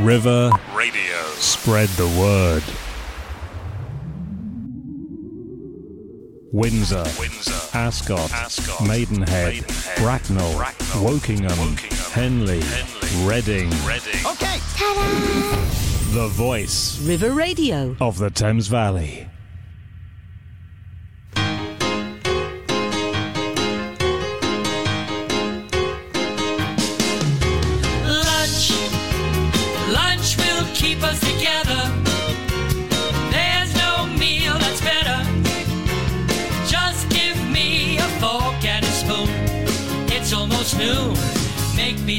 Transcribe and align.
River 0.00 0.50
Radio. 0.74 1.16
Spread 1.36 1.88
the 1.90 2.06
word. 2.20 2.62
Windsor, 6.52 7.04
Windsor, 7.18 7.76
Ascot, 7.76 8.32
Ascot, 8.32 8.86
Maidenhead, 8.86 9.54
Maidenhead, 9.54 9.98
Bracknell, 9.98 10.56
Bracknell, 10.56 11.02
Wokingham, 11.02 11.48
Wokingham, 11.48 12.12
Henley, 12.12 12.60
Henley, 12.60 13.26
Reading. 13.28 13.70
Reading. 13.86 14.26
Okay. 14.26 14.58
The 16.14 16.28
voice 16.32 17.00
River 17.00 17.30
Radio. 17.32 17.96
of 18.00 18.18
the 18.18 18.30
Thames 18.30 18.68
Valley. 18.68 19.26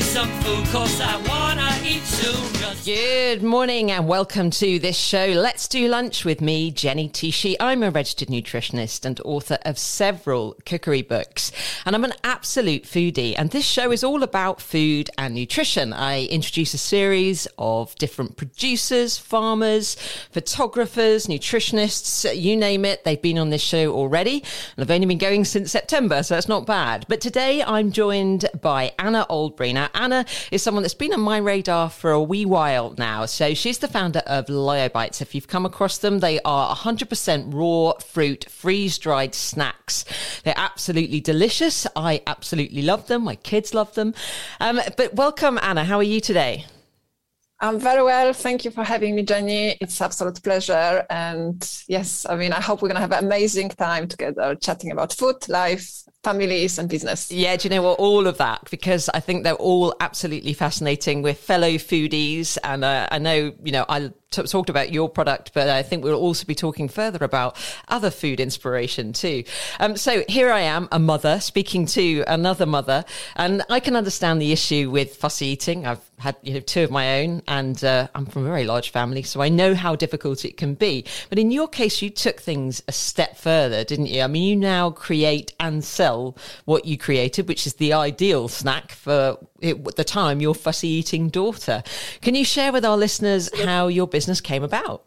Some 0.07 0.29
food, 0.41 0.65
cause 0.67 1.01
I 1.01 1.17
wanna 1.27 1.69
eat 1.83 2.05
soon. 2.05 2.56
Good 2.85 3.43
morning 3.43 3.91
and 3.91 4.07
welcome 4.07 4.49
to 4.51 4.79
this 4.79 4.97
show. 4.97 5.25
Let's 5.25 5.67
do 5.67 5.89
lunch 5.89 6.23
with 6.23 6.39
me, 6.39 6.71
Jenny 6.71 7.09
Tschiesche. 7.09 7.55
I'm 7.59 7.83
a 7.83 7.91
registered 7.91 8.29
nutritionist 8.29 9.03
and 9.03 9.19
author 9.25 9.57
of 9.65 9.77
several 9.77 10.55
cookery 10.65 11.01
books, 11.01 11.51
and 11.85 11.95
I'm 11.95 12.05
an 12.05 12.13
absolute 12.23 12.83
foodie. 12.83 13.35
And 13.37 13.49
this 13.49 13.65
show 13.65 13.91
is 13.91 14.05
all 14.05 14.23
about 14.23 14.61
food 14.61 15.09
and 15.17 15.35
nutrition. 15.35 15.91
I 15.91 16.25
introduce 16.25 16.73
a 16.73 16.77
series 16.77 17.45
of 17.57 17.93
different 17.95 18.37
producers, 18.37 19.17
farmers, 19.17 19.95
photographers, 20.31 21.27
nutritionists, 21.27 22.39
you 22.39 22.55
name 22.55 22.85
it. 22.85 23.03
They've 23.03 23.21
been 23.21 23.37
on 23.37 23.49
this 23.49 23.61
show 23.61 23.91
already, 23.91 24.43
and 24.75 24.83
I've 24.83 24.91
only 24.91 25.07
been 25.07 25.17
going 25.17 25.43
since 25.43 25.71
September, 25.71 26.23
so 26.23 26.35
that's 26.35 26.47
not 26.47 26.65
bad. 26.65 27.05
But 27.09 27.19
today 27.19 27.63
I'm 27.63 27.91
joined 27.91 28.45
by 28.61 28.93
Anna 28.97 29.25
Oldbury. 29.29 29.73
Now, 29.73 29.89
Anna 29.93 30.25
is 30.51 30.61
someone 30.63 30.83
that's 30.83 30.93
been 30.93 31.13
on 31.13 31.21
my 31.21 31.37
radar 31.37 31.89
for 31.89 32.11
a 32.11 32.23
wee 32.23 32.45
while 32.45 32.66
now. 32.97 33.25
So 33.25 33.53
she's 33.53 33.77
the 33.77 33.87
founder 33.87 34.19
of 34.27 34.49
Lyo 34.49 34.89
Bites. 34.89 35.21
If 35.21 35.33
you've 35.33 35.47
come 35.47 35.65
across 35.65 35.97
them, 35.97 36.19
they 36.19 36.39
are 36.43 36.75
100% 36.75 37.53
raw 37.53 37.93
fruit, 37.99 38.45
freeze 38.49 38.97
dried 38.97 39.33
snacks. 39.33 40.05
They're 40.43 40.53
absolutely 40.57 41.21
delicious. 41.21 41.87
I 41.95 42.21
absolutely 42.27 42.81
love 42.81 43.07
them. 43.07 43.23
My 43.23 43.35
kids 43.35 43.73
love 43.73 43.93
them. 43.95 44.13
Um, 44.59 44.81
but 44.97 45.13
welcome, 45.13 45.57
Anna. 45.61 45.85
How 45.85 45.97
are 45.97 46.03
you 46.03 46.19
today? 46.19 46.65
I'm 47.59 47.79
very 47.79 48.03
well. 48.03 48.33
Thank 48.33 48.65
you 48.65 48.71
for 48.71 48.83
having 48.83 49.15
me, 49.15 49.23
Jenny. 49.23 49.77
It's 49.81 49.99
absolute 49.99 50.43
pleasure. 50.43 51.05
And 51.09 51.57
yes, 51.87 52.25
I 52.29 52.35
mean, 52.35 52.53
I 52.53 52.61
hope 52.61 52.81
we're 52.81 52.89
going 52.89 53.01
to 53.01 53.01
have 53.01 53.11
an 53.13 53.25
amazing 53.25 53.69
time 53.69 54.07
together 54.07 54.55
chatting 54.55 54.91
about 54.91 55.13
food, 55.13 55.47
life, 55.49 56.03
families, 56.27 56.77
and 56.77 56.89
business. 56.89 57.31
Yeah, 57.31 57.55
do 57.55 57.67
you 57.67 57.75
know 57.75 57.83
what? 57.83 57.99
All 57.99 58.27
of 58.27 58.37
that, 58.37 58.69
because 58.69 59.09
I 59.09 59.19
think 59.19 59.43
they're 59.43 59.53
all 59.55 59.95
absolutely 59.99 60.53
fascinating. 60.53 61.21
We're 61.21 61.33
fellow 61.33 61.71
foodies, 61.71 62.57
and 62.63 62.83
uh, 62.83 63.07
I 63.11 63.17
know, 63.17 63.53
you 63.63 63.71
know, 63.71 63.85
I 63.87 64.11
t- 64.31 64.43
talked 64.43 64.69
about 64.69 64.91
your 64.91 65.09
product, 65.09 65.51
but 65.53 65.69
I 65.69 65.83
think 65.83 66.03
we'll 66.03 66.15
also 66.15 66.45
be 66.45 66.55
talking 66.55 66.87
further 66.87 67.23
about 67.23 67.57
other 67.87 68.09
food 68.09 68.39
inspiration 68.39 69.13
too. 69.13 69.43
Um, 69.79 69.97
so 69.97 70.23
here 70.27 70.51
I 70.51 70.61
am, 70.61 70.87
a 70.91 70.99
mother 70.99 71.39
speaking 71.39 71.85
to 71.87 72.23
another 72.27 72.65
mother, 72.65 73.05
and 73.35 73.63
I 73.69 73.79
can 73.79 73.95
understand 73.95 74.41
the 74.41 74.51
issue 74.51 74.89
with 74.89 75.15
fussy 75.15 75.47
eating. 75.47 75.85
I've 75.85 76.01
had 76.19 76.35
you 76.41 76.53
know 76.55 76.59
two 76.59 76.83
of 76.83 76.91
my 76.91 77.21
own, 77.21 77.41
and 77.47 77.81
uh, 77.83 78.07
I'm 78.15 78.25
from 78.25 78.45
a 78.45 78.49
very 78.49 78.65
large 78.65 78.89
family, 78.89 79.23
so 79.23 79.41
I 79.41 79.49
know 79.49 79.75
how 79.75 79.95
difficult 79.95 80.45
it 80.45 80.57
can 80.57 80.73
be. 80.73 81.05
But 81.29 81.39
in 81.39 81.51
your 81.51 81.67
case, 81.67 82.01
you 82.01 82.09
took 82.09 82.41
things 82.41 82.83
a 82.87 82.91
step 82.91 83.37
further, 83.37 83.83
didn't 83.83 84.07
you? 84.07 84.21
I 84.21 84.27
mean, 84.27 84.43
you 84.43 84.55
now 84.55 84.89
create 84.91 85.53
and 85.59 85.83
sell 85.83 86.37
what 86.65 86.85
you 86.85 86.97
created, 86.97 87.47
which 87.47 87.67
is 87.67 87.75
the 87.75 87.93
ideal 87.93 88.47
snack 88.47 88.91
for 88.91 89.37
it, 89.59 89.95
the 89.95 90.03
time 90.03 90.41
your 90.41 90.55
fussy 90.55 90.87
eating 90.87 91.29
daughter. 91.29 91.83
Can 92.21 92.35
you 92.35 92.45
share 92.45 92.71
with 92.71 92.85
our 92.85 92.97
listeners 92.97 93.49
how 93.63 93.87
your 93.87 94.07
business 94.17 94.41
came 94.41 94.63
about? 94.63 95.05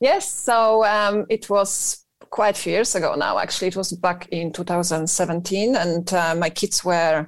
Yes, 0.00 0.30
so 0.30 0.84
um, 0.84 1.24
it 1.30 1.48
was 1.48 2.04
quite 2.28 2.56
a 2.56 2.60
few 2.60 2.72
years 2.72 2.94
ago 2.94 3.14
now, 3.14 3.38
actually. 3.38 3.68
It 3.68 3.76
was 3.76 3.92
back 3.92 4.28
in 4.30 4.52
2017, 4.52 5.76
and 5.76 6.12
uh, 6.12 6.34
my 6.34 6.50
kids 6.50 6.84
were 6.84 7.26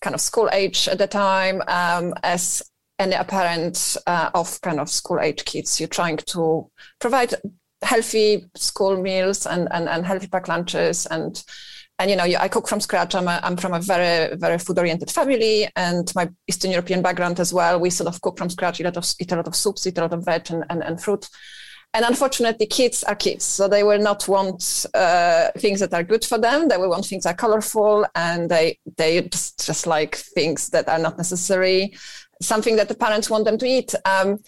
kind 0.00 0.14
of 0.14 0.20
school 0.20 0.48
age 0.50 0.88
at 0.88 0.96
the 0.96 1.06
time. 1.06 1.62
Um, 1.68 2.14
as 2.22 2.62
any 2.98 3.16
parent 3.24 3.98
uh, 4.06 4.30
of 4.34 4.60
kind 4.62 4.80
of 4.80 4.88
school 4.88 5.20
age 5.20 5.44
kids, 5.44 5.78
you're 5.78 5.98
trying 6.00 6.16
to 6.16 6.70
provide 6.98 7.34
healthy 7.82 8.46
school 8.56 8.96
meals 8.96 9.46
and, 9.46 9.68
and, 9.72 9.88
and 9.88 10.06
healthy 10.06 10.28
pack 10.28 10.48
lunches 10.48 11.06
and 11.06 11.44
and 12.02 12.10
you 12.10 12.16
know 12.16 12.24
i 12.24 12.48
cook 12.48 12.68
from 12.68 12.80
scratch. 12.80 13.14
I'm, 13.14 13.28
a, 13.28 13.38
I'm 13.42 13.56
from 13.56 13.72
a 13.72 13.80
very 13.80 14.36
very 14.36 14.58
food 14.58 14.78
oriented 14.78 15.10
family 15.10 15.68
and 15.76 16.12
my 16.14 16.28
eastern 16.48 16.72
european 16.72 17.00
background 17.00 17.38
as 17.40 17.54
well. 17.54 17.78
We 17.80 17.90
sort 17.90 18.08
of 18.08 18.20
cook 18.20 18.36
from 18.36 18.50
scratch 18.50 18.80
eat 18.80 18.84
a 18.84 18.88
lot 18.88 18.96
of, 18.96 19.06
eat 19.20 19.32
a 19.32 19.36
lot 19.36 19.46
of 19.46 19.54
soups 19.54 19.86
eat 19.86 19.98
a 19.98 20.02
lot 20.02 20.12
of 20.12 20.24
veg 20.24 20.50
and, 20.50 20.64
and, 20.68 20.82
and 20.82 21.00
fruit. 21.00 21.28
And 21.94 22.06
unfortunately 22.06 22.66
kids 22.66 23.04
are 23.04 23.14
kids. 23.14 23.44
So 23.44 23.68
they 23.68 23.82
will 23.82 23.98
not 23.98 24.26
want 24.26 24.86
uh, 24.94 25.50
things 25.58 25.80
that 25.80 25.92
are 25.92 26.02
good 26.02 26.24
for 26.24 26.38
them. 26.38 26.68
They 26.68 26.78
will 26.78 26.88
want 26.88 27.04
things 27.04 27.24
that 27.24 27.34
are 27.34 27.36
colorful 27.36 28.06
and 28.14 28.50
they 28.50 28.78
they 28.96 29.20
just, 29.20 29.66
just 29.66 29.86
like 29.86 30.16
things 30.16 30.70
that 30.70 30.88
are 30.88 30.98
not 30.98 31.18
necessary. 31.18 31.94
Something 32.40 32.76
that 32.76 32.88
the 32.88 32.94
parents 32.94 33.30
want 33.30 33.44
them 33.44 33.58
to 33.58 33.66
eat. 33.66 33.94
Um, 34.06 34.38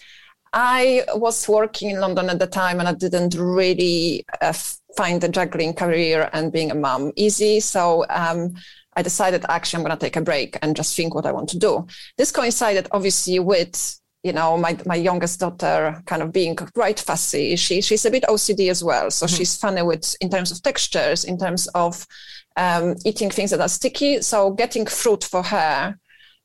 I 0.55 1.03
was 1.13 1.49
working 1.49 1.89
in 1.89 1.99
London 1.99 2.29
at 2.29 2.39
the 2.39 2.47
time 2.47 2.79
and 2.79 2.87
I 2.87 2.93
didn't 2.93 3.35
really 3.35 4.25
uh, 4.41 4.53
find 4.95 5.19
the 5.19 5.27
juggling 5.27 5.73
career 5.73 6.29
and 6.31 6.51
being 6.51 6.71
a 6.71 6.75
mom 6.75 7.11
easy. 7.17 7.59
So 7.59 8.05
um, 8.09 8.55
I 8.93 9.01
decided 9.01 9.45
actually 9.49 9.79
I'm 9.79 9.85
going 9.85 9.97
to 9.97 10.05
take 10.05 10.15
a 10.15 10.21
break 10.21 10.57
and 10.61 10.73
just 10.73 10.95
think 10.95 11.13
what 11.13 11.25
I 11.25 11.33
want 11.33 11.49
to 11.49 11.59
do. 11.59 11.85
This 12.17 12.31
coincided 12.31 12.87
obviously 12.91 13.37
with 13.39 13.99
you 14.23 14.33
know 14.33 14.57
my 14.57 14.75
my 14.87 14.95
youngest 14.95 15.39
daughter 15.41 16.01
kind 16.07 16.23
of 16.23 16.31
being 16.31 16.55
quite 16.55 16.99
fussy. 16.99 17.57
She 17.57 17.81
she's 17.81 18.05
a 18.05 18.11
bit 18.11 18.23
OCD 18.23 18.71
as 18.71 18.83
well, 18.83 19.11
so 19.11 19.25
mm-hmm. 19.25 19.35
she's 19.35 19.55
funny 19.57 19.83
with 19.83 20.15
in 20.19 20.29
terms 20.29 20.51
of 20.51 20.63
textures, 20.63 21.25
in 21.25 21.37
terms 21.37 21.67
of 21.75 22.07
um, 22.55 22.95
eating 23.05 23.29
things 23.29 23.51
that 23.51 23.61
are 23.61 23.69
sticky. 23.69 24.21
So 24.21 24.51
getting 24.51 24.87
fruit 24.87 25.23
for 25.23 25.43
her 25.43 25.99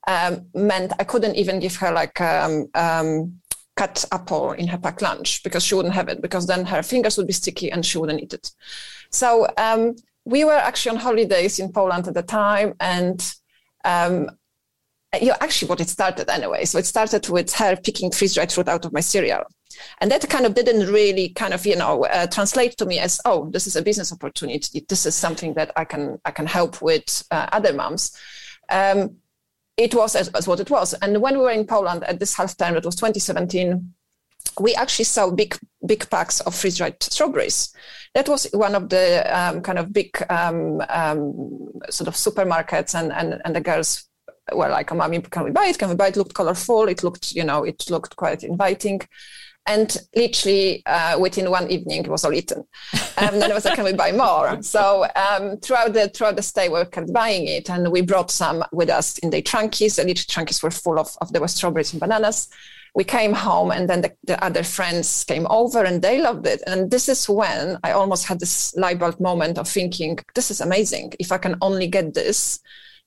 um, 0.06 0.46
meant 0.54 0.92
I 0.98 1.04
couldn't 1.04 1.36
even 1.36 1.60
give 1.60 1.76
her 1.76 1.92
like 1.92 2.20
um, 2.20 2.66
um, 2.74 3.39
cut 3.76 4.04
apple 4.12 4.52
in 4.52 4.68
her 4.68 4.78
packed 4.78 5.02
lunch 5.02 5.42
because 5.42 5.64
she 5.64 5.74
wouldn't 5.74 5.94
have 5.94 6.08
it 6.08 6.20
because 6.20 6.46
then 6.46 6.66
her 6.66 6.82
fingers 6.82 7.16
would 7.16 7.26
be 7.26 7.32
sticky 7.32 7.70
and 7.70 7.84
she 7.84 7.98
wouldn't 7.98 8.20
eat 8.20 8.34
it. 8.34 8.50
So 9.10 9.46
um, 9.56 9.96
we 10.24 10.44
were 10.44 10.52
actually 10.52 10.96
on 10.96 11.02
holidays 11.02 11.58
in 11.58 11.72
Poland 11.72 12.08
at 12.08 12.14
the 12.14 12.22
time 12.22 12.74
and 12.80 13.34
um, 13.84 14.30
you 15.18 15.28
know, 15.28 15.36
actually 15.40 15.68
what 15.68 15.80
it 15.80 15.88
started 15.88 16.28
anyway. 16.30 16.64
So 16.64 16.78
it 16.78 16.86
started 16.86 17.28
with 17.28 17.52
her 17.54 17.76
picking 17.76 18.12
freeze-dried 18.12 18.52
fruit 18.52 18.68
out 18.68 18.84
of 18.84 18.92
my 18.92 19.00
cereal. 19.00 19.42
And 20.00 20.10
that 20.10 20.28
kind 20.28 20.46
of 20.46 20.54
didn't 20.54 20.92
really 20.92 21.30
kind 21.30 21.54
of, 21.54 21.64
you 21.64 21.76
know, 21.76 22.04
uh, 22.04 22.26
translate 22.26 22.76
to 22.76 22.86
me 22.86 22.98
as, 22.98 23.20
oh, 23.24 23.48
this 23.50 23.66
is 23.66 23.76
a 23.76 23.82
business 23.82 24.12
opportunity. 24.12 24.84
This 24.88 25.06
is 25.06 25.14
something 25.14 25.54
that 25.54 25.72
I 25.76 25.84
can, 25.84 26.20
I 26.24 26.30
can 26.30 26.46
help 26.46 26.82
with 26.82 27.24
uh, 27.30 27.46
other 27.50 27.72
moms. 27.72 28.16
Um, 28.68 29.16
it 29.80 29.94
was 29.94 30.14
as, 30.14 30.28
as, 30.28 30.46
what 30.46 30.60
it 30.60 30.70
was. 30.70 30.92
And 30.94 31.20
when 31.22 31.38
we 31.38 31.44
were 31.44 31.50
in 31.50 31.66
Poland 31.66 32.04
at 32.04 32.20
this 32.20 32.34
half 32.34 32.56
time, 32.56 32.76
it 32.76 32.84
was 32.84 32.96
2017, 32.96 33.94
we 34.60 34.74
actually 34.74 35.06
saw 35.06 35.30
big, 35.30 35.56
big 35.86 36.08
packs 36.10 36.40
of 36.40 36.54
freeze 36.54 36.76
dried 36.76 37.02
strawberries. 37.02 37.74
That 38.14 38.28
was 38.28 38.46
one 38.52 38.74
of 38.74 38.88
the 38.88 39.24
um, 39.34 39.62
kind 39.62 39.78
of 39.78 39.92
big 39.92 40.10
um, 40.28 40.82
um, 40.88 41.70
sort 41.88 42.08
of 42.08 42.14
supermarkets, 42.14 42.94
and, 42.94 43.12
and, 43.12 43.40
and 43.44 43.56
the 43.56 43.60
girls 43.60 44.04
were 44.52 44.68
like, 44.68 44.92
oh, 44.92 44.96
Mommy, 44.96 45.20
can 45.20 45.44
we 45.44 45.50
buy 45.50 45.66
it? 45.66 45.78
Can 45.78 45.88
we 45.88 45.94
buy 45.94 46.08
it? 46.08 46.16
it 46.16 46.18
looked 46.18 46.34
colorful. 46.34 46.88
It 46.88 47.02
looked, 47.02 47.32
you 47.32 47.44
know, 47.44 47.64
it 47.64 47.88
looked 47.88 48.16
quite 48.16 48.42
inviting. 48.42 49.00
And 49.70 49.96
literally 50.16 50.82
uh, 50.84 51.16
within 51.20 51.48
one 51.48 51.70
evening, 51.70 52.00
it 52.04 52.08
was 52.08 52.24
all 52.24 52.34
eaten. 52.34 52.58
Um, 53.18 53.34
and 53.34 53.40
then 53.40 53.52
I 53.52 53.54
was 53.54 53.64
like, 53.64 53.76
can 53.76 53.84
we 53.84 53.92
buy 53.92 54.10
more? 54.10 54.58
So 54.70 55.06
um, 55.14 55.58
throughout 55.58 55.92
the 55.92 56.08
throughout 56.08 56.36
the 56.36 56.42
stay, 56.42 56.68
we 56.68 56.84
kept 56.86 57.12
buying 57.12 57.46
it, 57.46 57.70
and 57.70 57.92
we 57.92 58.00
brought 58.02 58.30
some 58.30 58.64
with 58.72 58.90
us 58.90 59.18
in 59.18 59.30
the 59.30 59.42
trunkies. 59.42 59.96
The 59.96 60.04
little 60.04 60.24
trunkies 60.28 60.62
were 60.62 60.72
full 60.72 60.98
of, 60.98 61.08
of 61.20 61.32
there 61.32 61.40
were 61.40 61.48
strawberries 61.48 61.92
and 61.92 62.00
bananas. 62.00 62.48
We 62.96 63.04
came 63.04 63.32
home, 63.32 63.70
and 63.70 63.88
then 63.88 64.00
the, 64.00 64.12
the 64.24 64.42
other 64.44 64.64
friends 64.64 65.24
came 65.24 65.46
over, 65.48 65.84
and 65.84 66.02
they 66.02 66.20
loved 66.20 66.46
it. 66.48 66.62
And 66.66 66.90
this 66.90 67.08
is 67.08 67.28
when 67.28 67.78
I 67.84 67.92
almost 67.92 68.26
had 68.26 68.40
this 68.40 68.74
light 68.76 68.98
bulb 68.98 69.20
moment 69.20 69.56
of 69.58 69.68
thinking, 69.68 70.18
this 70.34 70.50
is 70.50 70.60
amazing. 70.60 71.12
If 71.20 71.30
I 71.30 71.38
can 71.38 71.56
only 71.60 71.86
get 71.86 72.14
this 72.14 72.58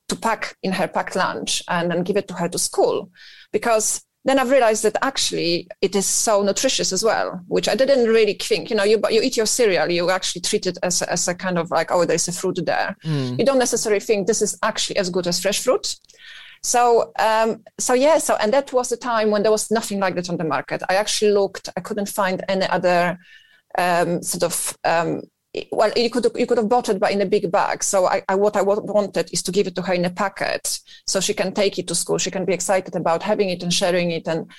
to 0.07 0.15
pack 0.15 0.55
in 0.63 0.71
her 0.71 0.87
packed 0.87 1.15
lunch 1.15 1.61
and 1.67 1.91
then 1.91 2.03
give 2.03 2.17
it 2.17 2.27
to 2.29 2.35
her 2.35 2.47
to 2.49 2.57
school, 2.57 3.09
because 3.51 4.01
then 4.25 4.39
I've 4.39 4.51
realized 4.51 4.83
that 4.83 4.95
actually 5.01 5.67
it 5.81 5.95
is 5.95 6.05
so 6.05 6.43
nutritious 6.43 6.93
as 6.93 7.03
well, 7.03 7.41
which 7.47 7.67
I 7.67 7.75
didn't 7.75 8.07
really 8.07 8.33
think. 8.33 8.69
You 8.69 8.75
know, 8.75 8.83
you 8.83 9.01
you 9.09 9.21
eat 9.21 9.35
your 9.35 9.45
cereal, 9.45 9.91
you 9.91 10.09
actually 10.09 10.41
treat 10.41 10.65
it 10.65 10.77
as 10.81 11.01
a, 11.01 11.11
as 11.11 11.27
a 11.27 11.35
kind 11.35 11.57
of 11.57 11.71
like, 11.71 11.91
oh, 11.91 12.05
there's 12.05 12.27
a 12.27 12.31
fruit 12.31 12.59
there. 12.65 12.95
Mm. 13.03 13.37
You 13.39 13.45
don't 13.45 13.59
necessarily 13.59 13.99
think 13.99 14.27
this 14.27 14.41
is 14.41 14.57
actually 14.63 14.97
as 14.97 15.09
good 15.09 15.27
as 15.27 15.41
fresh 15.41 15.59
fruit. 15.59 15.95
So, 16.61 17.11
um, 17.19 17.63
so 17.77 17.93
yeah, 17.93 18.17
so 18.19 18.35
and 18.35 18.53
that 18.53 18.71
was 18.71 18.87
the 18.87 18.97
time 18.97 19.31
when 19.31 19.43
there 19.43 19.51
was 19.51 19.69
nothing 19.69 19.99
like 19.99 20.15
that 20.15 20.29
on 20.29 20.37
the 20.37 20.45
market. 20.45 20.81
I 20.89 20.95
actually 20.95 21.31
looked; 21.31 21.69
I 21.75 21.81
couldn't 21.81 22.07
find 22.07 22.41
any 22.47 22.65
other 22.67 23.19
um, 23.77 24.23
sort 24.23 24.43
of 24.43 24.77
um, 24.85 25.21
well, 25.71 25.91
you 25.95 26.09
could 26.09 26.25
you 26.35 26.45
could 26.47 26.57
have 26.57 26.69
bought 26.69 26.89
it, 26.89 26.99
but 26.99 27.11
in 27.11 27.21
a 27.21 27.25
big 27.25 27.51
bag. 27.51 27.83
So 27.83 28.05
I, 28.05 28.23
I, 28.27 28.35
what 28.35 28.55
I 28.55 28.61
wanted 28.61 29.31
is 29.31 29.43
to 29.43 29.51
give 29.51 29.67
it 29.67 29.75
to 29.75 29.81
her 29.83 29.93
in 29.93 30.05
a 30.05 30.09
packet, 30.09 30.79
so 31.05 31.19
she 31.19 31.33
can 31.33 31.53
take 31.53 31.77
it 31.77 31.87
to 31.87 31.95
school. 31.95 32.17
She 32.17 32.31
can 32.31 32.45
be 32.45 32.53
excited 32.53 32.95
about 32.95 33.23
having 33.23 33.49
it 33.49 33.61
and 33.61 33.73
sharing 33.73 34.11
it, 34.11 34.27
and 34.27 34.49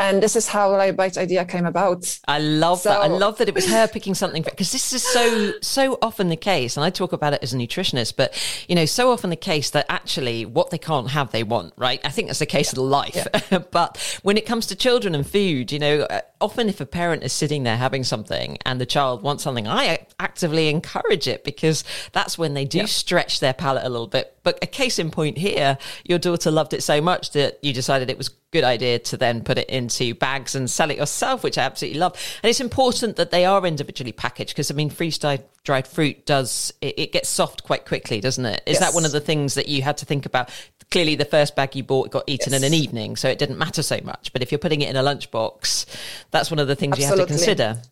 and 0.00 0.20
this 0.20 0.34
is 0.34 0.48
how 0.48 0.72
Light 0.72 0.96
bite 0.96 1.16
idea 1.16 1.44
came 1.44 1.66
about. 1.66 2.18
I 2.26 2.40
love 2.40 2.80
so, 2.80 2.88
that. 2.88 3.00
I 3.02 3.06
love 3.06 3.38
that 3.38 3.48
it 3.48 3.54
was 3.54 3.66
her 3.66 3.86
picking 3.86 4.14
something 4.14 4.42
because 4.44 4.72
this 4.72 4.92
is 4.92 5.02
so 5.04 5.52
so 5.60 5.98
often 6.02 6.28
the 6.28 6.36
case, 6.36 6.76
and 6.76 6.84
I 6.84 6.90
talk 6.90 7.12
about 7.12 7.32
it 7.32 7.42
as 7.42 7.54
a 7.54 7.56
nutritionist. 7.56 8.16
But 8.16 8.34
you 8.68 8.74
know, 8.74 8.86
so 8.86 9.12
often 9.12 9.30
the 9.30 9.36
case 9.36 9.70
that 9.70 9.86
actually 9.88 10.46
what 10.46 10.70
they 10.70 10.78
can't 10.78 11.10
have, 11.10 11.30
they 11.30 11.44
want. 11.44 11.74
Right? 11.76 12.00
I 12.04 12.10
think 12.10 12.28
that's 12.28 12.40
the 12.40 12.46
case 12.46 12.72
yeah. 12.72 12.80
of 12.80 12.86
life. 12.86 13.26
Yeah. 13.50 13.58
but 13.70 14.18
when 14.22 14.36
it 14.36 14.46
comes 14.46 14.66
to 14.66 14.76
children 14.76 15.14
and 15.14 15.26
food, 15.26 15.70
you 15.70 15.78
know, 15.78 16.00
uh, 16.02 16.22
often 16.40 16.68
if 16.68 16.80
a 16.80 16.86
parent 16.86 17.22
is 17.22 17.32
sitting 17.32 17.62
there 17.62 17.76
having 17.76 18.02
something 18.02 18.58
and 18.66 18.80
the 18.80 18.86
child 18.86 19.22
wants 19.22 19.44
something, 19.44 19.68
I 19.68 20.06
actively 20.18 20.68
encourage 20.70 21.28
it 21.28 21.44
because 21.44 21.84
that's 22.12 22.36
when 22.36 22.54
they 22.54 22.64
do 22.64 22.78
yeah. 22.78 22.86
stretch 22.86 23.38
their 23.38 23.54
palate 23.54 23.84
a 23.84 23.88
little 23.88 24.08
bit. 24.08 24.33
But 24.44 24.58
a 24.62 24.66
case 24.66 24.98
in 25.00 25.10
point 25.10 25.38
here, 25.38 25.78
your 26.04 26.18
daughter 26.18 26.50
loved 26.50 26.72
it 26.72 26.82
so 26.82 27.00
much 27.00 27.32
that 27.32 27.58
you 27.62 27.72
decided 27.72 28.10
it 28.10 28.18
was 28.18 28.28
a 28.28 28.32
good 28.52 28.62
idea 28.62 29.00
to 29.00 29.16
then 29.16 29.42
put 29.42 29.58
it 29.58 29.68
into 29.68 30.14
bags 30.14 30.54
and 30.54 30.70
sell 30.70 30.90
it 30.90 30.98
yourself, 30.98 31.42
which 31.42 31.58
I 31.58 31.62
absolutely 31.62 31.98
love. 31.98 32.12
And 32.42 32.50
it's 32.50 32.60
important 32.60 33.16
that 33.16 33.32
they 33.32 33.44
are 33.44 33.66
individually 33.66 34.12
packaged 34.12 34.50
because 34.50 34.70
I 34.70 34.74
mean, 34.74 34.90
freeze 34.90 35.18
dried 35.18 35.88
fruit 35.88 36.26
does 36.26 36.72
it, 36.80 36.98
it, 36.98 37.12
gets 37.12 37.28
soft 37.28 37.64
quite 37.64 37.86
quickly, 37.86 38.20
doesn't 38.20 38.44
it? 38.44 38.62
Is 38.66 38.74
yes. 38.74 38.80
that 38.80 38.94
one 38.94 39.04
of 39.04 39.12
the 39.12 39.20
things 39.20 39.54
that 39.54 39.66
you 39.66 39.82
had 39.82 39.96
to 39.98 40.06
think 40.06 40.26
about? 40.26 40.50
Clearly, 40.90 41.16
the 41.16 41.24
first 41.24 41.56
bag 41.56 41.74
you 41.74 41.82
bought 41.82 42.10
got 42.10 42.24
eaten 42.26 42.52
yes. 42.52 42.62
in 42.62 42.66
an 42.66 42.74
evening, 42.74 43.16
so 43.16 43.28
it 43.28 43.38
didn't 43.38 43.58
matter 43.58 43.82
so 43.82 43.98
much. 44.04 44.32
But 44.32 44.42
if 44.42 44.52
you're 44.52 44.58
putting 44.58 44.82
it 44.82 44.90
in 44.90 44.96
a 44.96 45.02
lunchbox, 45.02 45.86
that's 46.30 46.50
one 46.50 46.58
of 46.58 46.68
the 46.68 46.76
things 46.76 46.92
Absolutely. 46.92 47.16
you 47.16 47.20
have 47.20 47.28
to 47.28 47.34
consider. 47.34 47.82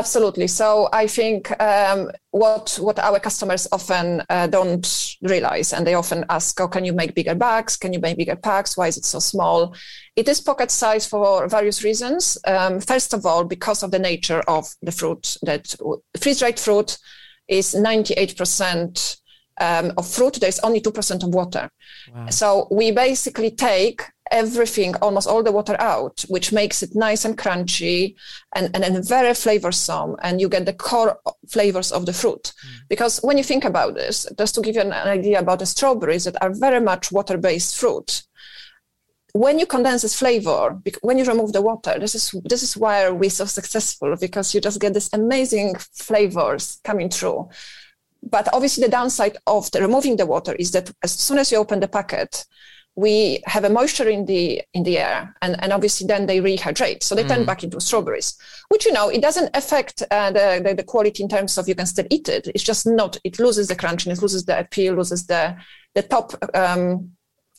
Absolutely. 0.00 0.48
So 0.48 0.88
I 1.02 1.06
think 1.06 1.40
um, 1.60 2.10
what 2.30 2.78
what 2.80 2.98
our 2.98 3.20
customers 3.20 3.68
often 3.70 4.22
uh, 4.30 4.46
don't 4.46 5.16
realize, 5.20 5.74
and 5.74 5.86
they 5.86 5.94
often 5.94 6.24
ask, 6.28 6.60
"Oh, 6.60 6.68
can 6.68 6.84
you 6.86 6.94
make 6.94 7.14
bigger 7.14 7.34
bags? 7.36 7.76
Can 7.76 7.92
you 7.92 8.00
make 8.00 8.16
bigger 8.16 8.36
packs? 8.36 8.76
Why 8.76 8.88
is 8.88 8.96
it 8.96 9.04
so 9.04 9.20
small?" 9.20 9.74
It 10.16 10.28
is 10.28 10.40
pocket 10.40 10.70
size 10.70 11.08
for 11.08 11.48
various 11.48 11.84
reasons. 11.84 12.38
Um, 12.46 12.80
first 12.80 13.14
of 13.14 13.26
all, 13.26 13.44
because 13.44 13.84
of 13.84 13.90
the 13.90 13.98
nature 13.98 14.42
of 14.48 14.64
the 14.86 14.92
fruit, 14.92 15.36
that 15.42 15.76
freeze-dried 16.22 16.58
fruit 16.58 16.98
is 17.46 17.74
ninety 17.74 18.14
eight 18.14 18.36
percent 18.36 19.16
um, 19.60 19.92
of 19.96 20.06
fruit. 20.08 20.40
There's 20.40 20.60
only 20.60 20.80
two 20.80 20.92
percent 20.92 21.22
of 21.22 21.34
water. 21.34 21.68
Wow. 22.14 22.30
So 22.30 22.68
we 22.70 22.92
basically 22.92 23.50
take 23.50 24.02
everything, 24.30 24.94
almost 24.96 25.28
all 25.28 25.42
the 25.42 25.52
water 25.52 25.76
out, 25.80 26.24
which 26.28 26.52
makes 26.52 26.82
it 26.82 26.94
nice 26.94 27.24
and 27.24 27.36
crunchy 27.36 28.14
and, 28.54 28.74
and, 28.74 28.84
and 28.84 29.06
very 29.06 29.30
flavorsome. 29.30 30.16
And 30.22 30.40
you 30.40 30.48
get 30.48 30.66
the 30.66 30.72
core 30.72 31.18
flavors 31.48 31.92
of 31.92 32.06
the 32.06 32.12
fruit. 32.12 32.52
Mm. 32.64 32.88
Because 32.88 33.18
when 33.18 33.38
you 33.38 33.44
think 33.44 33.64
about 33.64 33.94
this, 33.94 34.26
just 34.38 34.54
to 34.54 34.60
give 34.60 34.76
you 34.76 34.82
an 34.82 34.92
idea 34.92 35.38
about 35.40 35.58
the 35.58 35.66
strawberries 35.66 36.24
that 36.24 36.40
are 36.42 36.54
very 36.54 36.80
much 36.80 37.12
water 37.12 37.36
based 37.36 37.76
fruit, 37.76 38.22
when 39.32 39.58
you 39.58 39.66
condense 39.66 40.02
this 40.02 40.18
flavor, 40.18 40.80
when 41.02 41.18
you 41.18 41.24
remove 41.24 41.52
the 41.52 41.62
water, 41.62 41.96
this 41.98 42.14
is 42.14 42.34
this 42.44 42.62
is 42.62 42.76
why 42.76 43.08
we're 43.10 43.30
so 43.30 43.44
successful 43.44 44.16
because 44.20 44.54
you 44.54 44.60
just 44.60 44.80
get 44.80 44.94
these 44.94 45.10
amazing 45.12 45.76
flavors 45.94 46.80
coming 46.84 47.08
through. 47.08 47.48
But 48.22 48.52
obviously, 48.52 48.84
the 48.84 48.90
downside 48.90 49.36
of 49.46 49.70
the 49.70 49.80
removing 49.80 50.16
the 50.16 50.26
water 50.26 50.54
is 50.54 50.72
that 50.72 50.90
as 51.02 51.12
soon 51.12 51.38
as 51.38 51.52
you 51.52 51.58
open 51.58 51.80
the 51.80 51.88
packet, 51.88 52.44
we 53.00 53.42
have 53.46 53.64
a 53.64 53.70
moisture 53.70 54.08
in 54.08 54.26
the 54.26 54.62
in 54.74 54.82
the 54.82 54.98
air 54.98 55.34
and, 55.42 55.56
and 55.62 55.72
obviously 55.72 56.06
then 56.06 56.26
they 56.26 56.40
rehydrate. 56.40 57.02
So 57.02 57.14
they 57.14 57.24
mm. 57.24 57.28
turn 57.28 57.44
back 57.44 57.64
into 57.64 57.80
strawberries 57.80 58.36
which 58.68 58.84
you 58.84 58.92
know 58.92 59.08
it 59.08 59.22
doesn't 59.22 59.56
affect 59.56 60.02
uh, 60.10 60.30
the, 60.30 60.60
the, 60.64 60.74
the 60.74 60.84
quality 60.84 61.22
in 61.22 61.28
terms 61.28 61.56
of 61.58 61.68
you 61.68 61.74
can 61.74 61.86
still 61.86 62.06
eat 62.10 62.28
it. 62.28 62.48
It's 62.48 62.64
just 62.64 62.86
not 62.86 63.16
it 63.24 63.38
loses 63.38 63.68
the 63.68 63.76
crunchiness 63.76 64.22
loses 64.22 64.44
the 64.44 64.58
appeal 64.58 64.94
loses 64.94 65.26
the 65.26 65.56
the 65.94 66.02
top 66.02 66.32
um, 66.54 67.10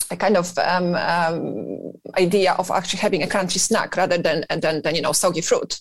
a 0.09 0.17
kind 0.17 0.37
of 0.37 0.57
um, 0.57 0.95
um, 0.95 1.93
idea 2.17 2.53
of 2.53 2.69
actually 2.71 2.99
having 2.99 3.23
a 3.23 3.27
crunchy 3.27 3.59
snack 3.59 3.95
rather 3.97 4.17
than 4.17 4.45
than, 4.49 4.81
than 4.81 4.95
you 4.95 5.01
know 5.01 5.11
soggy 5.11 5.41
fruit 5.41 5.79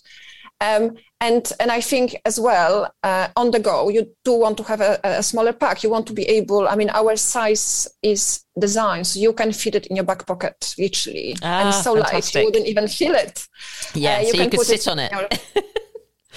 um, 0.61 0.95
and 1.19 1.51
and 1.59 1.71
I 1.71 1.81
think 1.81 2.15
as 2.23 2.39
well 2.39 2.93
uh, 3.03 3.27
on 3.35 3.51
the 3.51 3.59
go 3.59 3.89
you 3.89 4.07
do 4.23 4.33
want 4.33 4.57
to 4.57 4.63
have 4.63 4.79
a, 4.79 4.99
a, 5.03 5.23
smaller 5.23 5.53
pack. 5.53 5.83
You 5.83 5.89
want 5.89 6.07
to 6.07 6.13
be 6.13 6.23
able. 6.23 6.67
I 6.67 6.75
mean, 6.75 6.89
our 6.91 7.15
size 7.15 7.87
is 8.01 8.45
designed 8.59 9.07
so 9.07 9.19
you 9.19 9.33
can 9.33 9.51
fit 9.51 9.75
it 9.75 9.87
in 9.87 9.95
your 9.95 10.05
back 10.05 10.25
pocket 10.27 10.75
literally, 10.77 11.35
ah, 11.41 11.65
and 11.65 11.73
so 11.73 11.95
fantastic. 11.95 12.13
light 12.13 12.41
you 12.41 12.45
wouldn't 12.45 12.67
even 12.67 12.87
feel 12.87 13.15
it. 13.15 13.47
Yeah, 13.93 14.17
uh, 14.17 14.21
you 14.21 14.31
so 14.31 14.43
you 14.43 14.49
could 14.49 14.61
sit 14.61 14.87
on 14.87 14.99
it. 14.99 15.11
Your, 15.11 15.27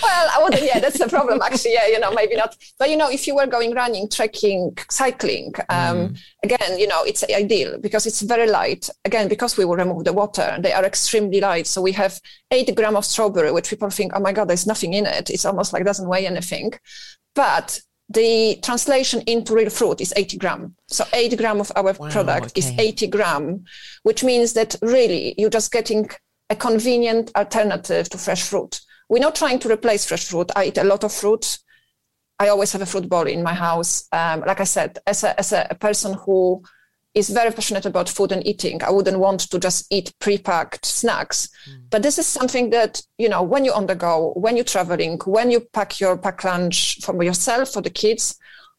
well, 0.02 0.29
I 0.32 0.43
wouldn't. 0.43 0.62
Yeah, 0.62 0.81
that's 0.81 0.99
the 0.99 1.08
problem. 1.08 1.41
Actually, 1.43 1.75
yeah, 1.75 1.87
you 1.87 2.00
know, 2.00 2.12
maybe 2.12 2.37
not. 2.37 2.56
But 2.79 2.91
you 2.91 2.96
know, 2.96 3.11
if 3.11 3.26
you 3.26 3.35
were 3.35 3.46
going 3.46 3.75
running, 3.75 4.08
trekking, 4.08 4.76
cycling, 4.91 5.52
um, 5.69 6.08
mm. 6.08 6.19
again, 6.43 6.79
you 6.79 6.87
know, 6.87 7.02
it's 7.05 7.25
ideal 7.25 7.79
because 7.81 8.06
it's 8.06 8.23
very 8.23 8.49
light. 8.49 8.88
Again, 9.05 9.29
because 9.29 9.56
we 9.56 9.64
will 9.64 9.76
remove 9.76 10.05
the 10.05 10.12
water, 10.12 10.56
they 10.61 10.73
are 10.73 10.85
extremely 10.85 11.41
light. 11.41 11.67
So 11.67 11.82
we 11.82 11.93
have 11.93 12.20
eight 12.50 12.75
gram 12.75 12.96
of 12.96 13.05
strawberry, 13.05 13.52
which 13.52 13.70
people 13.70 13.91
think, 13.91 14.12
oh 14.14 14.20
my 14.20 14.32
god, 14.32 14.49
there's 14.49 14.67
nothing 14.67 14.94
in 14.94 15.06
it. 15.06 15.31
It's 15.31 15.44
almost 15.44 15.73
like 15.73 15.85
doesn't 15.85 16.08
weigh 16.08 16.26
anything, 16.26 16.73
but 17.35 17.81
the 18.08 18.58
translation 18.62 19.23
into 19.26 19.55
real 19.55 19.70
fruit 19.70 20.00
is 20.00 20.12
80 20.17 20.37
gram. 20.38 20.76
So 20.88 21.05
8 21.12 21.38
gram 21.38 21.61
of 21.61 21.73
our 21.75 21.94
wow, 21.94 22.11
product 22.11 22.46
okay. 22.46 22.58
is 22.58 22.79
80 22.79 23.06
gram, 23.08 23.64
which 24.02 24.23
means 24.23 24.52
that 24.52 24.76
really 24.82 25.35
you're 25.38 25.50
just 25.50 25.73
getting 25.73 26.11
a 26.50 26.56
convenient 26.56 27.31
alternative 27.37 28.08
to 28.11 28.19
fresh 28.19 28.43
fruit. 28.43 28.81
We're 29.08 29.18
not 29.18 29.34
trying 29.34 29.58
to 29.60 29.72
replace 29.72 30.06
fresh 30.06 30.28
fruit. 30.28 30.50
I 30.56 30.66
eat 30.66 30.78
a 30.78 30.84
lot 30.84 31.04
of 31.04 31.12
fruit. 31.12 31.58
I 32.38 32.48
always 32.48 32.72
have 32.72 32.82
a 32.82 32.86
fruit 32.86 33.08
bowl 33.08 33.26
in 33.26 33.42
my 33.42 33.54
house. 33.54 34.08
Um, 34.12 34.40
like 34.40 34.60
I 34.60 34.64
said, 34.64 34.98
as 35.06 35.22
a, 35.24 35.38
as 35.38 35.52
a, 35.52 35.76
person 35.78 36.14
who 36.14 36.62
is 37.14 37.30
very 37.30 37.52
passionate 37.52 37.86
about 37.86 38.08
food 38.08 38.32
and 38.32 38.44
eating. 38.46 38.82
I 38.82 38.90
wouldn't 38.90 39.20
want 39.20 39.40
to 39.40 39.58
just 39.60 39.86
eat 39.90 40.12
pre-packed 40.18 40.84
snacks. 40.84 41.48
Mm. 41.70 41.82
But 41.90 42.02
this 42.02 42.18
is 42.18 42.26
something 42.26 42.70
that, 42.70 43.00
you 43.18 43.28
know, 43.28 43.42
when 43.42 43.64
you're 43.64 43.76
on 43.76 43.86
the 43.86 43.94
go, 43.94 44.32
when 44.34 44.56
you're 44.56 44.64
traveling, 44.64 45.20
when 45.24 45.50
you 45.50 45.60
pack 45.60 46.00
your 46.00 46.18
pack 46.18 46.42
lunch 46.42 46.98
for 47.02 47.22
yourself, 47.22 47.72
for 47.72 47.82
the 47.82 47.90
kids, 47.90 48.36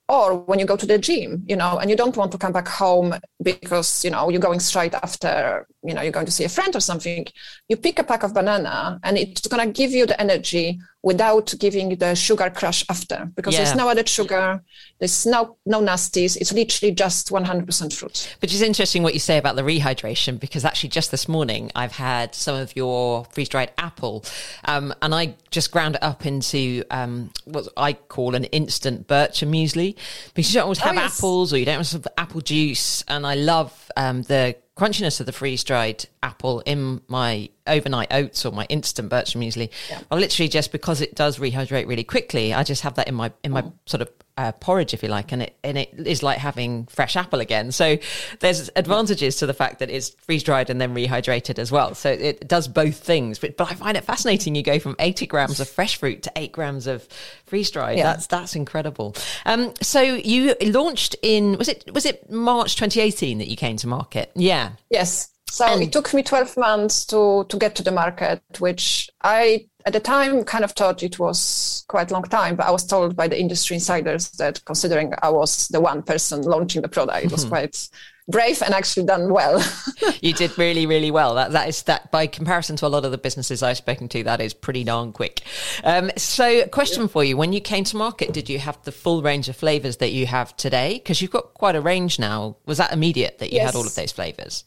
or 0.07 0.35
when 0.35 0.59
you 0.59 0.65
go 0.65 0.75
to 0.75 0.85
the 0.85 0.97
gym 0.97 1.43
you 1.47 1.55
know 1.55 1.77
and 1.79 1.89
you 1.89 1.95
don't 1.95 2.17
want 2.17 2.31
to 2.31 2.37
come 2.37 2.51
back 2.51 2.67
home 2.67 3.13
because 3.41 4.03
you 4.03 4.11
know 4.11 4.29
you're 4.29 4.41
going 4.41 4.59
straight 4.59 4.93
after 4.93 5.65
you 5.83 5.93
know 5.93 6.01
you're 6.01 6.11
going 6.11 6.25
to 6.25 6.31
see 6.31 6.43
a 6.43 6.49
friend 6.49 6.75
or 6.75 6.79
something 6.79 7.25
you 7.69 7.75
pick 7.77 7.97
a 7.97 8.03
pack 8.03 8.23
of 8.23 8.33
banana 8.33 8.99
and 9.03 9.17
it's 9.17 9.47
going 9.47 9.65
to 9.65 9.73
give 9.73 9.91
you 9.91 10.05
the 10.05 10.19
energy 10.21 10.79
without 11.05 11.53
giving 11.59 11.89
the 11.97 12.15
sugar 12.15 12.49
crush 12.49 12.83
after 12.89 13.31
because 13.35 13.53
yeah. 13.53 13.63
there's 13.63 13.75
no 13.75 13.87
added 13.87 14.09
sugar 14.09 14.59
there's 14.97 15.27
no 15.27 15.55
no 15.63 15.79
nasties 15.79 16.35
it's 16.35 16.51
literally 16.51 16.91
just 16.91 17.29
100% 17.29 17.93
fruit 17.93 18.35
which 18.41 18.51
is 18.51 18.63
interesting 18.63 19.03
what 19.03 19.13
you 19.13 19.19
say 19.19 19.37
about 19.37 19.55
the 19.55 19.61
rehydration 19.61 20.39
because 20.39 20.65
actually 20.65 20.89
just 20.89 21.11
this 21.11 21.27
morning 21.27 21.71
i've 21.75 21.91
had 21.91 22.33
some 22.33 22.55
of 22.55 22.75
your 22.75 23.23
freeze-dried 23.25 23.71
apple 23.77 24.25
um, 24.65 24.91
and 25.03 25.13
i 25.13 25.35
just 25.51 25.71
ground 25.71 25.93
it 25.93 26.01
up 26.01 26.25
into 26.25 26.83
um, 26.89 27.29
what 27.45 27.67
i 27.77 27.93
call 27.93 28.33
an 28.33 28.45
instant 28.45 29.07
bircher 29.07 29.47
muesli 29.47 29.95
because 30.33 30.51
you 30.51 30.55
don't 30.55 30.63
always 30.63 30.81
oh, 30.81 30.85
have 30.85 30.97
oh, 30.97 31.01
yes. 31.01 31.19
apples 31.19 31.53
or 31.53 31.59
you 31.59 31.65
don't 31.65 31.91
have 31.91 32.07
apple 32.17 32.41
juice 32.41 33.03
and 33.07 33.27
i 33.27 33.35
love 33.35 33.91
um, 33.95 34.23
the 34.23 34.55
crunchiness 34.75 35.19
of 35.19 35.27
the 35.27 35.31
freeze 35.31 35.63
dried 35.63 36.05
apple 36.25 36.61
in 36.65 37.01
my 37.07 37.49
overnight 37.67 38.07
oats 38.11 38.45
or 38.45 38.51
my 38.51 38.65
instant 38.65 39.09
bircher 39.09 39.37
muesli. 39.37 39.69
Yeah. 39.89 40.01
I 40.11 40.15
literally 40.15 40.49
just 40.49 40.71
because 40.71 41.01
it 41.01 41.15
does 41.15 41.37
rehydrate 41.37 41.87
really 41.87 42.03
quickly, 42.03 42.53
I 42.53 42.63
just 42.63 42.81
have 42.81 42.95
that 42.95 43.07
in 43.07 43.15
my 43.15 43.31
in 43.43 43.51
my 43.51 43.61
mm. 43.61 43.73
sort 43.85 44.01
of 44.01 44.09
uh, 44.37 44.51
porridge, 44.53 44.93
if 44.93 45.01
you 45.01 45.07
like, 45.07 45.31
and 45.31 45.41
it 45.43 45.57
and 45.63 45.77
it 45.77 45.93
is 46.05 46.21
like 46.21 46.39
having 46.39 46.85
fresh 46.87 47.15
apple 47.15 47.39
again. 47.39 47.71
So 47.71 47.97
there's 48.39 48.69
advantages 48.75 49.37
to 49.37 49.45
the 49.45 49.53
fact 49.53 49.79
that 49.79 49.89
it's 49.89 50.09
freeze 50.09 50.43
dried 50.43 50.69
and 50.69 50.81
then 50.81 50.93
rehydrated 50.93 51.57
as 51.57 51.71
well. 51.71 51.95
So 51.95 52.09
it 52.11 52.47
does 52.47 52.67
both 52.67 52.97
things. 52.97 53.39
But 53.39 53.55
but 53.55 53.71
I 53.71 53.75
find 53.75 53.95
it 53.95 54.03
fascinating. 54.03 54.55
You 54.55 54.63
go 54.63 54.79
from 54.79 54.95
80 54.99 55.27
grams 55.27 55.59
of 55.59 55.69
fresh 55.69 55.97
fruit 55.97 56.23
to 56.23 56.31
eight 56.35 56.51
grams 56.51 56.87
of 56.87 57.07
freeze 57.45 57.71
dried. 57.71 57.97
Yeah. 57.97 58.03
That's 58.03 58.27
that's 58.27 58.55
incredible. 58.55 59.15
Um, 59.45 59.73
so 59.81 60.01
you 60.01 60.55
launched 60.61 61.15
in 61.21 61.57
was 61.57 61.69
it 61.69 61.89
was 61.93 62.05
it 62.05 62.29
March 62.29 62.75
2018 62.75 63.37
that 63.37 63.47
you 63.47 63.55
came 63.55 63.77
to 63.77 63.87
market? 63.87 64.31
Yeah. 64.35 64.71
Yes. 64.89 65.29
So 65.49 65.65
and- 65.65 65.81
it 65.83 65.91
took 65.91 66.13
me 66.13 66.23
12 66.23 66.57
months 66.57 67.05
to 67.05 67.45
to 67.49 67.57
get 67.57 67.75
to 67.75 67.83
the 67.83 67.91
market, 67.91 68.41
which 68.59 69.09
I 69.23 69.67
at 69.85 69.93
the 69.93 69.99
time 69.99 70.43
kind 70.43 70.63
of 70.63 70.71
thought 70.71 71.03
it 71.03 71.19
was 71.19 71.85
quite 71.87 72.09
a 72.09 72.13
long 72.13 72.23
time, 72.23 72.55
but 72.55 72.65
I 72.65 72.71
was 72.71 72.85
told 72.85 73.15
by 73.15 73.27
the 73.27 73.39
industry 73.39 73.75
insiders 73.75 74.31
that 74.31 74.65
considering 74.65 75.13
I 75.21 75.29
was 75.29 75.67
the 75.67 75.79
one 75.79 76.01
person 76.01 76.41
launching 76.41 76.81
the 76.81 76.87
product, 76.87 77.23
it 77.23 77.31
was 77.31 77.41
mm-hmm. 77.41 77.49
quite 77.49 77.89
brave 78.27 78.63
and 78.63 78.73
actually 78.73 79.05
done 79.05 79.31
well. 79.31 79.63
you 80.21 80.33
did 80.33 80.57
really, 80.57 80.87
really 80.87 81.11
well. 81.11 81.35
That 81.35 81.51
that 81.51 81.69
is 81.69 81.83
that 81.83 82.11
by 82.11 82.27
comparison 82.27 82.75
to 82.77 82.87
a 82.87 82.89
lot 82.89 83.05
of 83.05 83.11
the 83.11 83.17
businesses 83.17 83.61
I've 83.61 83.77
spoken 83.77 84.09
to, 84.09 84.23
that 84.23 84.41
is 84.41 84.53
pretty 84.53 84.83
darn 84.83 85.13
quick. 85.13 85.43
Um, 85.83 86.11
so, 86.17 86.67
question 86.67 87.07
for 87.07 87.23
you: 87.23 87.37
When 87.37 87.53
you 87.53 87.61
came 87.61 87.83
to 87.85 87.97
market, 87.97 88.33
did 88.33 88.49
you 88.49 88.59
have 88.59 88.81
the 88.83 88.91
full 88.91 89.21
range 89.21 89.49
of 89.49 89.55
flavors 89.55 89.97
that 89.97 90.11
you 90.11 90.25
have 90.25 90.55
today? 90.57 90.95
Because 90.95 91.21
you've 91.21 91.31
got 91.31 91.53
quite 91.53 91.75
a 91.75 91.81
range 91.81 92.19
now. 92.19 92.57
Was 92.65 92.77
that 92.79 92.91
immediate 92.91 93.39
that 93.39 93.51
you 93.51 93.57
Yes. 93.57 93.67
had 93.67 93.75
all 93.75 93.85
of 93.85 93.95
those 93.95 94.11
flavors? 94.11 94.63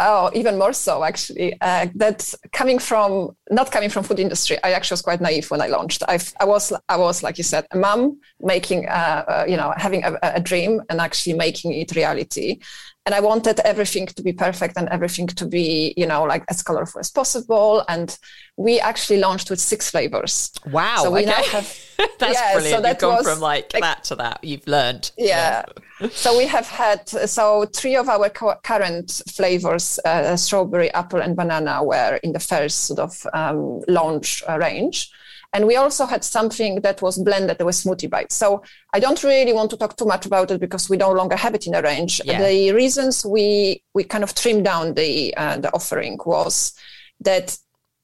Oh, 0.00 0.30
even 0.32 0.56
more 0.58 0.72
so, 0.72 1.02
actually. 1.02 1.60
Uh, 1.60 1.88
that 1.96 2.32
coming 2.52 2.78
from 2.78 3.36
not 3.50 3.72
coming 3.72 3.90
from 3.90 4.04
food 4.04 4.20
industry, 4.20 4.56
I 4.62 4.70
actually 4.70 4.94
was 4.94 5.02
quite 5.02 5.20
naive 5.20 5.50
when 5.50 5.60
I 5.60 5.66
launched. 5.66 6.04
I, 6.06 6.20
I 6.38 6.44
was, 6.44 6.72
I 6.88 6.96
was 6.96 7.24
like 7.24 7.36
you 7.36 7.42
said, 7.42 7.66
a 7.72 7.76
mom 7.76 8.20
making, 8.38 8.88
uh, 8.88 9.24
uh, 9.26 9.44
you 9.48 9.56
know, 9.56 9.74
having 9.76 10.04
a, 10.04 10.16
a 10.22 10.40
dream 10.40 10.82
and 10.88 11.00
actually 11.00 11.32
making 11.32 11.72
it 11.72 11.96
reality. 11.96 12.60
And 13.08 13.14
I 13.14 13.20
wanted 13.20 13.58
everything 13.60 14.04
to 14.06 14.22
be 14.22 14.34
perfect 14.34 14.76
and 14.76 14.86
everything 14.90 15.28
to 15.28 15.46
be, 15.46 15.94
you 15.96 16.04
know, 16.06 16.24
like 16.24 16.44
as 16.50 16.62
colorful 16.62 17.00
as 17.00 17.10
possible. 17.10 17.82
And 17.88 18.14
we 18.58 18.78
actually 18.80 19.18
launched 19.20 19.48
with 19.48 19.60
six 19.60 19.88
flavors. 19.90 20.52
Wow. 20.70 20.96
So 21.04 21.10
we 21.10 21.20
okay. 21.20 21.30
now 21.30 21.42
have 21.44 21.74
That's 22.18 22.34
Yeah, 22.34 22.48
so 22.52 22.58
brilliant. 22.58 22.82
that 22.82 22.88
You've 22.90 22.98
gone 22.98 23.16
was- 23.16 23.26
from 23.26 23.40
like 23.40 23.70
that 23.70 24.04
to 24.04 24.16
that. 24.16 24.44
You've 24.44 24.66
learned. 24.66 25.10
yeah. 25.16 25.64
so 26.12 26.36
we 26.36 26.46
have 26.46 26.66
had 26.68 27.08
so 27.08 27.64
three 27.74 27.96
of 27.96 28.10
our 28.10 28.28
co- 28.28 28.56
current 28.62 29.22
flavors 29.30 29.98
uh, 30.04 30.36
strawberry 30.36 30.92
apple 30.92 31.22
and 31.22 31.34
banana 31.34 31.82
were 31.82 32.20
in 32.22 32.32
the 32.32 32.38
first 32.40 32.84
sort 32.84 33.00
of 33.00 33.26
um, 33.32 33.80
launch 33.88 34.42
uh, 34.46 34.58
range 34.58 35.10
and 35.52 35.66
we 35.66 35.76
also 35.76 36.06
had 36.06 36.24
something 36.24 36.80
that 36.82 37.00
was 37.00 37.18
blended 37.18 37.58
that 37.58 37.64
was 37.64 37.82
smoothie 37.82 38.10
bites. 38.10 38.34
So 38.34 38.62
i 38.92 39.00
don't 39.00 39.22
really 39.22 39.52
want 39.52 39.70
to 39.70 39.76
talk 39.76 39.96
too 39.96 40.04
much 40.04 40.26
about 40.26 40.50
it 40.50 40.60
because 40.60 40.90
we 40.90 40.96
no 40.96 41.12
longer 41.12 41.36
have 41.36 41.54
it 41.54 41.66
in 41.66 41.74
a 41.74 41.82
range. 41.82 42.20
Yeah. 42.24 42.42
the 42.42 42.72
reasons 42.72 43.24
we 43.24 43.82
we 43.94 44.04
kind 44.04 44.24
of 44.24 44.34
trimmed 44.34 44.64
down 44.64 44.94
the 44.94 45.36
uh, 45.36 45.58
the 45.58 45.72
offering 45.72 46.18
was 46.24 46.74
that 47.20 47.56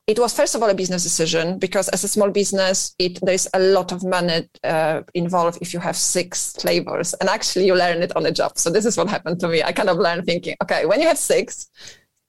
it 0.06 0.18
was 0.18 0.34
first 0.34 0.54
of 0.54 0.62
all 0.62 0.68
a 0.68 0.74
business 0.74 1.02
decision 1.02 1.58
because 1.58 1.88
as 1.88 2.04
a 2.04 2.08
small 2.08 2.30
business 2.30 2.94
it 2.98 3.18
there's 3.22 3.48
a 3.54 3.58
lot 3.58 3.90
of 3.92 4.04
money 4.04 4.48
uh, 4.62 5.02
involved 5.14 5.58
if 5.62 5.72
you 5.72 5.80
have 5.80 5.96
six 5.96 6.52
flavors. 6.60 7.14
And 7.14 7.28
actually 7.28 7.66
you 7.66 7.74
learn 7.74 8.02
it 8.02 8.14
on 8.16 8.22
the 8.22 8.32
job. 8.32 8.58
So 8.58 8.70
this 8.70 8.84
is 8.84 8.96
what 8.96 9.08
happened 9.08 9.40
to 9.40 9.48
me. 9.48 9.62
I 9.62 9.72
kind 9.72 9.88
of 9.88 9.98
learned 9.98 10.24
thinking 10.26 10.56
okay 10.62 10.86
when 10.86 11.00
you 11.00 11.08
have 11.08 11.18
six 11.18 11.68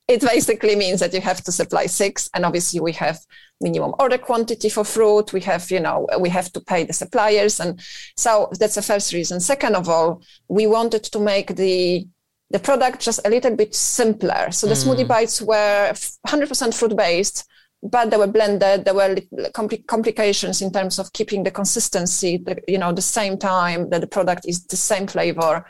it 0.07 0.21
basically 0.21 0.75
means 0.75 0.99
that 0.99 1.13
you 1.13 1.21
have 1.21 1.43
to 1.43 1.51
supply 1.51 1.87
six 1.87 2.29
and 2.33 2.45
obviously 2.45 2.79
we 2.79 2.91
have 2.91 3.19
minimum 3.61 3.93
order 3.99 4.17
quantity 4.17 4.69
for 4.69 4.83
fruit. 4.83 5.33
We 5.33 5.41
have 5.41 5.69
you 5.71 5.79
know 5.79 6.07
we 6.19 6.29
have 6.29 6.51
to 6.53 6.61
pay 6.61 6.83
the 6.83 6.93
suppliers. 6.93 7.59
And 7.59 7.79
so 8.15 8.49
that's 8.59 8.75
the 8.75 8.81
first 8.81 9.13
reason. 9.13 9.39
Second 9.39 9.75
of 9.75 9.89
all 9.89 10.21
we 10.47 10.67
wanted 10.67 11.03
to 11.03 11.19
make 11.19 11.55
the 11.55 12.07
the 12.51 12.59
product 12.59 13.01
just 13.01 13.19
a 13.25 13.29
little 13.29 13.55
bit 13.55 13.73
simpler. 13.73 14.51
So 14.51 14.67
the 14.67 14.75
mm. 14.75 14.85
smoothie 14.85 15.07
bites 15.07 15.41
were 15.41 15.91
100% 16.27 16.73
fruit 16.73 16.95
based 16.95 17.47
but 17.83 18.09
they 18.09 18.17
were 18.17 18.27
blended. 18.27 18.85
There 18.85 18.93
were 18.93 19.15
compli- 19.53 19.85
complications 19.85 20.61
in 20.61 20.71
terms 20.71 20.97
of 20.97 21.13
keeping 21.13 21.43
the 21.43 21.51
consistency 21.51 22.37
the, 22.37 22.61
you 22.67 22.77
know 22.77 22.91
the 22.91 23.01
same 23.01 23.37
time 23.37 23.89
that 23.89 24.01
the 24.01 24.07
product 24.07 24.45
is 24.47 24.65
the 24.65 24.77
same 24.77 25.07
flavor. 25.07 25.65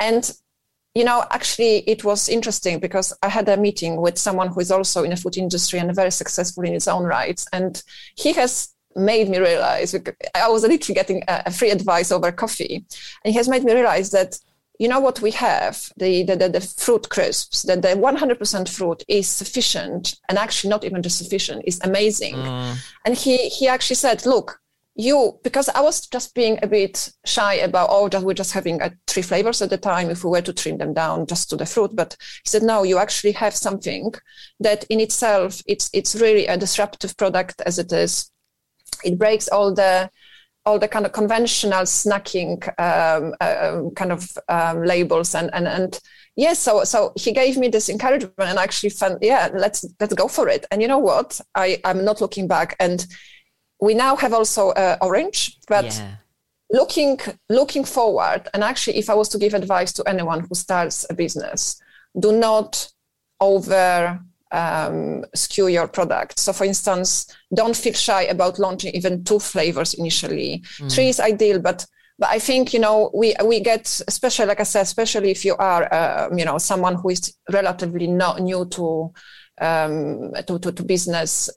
And 0.00 0.30
you 0.94 1.04
know 1.04 1.24
actually 1.30 1.78
it 1.88 2.04
was 2.04 2.28
interesting 2.28 2.78
because 2.78 3.12
i 3.22 3.28
had 3.28 3.48
a 3.48 3.56
meeting 3.56 4.00
with 4.00 4.16
someone 4.16 4.48
who 4.48 4.60
is 4.60 4.70
also 4.70 5.02
in 5.02 5.10
the 5.10 5.16
food 5.16 5.36
industry 5.36 5.78
and 5.78 5.94
very 5.94 6.10
successful 6.10 6.62
in 6.64 6.72
his 6.72 6.88
own 6.88 7.04
rights. 7.04 7.46
And 7.52 7.82
he 8.16 8.32
has 8.34 8.70
made 8.96 9.28
me 9.28 9.38
realize 9.38 9.94
i 10.34 10.48
was 10.48 10.62
literally 10.62 10.94
getting 10.94 11.22
a, 11.26 11.50
free 11.50 11.70
advice 11.70 12.12
over 12.12 12.30
coffee. 12.30 12.86
And 13.24 13.32
he 13.32 13.38
has 13.38 13.48
made 13.48 13.64
me 13.64 13.74
realize 13.74 14.10
that 14.10 14.38
you 14.78 14.88
know 14.88 14.98
what 14.98 15.20
we 15.20 15.30
have? 15.30 15.92
The 15.96 16.24
the, 16.24 16.36
the, 16.36 16.48
the 16.48 16.60
fruit 16.60 17.08
crisps 17.08 17.62
that 17.62 17.82
the 17.82 17.88
100% 17.88 18.68
fruit 18.68 19.04
is 19.06 19.28
sufficient 19.28 20.16
and 20.28 20.36
actually 20.36 20.70
not 20.70 20.84
even 20.84 21.02
just 21.02 21.18
sufficient 21.18 21.62
is 21.64 21.80
amazing. 21.82 22.34
Mm. 22.34 22.76
And 23.04 23.16
he 23.16 23.48
he 23.48 23.68
actually 23.68 23.96
said 23.96 24.26
look 24.26 24.60
you 24.96 25.38
because 25.42 25.68
i 25.70 25.80
was 25.80 26.06
just 26.06 26.34
being 26.36 26.56
a 26.62 26.68
bit 26.68 27.12
shy 27.24 27.54
about 27.54 27.88
oh 27.90 28.08
that 28.08 28.22
we're 28.22 28.32
just 28.32 28.52
having 28.52 28.80
uh, 28.80 28.88
three 29.14 29.22
flavors 29.22 29.60
at 29.62 29.70
the 29.70 29.78
time 29.78 30.10
if 30.10 30.24
we 30.24 30.30
were 30.30 30.42
to 30.42 30.52
trim 30.52 30.78
them 30.78 30.92
down 30.92 31.26
just 31.26 31.48
to 31.50 31.56
the 31.56 31.66
fruit. 31.66 31.94
But 31.94 32.16
he 32.42 32.48
said 32.48 32.62
no 32.62 32.82
you 32.82 32.98
actually 32.98 33.32
have 33.32 33.54
something 33.54 34.12
that 34.60 34.84
in 34.90 35.00
itself 35.00 35.62
it's 35.66 35.88
it's 35.92 36.14
really 36.14 36.46
a 36.46 36.56
disruptive 36.56 37.16
product 37.16 37.62
as 37.64 37.78
it 37.78 37.92
is. 37.92 38.30
It 39.04 39.18
breaks 39.18 39.48
all 39.48 39.74
the 39.74 40.10
all 40.66 40.78
the 40.78 40.88
kind 40.88 41.06
of 41.06 41.12
conventional 41.12 41.82
snacking 41.82 42.58
um, 42.80 43.34
um, 43.40 43.90
kind 43.90 44.12
of 44.12 44.36
um, 44.48 44.82
labels 44.82 45.34
and 45.34 45.50
and 45.52 45.68
and 45.68 46.00
yes 46.36 46.58
so 46.58 46.84
so 46.84 47.12
he 47.16 47.32
gave 47.32 47.58
me 47.58 47.68
this 47.68 47.90
encouragement 47.90 48.34
and 48.38 48.58
actually 48.58 48.88
found 48.90 49.18
yeah 49.20 49.50
let's 49.54 49.84
let's 50.00 50.14
go 50.14 50.28
for 50.28 50.48
it. 50.48 50.66
And 50.70 50.82
you 50.82 50.88
know 50.88 50.98
what? 50.98 51.40
I 51.54 51.80
i'm 51.84 52.04
not 52.04 52.20
looking 52.20 52.48
back. 52.48 52.76
And 52.80 53.06
we 53.80 53.94
now 53.94 54.16
have 54.16 54.32
also 54.32 54.70
uh, 54.70 54.96
orange 55.00 55.58
but 55.68 55.84
yeah. 55.84 56.16
looking 56.70 57.18
looking 57.48 57.84
forward 57.84 58.48
and 58.54 58.62
actually 58.64 58.96
if 58.96 59.10
i 59.10 59.14
was 59.14 59.28
to 59.28 59.38
give 59.38 59.54
advice 59.54 59.92
to 59.92 60.02
anyone 60.08 60.40
who 60.40 60.54
starts 60.54 61.06
a 61.10 61.14
business 61.14 61.80
do 62.18 62.32
not 62.32 62.88
over 63.40 64.20
um, 64.54 65.24
skew 65.34 65.66
your 65.66 65.88
product. 65.88 66.38
So 66.38 66.52
for 66.52 66.64
instance 66.64 67.26
don't 67.52 67.76
feel 67.76 67.92
shy 67.92 68.22
about 68.22 68.58
launching 68.58 68.94
even 68.94 69.24
two 69.24 69.40
flavors 69.40 69.94
initially. 69.94 70.62
Three 70.88 71.08
is 71.08 71.20
ideal 71.20 71.58
but 71.58 71.84
but 72.18 72.30
I 72.30 72.38
think 72.38 72.72
you 72.72 72.80
know 72.80 73.10
we 73.12 73.34
we 73.44 73.60
get 73.60 74.00
especially 74.06 74.46
like 74.46 74.60
I 74.60 74.64
said 74.64 74.82
especially 74.82 75.30
if 75.30 75.44
you 75.44 75.56
are 75.56 75.92
uh, 75.92 76.28
you 76.36 76.44
know 76.44 76.58
someone 76.58 76.94
who 76.94 77.10
is 77.10 77.34
relatively 77.50 78.06
not 78.06 78.40
new 78.40 78.64
to 78.66 79.12
um, 79.60 80.32
to, 80.46 80.58
to, 80.58 80.72
to 80.72 80.82
business 80.82 81.50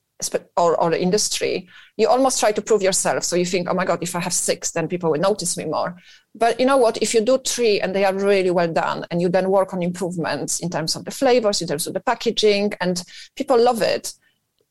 or, 0.55 0.79
or 0.81 0.93
industry, 0.93 1.67
you 1.97 2.07
almost 2.07 2.39
try 2.39 2.51
to 2.51 2.61
prove 2.61 2.81
yourself. 2.83 3.23
So 3.23 3.35
you 3.35 3.45
think, 3.45 3.67
oh 3.69 3.73
my 3.73 3.83
God, 3.85 3.99
if 4.01 4.15
I 4.15 4.19
have 4.19 4.33
six, 4.33 4.71
then 4.71 4.87
people 4.87 5.11
will 5.11 5.19
notice 5.19 5.57
me 5.57 5.65
more. 5.65 5.95
But 6.35 6.59
you 6.59 6.65
know 6.67 6.77
what? 6.77 6.97
If 7.01 7.13
you 7.15 7.21
do 7.21 7.39
three 7.39 7.81
and 7.81 7.95
they 7.95 8.05
are 8.05 8.13
really 8.13 8.51
well 8.51 8.71
done, 8.71 9.05
and 9.09 9.19
you 9.21 9.29
then 9.29 9.49
work 9.49 9.73
on 9.73 9.81
improvements 9.81 10.59
in 10.59 10.69
terms 10.69 10.95
of 10.95 11.05
the 11.05 11.11
flavors, 11.11 11.61
in 11.61 11.67
terms 11.67 11.87
of 11.87 11.93
the 11.93 11.99
packaging, 11.99 12.73
and 12.79 13.03
people 13.35 13.59
love 13.59 13.81
it. 13.81 14.13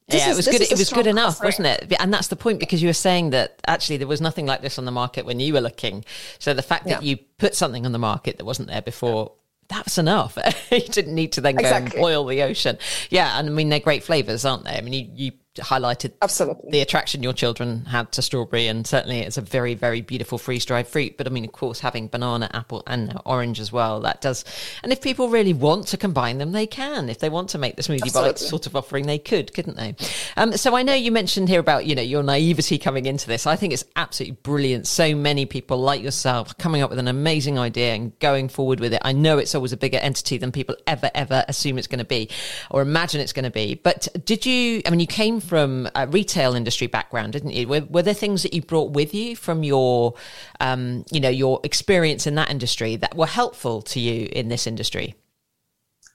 this 0.09 0.21
yeah, 0.25 0.30
is- 0.30 0.35
it 0.35 0.37
was 0.50 0.59
good. 0.59 0.73
It 0.73 0.78
was 0.78 0.92
good 0.92 1.09
enough, 1.09 1.35
offering. 1.40 1.49
wasn't 1.49 1.66
it? 1.92 1.95
And 2.00 2.14
that's 2.14 2.28
the 2.28 2.37
point 2.37 2.61
because 2.61 2.80
you 2.80 2.88
were 2.88 2.92
saying 3.09 3.30
that 3.30 3.61
actually 3.66 3.97
there 3.97 4.06
was 4.06 4.21
nothing 4.21 4.47
like 4.47 4.62
this 4.62 4.78
on 4.78 4.85
the 4.85 4.92
market 4.92 5.26
when 5.26 5.40
you 5.40 5.52
were 5.52 5.61
looking. 5.61 6.04
So 6.38 6.54
the 6.54 6.62
fact 6.62 6.85
that 6.85 7.02
Yeah. 7.02 7.09
you 7.09 7.16
put 7.38 7.56
something 7.56 7.85
on 7.85 7.90
the 7.90 7.99
market 7.99 8.38
that 8.38 8.45
wasn't 8.45 8.68
there 8.68 8.83
before—that 8.83 9.85
was 9.85 9.99
enough. 9.99 10.38
you 10.71 10.78
didn't 10.80 11.14
need 11.16 11.33
to 11.33 11.40
then 11.40 11.56
go 11.56 11.61
Exactly. 11.64 11.97
and 11.99 12.02
boil 12.04 12.25
the 12.26 12.42
ocean. 12.42 12.78
Yeah, 13.11 13.37
and 13.37 13.49
I 13.49 13.50
mean 13.50 13.68
they're 13.68 13.80
great 13.80 14.04
flavors, 14.04 14.45
aren't 14.45 14.62
they? 14.62 14.76
I 14.76 14.80
mean 14.80 14.92
you, 14.92 15.11
you 15.26 15.33
highlighted 15.56 16.12
Absolutely. 16.22 16.70
the 16.70 16.80
attraction 16.80 17.22
your 17.22 17.32
children 17.32 17.84
had 17.86 18.12
to 18.12 18.22
strawberry, 18.22 18.66
and 18.66 18.86
certainly 18.86 19.20
it's 19.20 19.36
a 19.36 19.42
very, 19.42 19.75
very 19.75 20.00
beautiful 20.00 20.38
freeze 20.38 20.64
dried 20.64 20.86
fruit. 20.86 21.16
But 21.16 21.26
I 21.26 21.30
mean, 21.30 21.44
of 21.44 21.52
course, 21.52 21.80
having 21.80 22.08
banana, 22.08 22.50
apple, 22.52 22.82
and 22.86 23.18
orange 23.25 23.60
as 23.60 23.72
well, 23.72 24.00
that 24.00 24.20
does. 24.20 24.44
And 24.82 24.92
if 24.92 25.00
people 25.00 25.28
really 25.28 25.52
want 25.52 25.86
to 25.88 25.96
combine 25.96 26.38
them, 26.38 26.52
they 26.52 26.66
can. 26.66 27.08
If 27.08 27.18
they 27.18 27.28
want 27.28 27.50
to 27.50 27.58
make 27.58 27.76
the 27.76 27.82
smoothie 27.82 28.12
bites 28.12 28.48
sort 28.48 28.66
of 28.66 28.76
offering, 28.76 29.06
they 29.06 29.18
could, 29.18 29.52
couldn't 29.54 29.76
they? 29.76 29.94
Um, 30.36 30.56
so 30.56 30.76
I 30.76 30.82
know 30.82 30.94
you 30.94 31.12
mentioned 31.12 31.48
here 31.48 31.60
about 31.60 31.86
you 31.86 31.94
know 31.94 32.02
your 32.02 32.22
naivety 32.22 32.78
coming 32.78 33.06
into 33.06 33.26
this. 33.26 33.46
I 33.46 33.56
think 33.56 33.72
it's 33.72 33.84
absolutely 33.96 34.38
brilliant. 34.42 34.86
So 34.86 35.14
many 35.14 35.46
people 35.46 35.78
like 35.78 36.02
yourself 36.02 36.56
coming 36.58 36.82
up 36.82 36.90
with 36.90 36.98
an 36.98 37.08
amazing 37.08 37.58
idea 37.58 37.94
and 37.94 38.18
going 38.18 38.48
forward 38.48 38.80
with 38.80 38.92
it. 38.92 39.02
I 39.04 39.12
know 39.12 39.38
it's 39.38 39.54
always 39.54 39.72
a 39.72 39.76
bigger 39.76 39.98
entity 39.98 40.38
than 40.38 40.52
people 40.52 40.76
ever, 40.86 41.10
ever 41.14 41.44
assume 41.48 41.78
it's 41.78 41.86
going 41.86 41.98
to 41.98 42.04
be 42.04 42.28
or 42.70 42.82
imagine 42.82 43.20
it's 43.20 43.32
going 43.32 43.44
to 43.44 43.50
be. 43.50 43.75
But 43.75 44.08
did 44.25 44.46
you? 44.46 44.82
I 44.86 44.90
mean, 44.90 45.00
you 45.00 45.06
came 45.06 45.40
from 45.46 45.88
a 45.94 46.06
retail 46.06 46.54
industry 46.54 46.86
background, 46.86 47.32
didn't 47.32 47.52
you? 47.52 47.68
Were, 47.68 47.82
were 47.88 48.02
there 48.02 48.14
things 48.14 48.42
that 48.42 48.52
you 48.52 48.62
brought 48.62 48.92
with 48.92 49.14
you 49.14 49.36
from 49.36 49.62
your, 49.62 50.14
um, 50.60 51.04
you 51.10 51.20
know, 51.20 51.28
your 51.28 51.60
experience 51.64 52.26
in 52.26 52.34
that 52.34 52.50
industry 52.50 52.96
that 52.96 53.16
were 53.16 53.26
helpful 53.26 53.82
to 53.82 54.00
you 54.00 54.28
in 54.32 54.48
this 54.48 54.66
industry? 54.66 55.14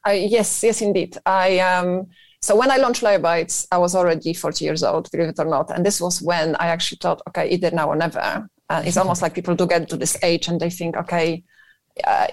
I, 0.05 0.13
yes, 0.13 0.63
yes, 0.63 0.81
indeed. 0.81 1.17
I 1.25 1.59
um, 1.59 2.07
so 2.41 2.55
when 2.55 2.71
I 2.71 2.77
launched 2.77 3.03
Lyo 3.03 3.19
Bites, 3.19 3.67
I 3.71 3.77
was 3.77 3.95
already 3.95 4.33
40 4.33 4.65
years 4.65 4.83
old, 4.83 5.09
believe 5.11 5.29
it 5.29 5.39
or 5.39 5.45
not, 5.45 5.69
and 5.69 5.85
this 5.85 6.01
was 6.01 6.21
when 6.21 6.55
I 6.55 6.67
actually 6.67 6.97
thought, 7.01 7.21
okay, 7.29 7.49
either 7.49 7.69
now 7.71 7.89
or 7.89 7.95
never. 7.95 8.47
Uh, 8.67 8.81
it's 8.85 8.97
almost 8.97 9.21
like 9.21 9.35
people 9.35 9.53
do 9.55 9.67
get 9.67 9.89
to 9.89 9.97
this 9.97 10.17
age 10.23 10.47
and 10.47 10.59
they 10.59 10.69
think, 10.69 10.95
okay. 10.95 11.43
Uh, 12.05 12.27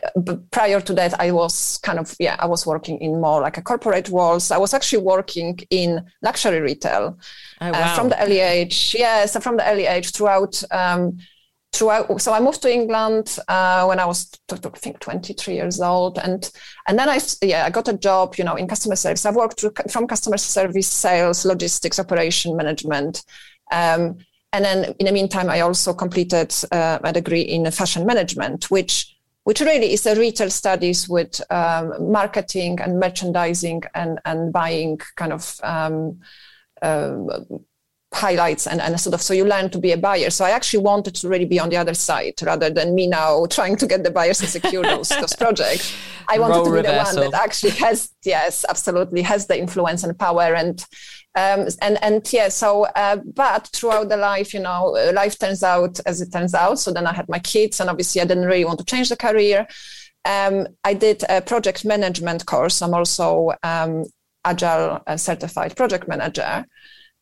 prior 0.50 0.80
to 0.80 0.94
that, 0.94 1.18
I 1.20 1.32
was 1.32 1.78
kind 1.78 1.98
of 1.98 2.14
yeah, 2.18 2.36
I 2.38 2.46
was 2.46 2.66
working 2.66 2.98
in 3.00 3.20
more 3.20 3.40
like 3.40 3.58
a 3.58 3.62
corporate 3.62 4.08
world. 4.08 4.42
So 4.42 4.54
I 4.54 4.58
was 4.58 4.74
actually 4.74 5.02
working 5.02 5.58
in 5.70 6.04
luxury 6.22 6.60
retail 6.60 7.18
Oh, 7.60 7.70
uh, 7.70 7.94
from 7.94 8.08
the 8.08 8.22
early 8.22 8.40
age. 8.40 8.94
Yes, 8.98 9.36
from 9.42 9.56
the 9.56 9.68
early 9.68 9.86
age 9.86 10.10
throughout. 10.12 10.62
Um, 10.70 11.18
throughout, 11.72 12.20
so 12.20 12.32
I 12.32 12.40
moved 12.40 12.62
to 12.62 12.72
England 12.72 13.38
uh, 13.46 13.84
when 13.84 14.00
I 14.00 14.06
was, 14.06 14.30
I 14.50 14.56
think, 14.56 15.00
23 15.00 15.54
years 15.54 15.80
old, 15.80 16.18
and 16.18 16.50
and 16.86 16.98
then 16.98 17.08
I 17.08 17.20
yeah 17.42 17.64
I 17.66 17.70
got 17.70 17.88
a 17.88 17.96
job, 17.96 18.36
you 18.36 18.44
know, 18.44 18.56
in 18.56 18.66
customer 18.68 18.96
service. 18.96 19.26
I've 19.26 19.36
worked 19.36 19.60
through, 19.60 19.72
from 19.90 20.06
customer 20.06 20.38
service, 20.38 20.88
sales, 20.88 21.44
logistics, 21.44 21.98
operation 21.98 22.56
management. 22.56 23.22
Um, 23.70 24.18
and 24.52 24.64
then 24.64 24.94
in 24.98 25.06
the 25.06 25.12
meantime, 25.12 25.50
I 25.50 25.60
also 25.60 25.92
completed 25.92 26.54
uh, 26.72 26.98
a 27.04 27.12
degree 27.12 27.42
in 27.42 27.70
fashion 27.70 28.06
management, 28.06 28.70
which 28.70 29.14
which 29.48 29.62
really 29.62 29.94
is 29.94 30.04
a 30.04 30.14
retail 30.14 30.50
studies 30.50 31.08
with 31.08 31.40
um, 31.50 32.12
marketing 32.12 32.78
and 32.82 33.00
merchandising 33.00 33.82
and, 33.94 34.20
and 34.26 34.52
buying 34.52 34.98
kind 35.16 35.32
of 35.32 35.58
um, 35.62 36.20
uh, 36.82 37.16
highlights 38.14 38.66
and, 38.66 38.80
and 38.80 38.98
sort 38.98 39.14
of 39.14 39.20
so 39.20 39.34
you 39.34 39.44
learn 39.44 39.68
to 39.70 39.78
be 39.78 39.92
a 39.92 39.96
buyer. 39.96 40.30
So 40.30 40.44
i 40.44 40.50
actually 40.50 40.82
wanted 40.82 41.14
to 41.16 41.28
really 41.28 41.44
be 41.44 41.60
on 41.60 41.68
the 41.68 41.76
other 41.76 41.94
side 41.94 42.34
rather 42.42 42.70
than 42.70 42.94
me 42.94 43.06
now 43.06 43.46
trying 43.50 43.76
to 43.76 43.86
get 43.86 44.02
the 44.02 44.10
buyers 44.10 44.40
and 44.40 44.48
secure 44.48 44.82
those, 44.82 45.08
those 45.10 45.36
projects. 45.38 45.94
I 46.28 46.38
wanted 46.38 46.56
Role 46.56 46.64
to 46.64 46.70
be 46.70 46.76
reversal. 46.76 47.14
the 47.14 47.20
one 47.22 47.30
that 47.30 47.42
actually 47.42 47.72
has 47.72 48.10
yes 48.24 48.64
absolutely 48.68 49.22
has 49.22 49.46
the 49.46 49.58
influence 49.58 50.04
and 50.04 50.18
power 50.18 50.54
and 50.54 50.84
um, 51.34 51.68
and 51.82 52.02
and 52.02 52.32
yeah 52.32 52.48
so 52.48 52.86
uh, 52.96 53.18
but 53.34 53.68
throughout 53.68 54.08
the 54.08 54.16
life 54.16 54.52
you 54.54 54.60
know 54.60 54.96
uh, 54.96 55.12
life 55.14 55.38
turns 55.38 55.62
out 55.62 56.00
as 56.06 56.20
it 56.20 56.32
turns 56.32 56.54
out. 56.54 56.78
So 56.78 56.92
then 56.92 57.06
i 57.06 57.12
had 57.12 57.28
my 57.28 57.38
kids 57.38 57.80
and 57.80 57.90
obviously 57.90 58.20
i 58.22 58.24
didn't 58.24 58.46
really 58.46 58.64
want 58.64 58.78
to 58.78 58.84
change 58.84 59.10
the 59.10 59.16
career. 59.16 59.66
Um, 60.24 60.66
i 60.84 60.94
did 60.94 61.24
a 61.28 61.42
project 61.42 61.84
management 61.84 62.46
course. 62.46 62.80
I'm 62.80 62.94
also 62.94 63.52
um, 63.62 64.04
agile 64.44 65.02
uh, 65.06 65.16
certified 65.16 65.76
project 65.76 66.08
manager. 66.08 66.64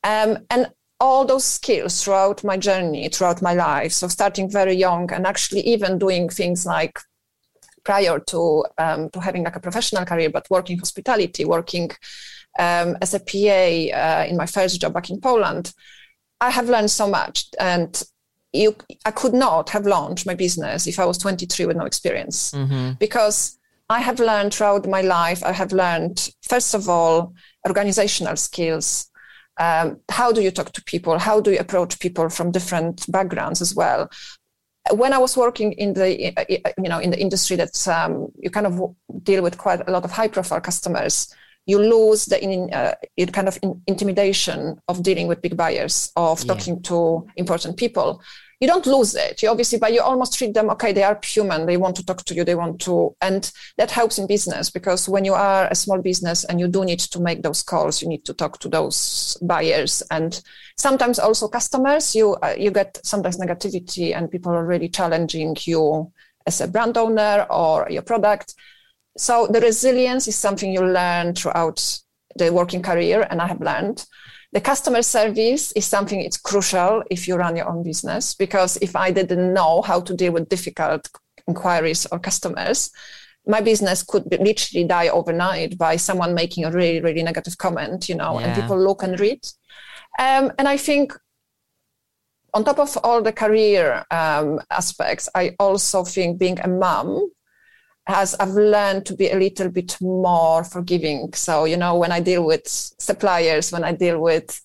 Um, 0.07 0.39
and 0.51 0.71
all 0.99 1.25
those 1.25 1.45
skills 1.45 2.03
throughout 2.03 2.43
my 2.43 2.57
journey, 2.57 3.09
throughout 3.09 3.43
my 3.43 3.55
life. 3.55 3.93
So 3.93 4.09
starting 4.09 4.51
very 4.51 4.75
young 4.75 5.13
and 5.13 5.27
actually 5.27 5.61
even 5.61 5.99
doing 5.99 6.29
things 6.29 6.65
like 6.65 6.99
prior 7.85 8.19
to 8.19 8.65
um, 8.79 9.11
to 9.11 9.21
having 9.21 9.45
like 9.45 9.57
a 9.57 9.61
professional 9.61 10.05
career, 10.05 10.31
but 10.31 10.51
working 10.51 10.79
hospitality, 10.79 11.45
working 11.45 11.91
um, 12.59 12.97
as 13.03 13.15
a 13.15 13.21
PA 13.21 13.65
uh, 13.97 14.27
in 14.29 14.37
my 14.37 14.47
first 14.47 14.81
job 14.81 14.95
back 14.95 15.11
in 15.11 15.21
Poland, 15.21 15.73
I 16.41 16.51
have 16.51 16.69
learned 16.69 16.91
so 16.91 17.07
much. 17.09 17.47
And 17.61 18.03
you, 18.53 18.75
I 19.05 19.11
could 19.11 19.35
not 19.35 19.71
have 19.71 19.87
launched 19.87 20.27
my 20.27 20.35
business 20.35 20.87
if 20.87 20.99
I 20.99 21.05
was 21.05 21.19
23 21.19 21.67
with 21.67 21.77
no 21.77 21.85
experience, 21.85 22.53
mm-hmm. 22.53 22.93
because 22.99 23.59
I 23.91 24.01
have 24.01 24.19
learned 24.19 24.55
throughout 24.55 24.89
my 24.89 25.03
life. 25.03 25.45
I 25.45 25.53
have 25.53 25.73
learned 25.73 26.31
first 26.43 26.75
of 26.75 26.89
all 26.89 27.35
organizational 27.67 28.37
skills 28.37 29.11
um, 29.59 30.01
how 30.11 30.33
do 30.33 30.43
you 30.43 30.51
talk 30.51 30.73
to 30.73 30.83
people? 30.85 31.19
How 31.19 31.41
do 31.41 31.51
you 31.53 31.59
approach 31.59 31.99
people 31.99 32.29
from 32.29 32.51
different 32.51 33.11
backgrounds 33.11 33.61
as 33.61 33.75
well? 33.75 34.11
When 34.93 35.13
i 35.13 35.19
was 35.19 35.37
working 35.37 35.73
in 35.73 35.95
the 35.95 36.09
you 36.79 36.89
know 36.89 37.01
in 37.01 37.11
the 37.11 37.21
industry 37.21 37.57
that 37.57 37.89
um, 37.89 38.29
you 38.39 38.51
kind 38.51 38.69
of 38.69 38.81
deal 39.25 39.43
with 39.43 39.59
quite 39.59 39.81
a 39.89 39.91
lot 39.91 40.05
of 40.05 40.13
high 40.13 40.29
profile 40.29 40.61
customers 40.61 41.35
you 41.67 41.79
lose 41.81 42.27
the 42.27 42.43
in, 42.43 42.73
uh, 42.73 42.95
kind 43.33 43.49
of 43.49 43.59
in, 43.63 43.83
intimidation 43.87 44.81
of 44.89 45.03
dealing 45.03 45.27
with 45.27 45.43
big 45.43 45.57
buyers 45.57 46.13
of 46.17 46.41
yeah. 46.41 46.55
talking 46.55 46.81
to 46.83 47.27
important 47.37 47.77
people 47.77 48.23
you 48.61 48.67
don't 48.67 48.87
lose 48.87 49.15
it. 49.15 49.43
You 49.43 49.51
obviously 49.51 49.79
but 49.79 49.93
you 49.93 50.01
almost 50.01 50.39
treat 50.39 50.55
them 50.55 50.71
okay 50.71 50.93
they 50.93 51.03
are 51.03 51.19
human. 51.23 51.67
They 51.67 51.77
want 51.77 51.97
to 51.97 52.05
talk 52.05 52.25
to 52.25 52.35
you. 52.35 52.45
They 52.45 52.55
want 52.55 52.81
to 52.83 53.15
and 53.21 53.51
that 53.77 53.91
helps 53.91 54.19
in 54.19 54.27
business 54.27 54.71
because 54.71 55.09
when 55.09 55.25
you 55.25 55.35
are 55.35 55.69
a 55.71 55.75
small 55.75 56.01
business 56.01 56.45
and 56.45 56.59
you 56.59 56.69
do 56.69 56.85
need 56.85 57.01
to 57.01 57.21
make 57.21 57.43
those 57.43 57.63
calls 57.63 58.03
you 58.03 58.09
need 58.09 58.25
to 58.25 58.35
talk 58.35 58.59
to 58.61 58.69
those 58.69 59.37
buyers. 59.43 60.03
And 60.11 60.41
sometimes 60.77 61.19
also 61.19 61.49
customers 61.49 62.15
you 62.15 62.35
uh, 62.37 62.55
you 62.57 62.71
get 62.71 62.99
sometimes 63.05 63.39
negativity 63.39 64.15
and 64.17 64.31
people 64.31 64.53
are 64.53 64.65
really 64.65 64.89
challenging 64.89 65.57
you 65.61 66.13
as 66.47 66.61
a 66.61 66.69
brand 66.69 66.97
owner 66.97 67.47
or 67.51 67.89
your 67.91 68.03
product. 68.03 68.55
So 69.19 69.47
the 69.47 69.61
resilience 69.61 70.29
is 70.29 70.37
something 70.37 70.73
you 70.73 70.85
learn 70.85 71.35
throughout 71.35 72.01
the 72.37 72.53
working 72.53 72.83
career 72.83 73.27
and 73.31 73.41
i 73.41 73.47
have 73.47 73.61
learned 73.61 74.05
the 74.53 74.61
customer 74.61 75.03
service 75.03 75.73
is 75.73 75.85
something 75.85 76.21
it's 76.21 76.37
crucial 76.37 77.03
if 77.11 77.27
you 77.27 77.37
run 77.37 77.57
your 77.57 77.69
own 77.69 77.83
business 77.83 78.35
because 78.35 78.77
if 78.79 78.95
i 78.97 79.11
didn't 79.11 79.53
know 79.53 79.83
how 79.83 80.01
to 80.01 80.15
deal 80.15 80.33
with 80.33 80.49
difficult 80.49 81.09
inquiries 81.49 82.07
or 82.13 82.19
customers 82.19 82.91
my 83.47 83.61
business 83.61 84.03
could 84.03 84.25
literally 84.41 84.85
die 84.85 85.09
overnight 85.09 85.79
by 85.79 85.97
someone 85.97 86.35
making 86.35 86.65
a 86.65 86.71
really 86.71 87.01
really 87.01 87.23
negative 87.23 87.59
comment 87.59 88.09
you 88.09 88.15
know 88.15 88.39
yeah. 88.39 88.47
and 88.47 88.61
people 88.61 88.79
look 88.79 89.03
and 89.03 89.21
read 89.21 89.41
um, 90.19 90.53
and 90.59 90.69
i 90.69 90.77
think 90.77 91.13
on 92.55 92.65
top 92.65 92.79
of 92.79 92.97
all 93.05 93.23
the 93.23 93.33
career 93.33 94.05
um, 94.11 94.61
aspects 94.71 95.29
i 95.35 95.55
also 95.59 96.05
think 96.05 96.39
being 96.39 96.59
a 96.61 96.69
mom 96.69 97.31
has 98.07 98.35
I've 98.37 98.51
learned 98.51 99.05
to 99.07 99.15
be 99.15 99.31
a 99.31 99.37
little 99.37 99.69
bit 99.69 99.97
more 100.01 100.63
forgiving. 100.65 101.33
So, 101.35 101.65
you 101.65 101.77
know, 101.77 101.97
when 101.97 102.13
I 102.13 102.21
deal 102.21 102.45
with 102.45 102.67
suppliers, 102.67 103.73
when 103.73 103.85
I 103.85 103.93
deal 103.93 104.21
with, 104.21 104.63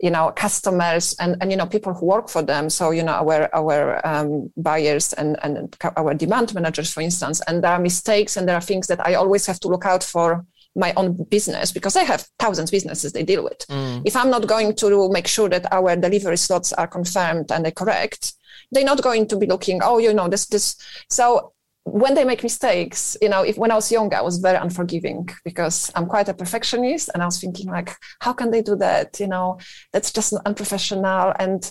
you 0.00 0.10
know, 0.10 0.30
customers 0.32 1.14
and, 1.18 1.36
and 1.40 1.50
you 1.50 1.56
know, 1.56 1.66
people 1.66 1.92
who 1.94 2.06
work 2.06 2.28
for 2.28 2.42
them. 2.42 2.70
So, 2.70 2.90
you 2.92 3.02
know, 3.02 3.12
our 3.12 3.48
our 3.54 4.06
um, 4.06 4.52
buyers 4.56 5.12
and, 5.14 5.36
and 5.42 5.76
our 5.96 6.14
demand 6.14 6.54
managers, 6.54 6.92
for 6.92 7.00
instance, 7.00 7.40
and 7.48 7.64
there 7.64 7.72
are 7.72 7.80
mistakes 7.80 8.36
and 8.36 8.48
there 8.48 8.56
are 8.56 8.60
things 8.60 8.86
that 8.86 9.04
I 9.04 9.14
always 9.14 9.46
have 9.46 9.60
to 9.60 9.68
look 9.68 9.86
out 9.86 10.04
for 10.04 10.46
my 10.76 10.92
own 10.96 11.14
business 11.30 11.72
because 11.72 11.96
I 11.96 12.02
have 12.04 12.26
thousands 12.38 12.70
of 12.70 12.72
businesses 12.72 13.12
they 13.12 13.22
deal 13.22 13.44
with. 13.44 13.58
Mm. 13.68 14.02
If 14.04 14.16
I'm 14.16 14.30
not 14.30 14.46
going 14.46 14.74
to 14.76 15.08
make 15.10 15.28
sure 15.28 15.48
that 15.48 15.72
our 15.72 15.96
delivery 15.96 16.36
slots 16.36 16.72
are 16.72 16.88
confirmed 16.88 17.52
and 17.52 17.64
they're 17.64 17.72
correct, 17.72 18.34
they're 18.72 18.84
not 18.84 19.02
going 19.02 19.26
to 19.28 19.36
be 19.36 19.46
looking, 19.46 19.80
oh, 19.82 19.98
you 19.98 20.12
know, 20.12 20.28
this, 20.28 20.46
this. 20.46 20.76
So 21.08 21.53
when 21.84 22.14
they 22.14 22.24
make 22.24 22.42
mistakes, 22.42 23.16
you 23.20 23.28
know, 23.28 23.42
if 23.42 23.58
when 23.58 23.70
I 23.70 23.74
was 23.74 23.92
younger, 23.92 24.16
I 24.16 24.22
was 24.22 24.38
very 24.38 24.56
unforgiving 24.56 25.28
because 25.44 25.92
I'm 25.94 26.06
quite 26.06 26.28
a 26.28 26.34
perfectionist, 26.34 27.10
and 27.12 27.22
I 27.22 27.26
was 27.26 27.38
thinking 27.38 27.68
like, 27.68 27.94
how 28.20 28.32
can 28.32 28.50
they 28.50 28.62
do 28.62 28.74
that? 28.76 29.20
You 29.20 29.28
know, 29.28 29.58
that's 29.92 30.10
just 30.10 30.32
unprofessional. 30.46 31.34
And 31.38 31.70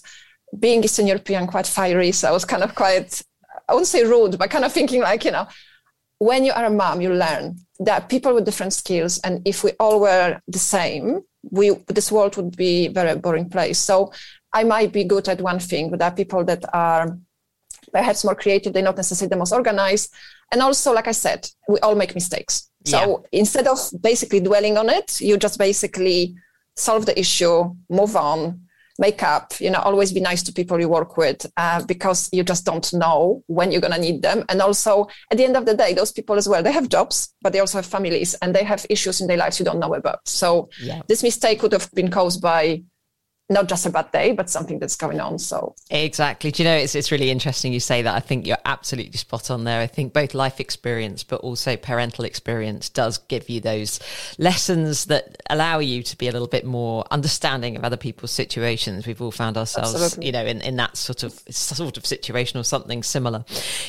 being 0.57 0.83
Eastern 0.83 1.07
European, 1.07 1.47
quite 1.47 1.65
fiery, 1.65 2.11
so 2.11 2.29
I 2.29 2.31
was 2.31 2.45
kind 2.45 2.63
of 2.63 2.75
quite, 2.75 3.21
I 3.67 3.73
wouldn't 3.73 3.87
say 3.87 4.03
rude, 4.03 4.37
but 4.37 4.51
kind 4.51 4.65
of 4.65 4.71
thinking 4.71 5.01
like, 5.01 5.25
you 5.25 5.31
know, 5.31 5.47
when 6.19 6.45
you 6.45 6.53
are 6.53 6.65
a 6.65 6.69
mom, 6.69 7.01
you 7.01 7.11
learn 7.11 7.57
that 7.79 8.07
people 8.07 8.33
with 8.35 8.45
different 8.45 8.73
skills, 8.73 9.19
and 9.19 9.41
if 9.45 9.63
we 9.63 9.71
all 9.79 9.99
were 9.99 10.39
the 10.47 10.59
same, 10.59 11.21
we 11.49 11.71
this 11.87 12.11
world 12.11 12.37
would 12.37 12.55
be 12.55 12.85
a 12.85 12.91
very 12.91 13.17
boring 13.17 13.49
place. 13.49 13.79
So 13.79 14.13
I 14.53 14.63
might 14.63 14.93
be 14.93 15.03
good 15.03 15.27
at 15.27 15.41
one 15.41 15.59
thing, 15.59 15.89
but 15.89 15.99
there 15.99 16.07
are 16.07 16.15
people 16.15 16.45
that 16.45 16.63
are 16.71 17.17
perhaps 17.93 18.23
more 18.23 18.35
creative, 18.35 18.73
they're 18.73 18.83
not 18.83 18.97
necessarily 18.97 19.29
the 19.29 19.37
most 19.37 19.53
organized. 19.53 20.13
And 20.51 20.61
also, 20.61 20.93
like 20.93 21.07
I 21.07 21.11
said, 21.11 21.47
we 21.67 21.79
all 21.79 21.95
make 21.95 22.13
mistakes. 22.13 22.69
So 22.85 22.97
yeah. 22.97 23.39
instead 23.39 23.67
of 23.67 23.77
basically 24.01 24.39
dwelling 24.39 24.77
on 24.77 24.89
it, 24.89 25.21
you 25.21 25.37
just 25.37 25.57
basically 25.57 26.35
solve 26.75 27.05
the 27.05 27.17
issue, 27.17 27.73
move 27.89 28.15
on, 28.15 28.61
make 28.99 29.23
up, 29.23 29.53
you 29.59 29.69
know, 29.69 29.79
always 29.79 30.11
be 30.11 30.19
nice 30.19 30.43
to 30.43 30.53
people 30.53 30.79
you 30.79 30.87
work 30.89 31.17
with 31.17 31.45
uh, 31.57 31.83
because 31.85 32.29
you 32.31 32.43
just 32.43 32.65
don't 32.65 32.93
know 32.93 33.43
when 33.47 33.71
you're 33.71 33.81
going 33.81 33.93
to 33.93 33.99
need 33.99 34.21
them. 34.21 34.43
And 34.49 34.61
also, 34.61 35.07
at 35.31 35.37
the 35.37 35.45
end 35.45 35.57
of 35.57 35.65
the 35.65 35.75
day, 35.75 35.93
those 35.93 36.11
people 36.11 36.35
as 36.35 36.47
well, 36.47 36.61
they 36.61 36.71
have 36.71 36.89
jobs, 36.89 37.33
but 37.41 37.53
they 37.53 37.59
also 37.59 37.79
have 37.79 37.85
families 37.85 38.35
and 38.35 38.53
they 38.53 38.63
have 38.63 38.85
issues 38.89 39.21
in 39.21 39.27
their 39.27 39.37
lives 39.37 39.59
you 39.59 39.65
don't 39.65 39.79
know 39.79 39.93
about. 39.93 40.27
So 40.27 40.69
yeah. 40.81 41.01
this 41.07 41.23
mistake 41.23 41.59
could 41.59 41.71
have 41.71 41.89
been 41.93 42.11
caused 42.11 42.41
by 42.41 42.83
not 43.49 43.67
just 43.67 43.85
a 43.85 43.89
bad 43.89 44.11
day, 44.11 44.31
but 44.31 44.49
something 44.49 44.79
that's 44.79 44.95
going 44.95 45.19
on. 45.19 45.37
So 45.37 45.75
exactly. 45.89 46.51
Do 46.51 46.63
you 46.63 46.69
know 46.69 46.75
it's 46.75 46.95
it's 46.95 47.11
really 47.11 47.29
interesting 47.29 47.73
you 47.73 47.79
say 47.79 48.01
that. 48.01 48.15
I 48.15 48.21
think 48.21 48.47
you're 48.47 48.57
absolutely 48.65 49.17
spot 49.17 49.51
on 49.51 49.65
there. 49.65 49.81
I 49.81 49.87
think 49.87 50.13
both 50.13 50.33
life 50.33 50.59
experience, 50.59 51.23
but 51.23 51.41
also 51.41 51.75
parental 51.75 52.23
experience, 52.23 52.87
does 52.89 53.17
give 53.17 53.49
you 53.49 53.59
those 53.59 53.99
lessons 54.37 55.05
that 55.05 55.41
allow 55.49 55.79
you 55.79 56.03
to 56.03 56.17
be 56.17 56.29
a 56.29 56.31
little 56.31 56.47
bit 56.47 56.65
more 56.65 57.03
understanding 57.11 57.75
of 57.75 57.83
other 57.83 57.97
people's 57.97 58.31
situations. 58.31 59.05
We've 59.05 59.21
all 59.21 59.31
found 59.31 59.57
ourselves, 59.57 59.93
absolutely. 59.93 60.25
you 60.27 60.31
know, 60.31 60.45
in, 60.45 60.61
in 60.61 60.77
that 60.77 60.95
sort 60.95 61.23
of 61.23 61.33
sort 61.49 61.97
of 61.97 62.05
situation 62.05 62.59
or 62.59 62.63
something 62.63 63.03
similar. 63.03 63.43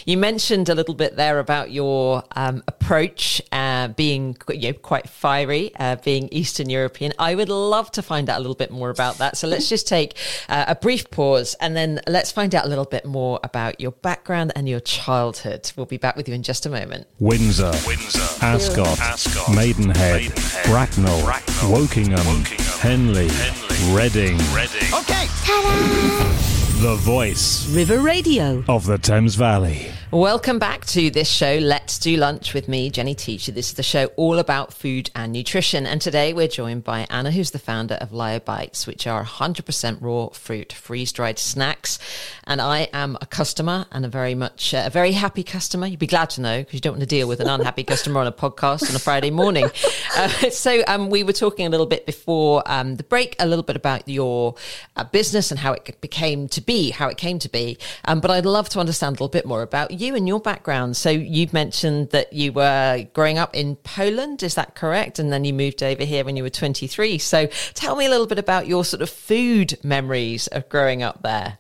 You 0.05 0.19
mentioned 0.19 0.69
a 0.69 0.75
little 0.75 0.95
bit 0.95 1.15
there 1.15 1.39
about 1.39 1.71
your 1.71 2.25
um, 2.33 2.65
approach, 2.67 3.41
uh, 3.53 3.89
being 3.89 4.37
you 4.51 4.73
know 4.73 4.79
quite 4.79 5.09
fiery, 5.09 5.71
uh, 5.77 5.97
being 5.97 6.29
Eastern 6.33 6.69
European. 6.69 7.13
I 7.21 7.37
would 7.37 7.49
love 7.49 7.93
to 7.93 8.03
find 8.03 8.29
out 8.29 8.39
a 8.39 8.41
little 8.41 8.57
bit 8.57 8.73
more 8.73 8.91
about 8.91 9.19
that. 9.19 9.37
So 9.37 9.44
let's 9.47 9.69
just 9.69 9.87
take 9.87 10.17
uh, 10.49 10.65
a 10.69 10.75
brief 10.75 11.11
pause 11.11 11.55
and 11.61 11.77
then 11.77 12.01
let's 12.07 12.33
find 12.33 12.55
out 12.55 12.65
a 12.65 12.69
little 12.69 12.85
bit 12.85 13.05
more 13.05 13.41
about 13.43 13.81
your 13.81 13.93
background 13.93 14.53
and 14.57 14.69
your 14.69 14.81
childhood. 14.81 15.71
We'll 15.77 15.87
be 15.87 15.99
back 15.99 16.17
with 16.17 16.29
you 16.29 16.35
in 16.35 16.43
just 16.43 16.67
a 16.67 16.71
moment. 16.71 17.07
Windsor, 17.19 17.73
Windsor 17.87 18.45
Ascot, 18.45 19.01
Ascot 19.01 19.55
Maidenhead, 19.55 20.23
Maidenhead 20.23 20.67
Bracknell, 20.67 21.23
Bracknell 21.25 21.71
Wokingham, 21.71 22.17
Wokingham, 22.17 22.81
Henley, 22.81 23.29
Henley 23.29 23.97
Reading. 23.97 24.39
Reading. 24.55 24.95
Okay. 24.95 25.27
Ta-da! 25.45 26.55
The 26.83 26.97
voice. 26.97 27.69
River 27.71 28.01
Radio. 28.01 28.65
Of 28.69 28.85
the 28.87 28.99
Thames 28.99 29.37
Valley. 29.37 29.91
Welcome 30.15 30.61
back 30.61 30.85
to 30.87 31.11
this 31.11 31.29
show, 31.29 31.59
Let's 31.61 31.99
Do 31.99 32.17
Lunch 32.17 32.55
with 32.55 32.69
me, 32.69 32.89
Jenny 32.89 33.17
Tschiesche. 33.17 33.53
This 33.53 33.71
is 33.71 33.75
the 33.75 33.83
show 33.83 34.07
all 34.15 34.39
about 34.39 34.73
food 34.73 35.11
and 35.17 35.33
nutrition. 35.33 35.89
And 35.89 36.01
today 36.01 36.33
we're 36.33 36.47
joined 36.47 36.85
by 36.85 37.09
Anna, 37.11 37.33
who's 37.33 37.51
the 37.51 37.59
founder 37.59 37.95
of 37.97 38.13
Lyo 38.13 38.39
Bites, 38.39 38.87
which 38.87 39.09
are 39.09 39.25
100% 39.25 39.99
raw 40.01 40.29
fruit, 40.29 40.73
freeze 40.73 41.11
dried 41.11 41.41
snacks. 41.41 41.99
And 42.45 42.61
I 42.61 42.89
am 42.93 43.19
a 43.21 43.27
customer 43.27 43.87
and 43.91 44.05
a 44.05 44.09
very 44.09 44.37
much, 44.37 44.73
uh, 44.73 44.85
a 44.87 44.91
very 44.91 45.11
happy 45.11 45.43
customer. 45.43 45.89
You'd 45.89 45.99
be 45.99 46.07
glad 46.07 46.31
to 46.31 46.41
know 46.41 46.61
because 46.61 46.75
you 46.75 46.81
don't 46.81 46.93
want 46.93 47.03
to 47.03 47.09
deal 47.09 47.27
with 47.27 47.41
an 47.41 47.49
unhappy 47.49 47.83
customer 47.83 48.21
on 48.21 48.29
a 48.29 48.33
podcast 48.33 48.89
on 48.89 48.95
a 48.95 49.01
Friday 49.01 49.33
morning. 49.33 49.69
Uh, 50.17 50.29
so 50.51 50.85
um, 50.87 51.11
we 51.11 51.25
were 51.25 51.33
talking 51.33 51.67
a 51.67 51.69
little 51.69 51.87
bit 51.87 52.07
before 52.07 52.63
um, 52.67 52.95
the 52.95 53.03
break, 53.03 53.35
a 53.41 53.47
little 53.47 53.65
bit 53.65 53.75
about 53.75 54.09
your 54.09 54.55
uh, 54.95 55.03
business 55.03 55.51
and 55.51 55.59
how 55.59 55.73
it 55.73 56.01
became 56.01 56.47
to 56.47 56.61
be, 56.61 56.91
how 56.91 57.09
it 57.09 57.17
came 57.17 57.37
to 57.41 57.49
be. 57.49 57.77
Um, 58.05 58.21
but 58.21 58.31
I'd 58.31 58.47
love 58.47 58.69
to 58.71 58.79
understand 58.79 59.15
a 59.15 59.15
little 59.15 59.29
bit 59.29 59.45
more 59.45 59.63
about 59.63 59.91
you 59.91 60.04
you 60.05 60.15
and 60.15 60.29
your 60.29 60.41
background. 60.41 60.97
So 60.97 61.11
you've 61.11 61.53
mentioned 61.53 62.11
that 62.11 62.33
you 62.33 62.53
were 62.53 63.07
growing 63.13 63.39
up 63.39 63.55
in 63.55 63.77
Poland, 63.77 64.43
is 64.43 64.55
that 64.55 64.75
correct? 64.75 65.19
And 65.19 65.33
then 65.33 65.45
you 65.45 65.53
moved 65.53 65.83
over 65.83 66.05
here 66.05 66.25
when 66.25 66.37
you 66.37 66.43
were 66.43 66.51
23. 66.51 67.19
So 67.19 67.47
tell 67.75 67.97
me 67.97 68.07
a 68.07 68.11
little 68.11 68.27
bit 68.27 68.39
about 68.39 68.67
your 68.67 68.85
sort 68.85 69.03
of 69.03 69.11
food 69.11 69.79
memories 69.83 70.47
of 70.49 70.69
growing 70.69 71.03
up 71.03 71.23
there. 71.23 71.59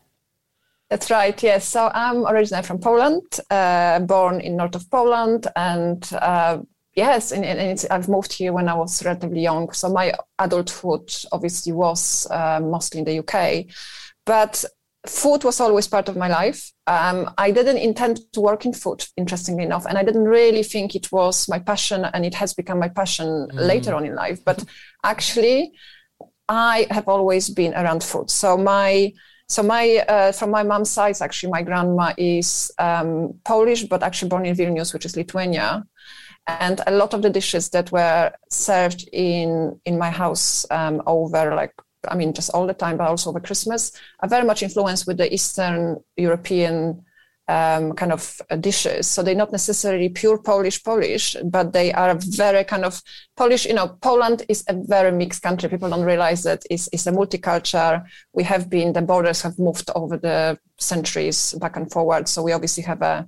That's 0.90 1.10
right. 1.10 1.42
Yes. 1.42 1.66
So 1.66 1.90
I'm 1.94 2.26
originally 2.26 2.62
from 2.62 2.78
Poland, 2.78 3.40
uh, 3.50 4.00
born 4.00 4.40
in 4.40 4.56
north 4.56 4.76
of 4.76 4.88
Poland, 4.90 5.46
and 5.56 6.08
uh, 6.20 6.58
yes, 6.94 7.32
and, 7.32 7.44
and 7.44 7.84
I've 7.90 8.08
moved 8.08 8.32
here 8.32 8.52
when 8.52 8.68
I 8.68 8.74
was 8.74 9.04
relatively 9.04 9.40
young. 9.40 9.72
So 9.72 9.88
my 9.88 10.12
adulthood 10.38 11.12
obviously 11.32 11.72
was 11.72 12.28
uh, 12.30 12.60
mostly 12.62 13.00
in 13.00 13.06
the 13.06 13.18
UK, 13.20 13.66
but 14.24 14.64
food 15.06 15.44
was 15.44 15.60
always 15.60 15.86
part 15.86 16.08
of 16.08 16.16
my 16.16 16.28
life. 16.28 16.72
Um, 16.86 17.30
I 17.38 17.50
didn't 17.50 17.78
intend 17.78 18.20
to 18.32 18.40
work 18.40 18.64
in 18.64 18.72
food, 18.72 19.04
interestingly 19.16 19.64
enough, 19.64 19.86
and 19.86 19.98
I 19.98 20.02
didn't 20.02 20.24
really 20.24 20.62
think 20.62 20.94
it 20.94 21.12
was 21.12 21.48
my 21.48 21.58
passion, 21.58 22.04
and 22.04 22.24
it 22.24 22.34
has 22.34 22.54
become 22.54 22.78
my 22.78 22.88
passion 22.88 23.26
mm. 23.26 23.50
later 23.54 23.94
on 23.94 24.04
in 24.04 24.14
life. 24.14 24.44
But 24.44 24.64
actually, 25.02 25.72
I 26.48 26.86
have 26.90 27.08
always 27.08 27.50
been 27.50 27.74
around 27.74 28.02
food. 28.02 28.30
So 28.30 28.56
my 28.56 29.12
so 29.48 29.62
my 29.62 29.98
uh, 30.08 30.32
from 30.32 30.50
my 30.50 30.62
mom's 30.62 30.90
side, 30.90 31.20
actually, 31.20 31.52
my 31.52 31.62
grandma 31.62 32.14
is 32.16 32.72
um, 32.78 33.34
Polish, 33.44 33.84
but 33.84 34.02
actually 34.02 34.30
born 34.30 34.46
in 34.46 34.56
Vilnius, 34.56 34.92
which 34.92 35.04
is 35.04 35.16
Lithuania. 35.16 35.84
And 36.46 36.80
a 36.86 36.92
lot 36.92 37.14
of 37.14 37.22
the 37.22 37.30
dishes 37.30 37.70
that 37.70 37.90
were 37.92 38.32
served 38.50 39.08
in 39.12 39.80
in 39.84 39.98
my 39.98 40.10
house 40.10 40.66
um, 40.70 41.02
over 41.06 41.54
like 41.54 41.74
I 42.08 42.16
mean, 42.16 42.32
just 42.32 42.50
all 42.50 42.66
the 42.66 42.74
time, 42.74 42.96
but 42.96 43.08
also 43.08 43.30
over 43.30 43.40
Christmas, 43.40 43.92
are 44.20 44.28
very 44.28 44.44
much 44.44 44.62
influenced 44.62 45.06
with 45.06 45.18
the 45.18 45.32
Eastern 45.32 45.98
European 46.16 47.04
um, 47.48 47.92
kind 47.92 48.12
of 48.12 48.40
uh, 48.50 48.56
dishes. 48.56 49.06
So 49.06 49.22
they're 49.22 49.34
not 49.34 49.52
necessarily 49.52 50.08
pure 50.08 50.38
Polish 50.38 50.82
Polish, 50.82 51.36
but 51.44 51.72
they 51.72 51.92
are 51.92 52.16
very 52.18 52.64
kind 52.64 52.84
of 52.84 53.02
Polish. 53.36 53.66
You 53.66 53.74
know, 53.74 53.88
Poland 54.00 54.44
is 54.48 54.64
a 54.68 54.74
very 54.74 55.12
mixed 55.12 55.42
country. 55.42 55.68
People 55.68 55.90
don't 55.90 56.04
realize 56.04 56.42
that 56.44 56.62
it's, 56.70 56.88
it's 56.92 57.06
a 57.06 57.12
multicultural. 57.12 58.04
We 58.32 58.44
have 58.44 58.70
been 58.70 58.92
the 58.92 59.02
borders 59.02 59.42
have 59.42 59.58
moved 59.58 59.90
over 59.94 60.16
the 60.16 60.58
centuries 60.78 61.52
back 61.60 61.76
and 61.76 61.90
forward. 61.90 62.28
So 62.28 62.42
we 62.42 62.52
obviously 62.52 62.82
have 62.84 63.02
a 63.02 63.26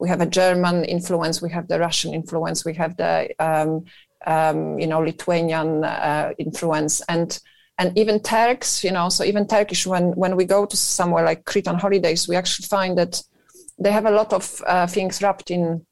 we 0.00 0.08
have 0.08 0.22
a 0.22 0.26
German 0.26 0.84
influence, 0.84 1.42
we 1.42 1.50
have 1.50 1.68
the 1.68 1.78
Russian 1.78 2.14
influence, 2.14 2.64
we 2.64 2.72
have 2.74 2.96
the 2.96 3.28
um, 3.38 3.84
um, 4.26 4.78
you 4.78 4.86
know 4.86 5.00
Lithuanian 5.00 5.84
uh, 5.84 6.32
influence, 6.38 7.02
and 7.02 7.38
and 7.80 7.96
even 7.96 8.20
Turks, 8.20 8.84
you 8.84 8.92
know, 8.92 9.08
so 9.08 9.24
even 9.24 9.46
Turkish, 9.46 9.86
when, 9.86 10.12
when 10.12 10.36
we 10.36 10.44
go 10.44 10.66
to 10.66 10.76
somewhere 10.76 11.24
like 11.24 11.46
Crete 11.46 11.66
on 11.66 11.78
holidays, 11.78 12.28
we 12.28 12.36
actually 12.36 12.66
find 12.66 12.98
that 12.98 13.22
they 13.78 13.90
have 13.90 14.04
a 14.04 14.10
lot 14.10 14.34
of 14.34 14.62
uh, 14.66 14.86
things 14.86 15.22
wrapped 15.22 15.50
in 15.50 15.86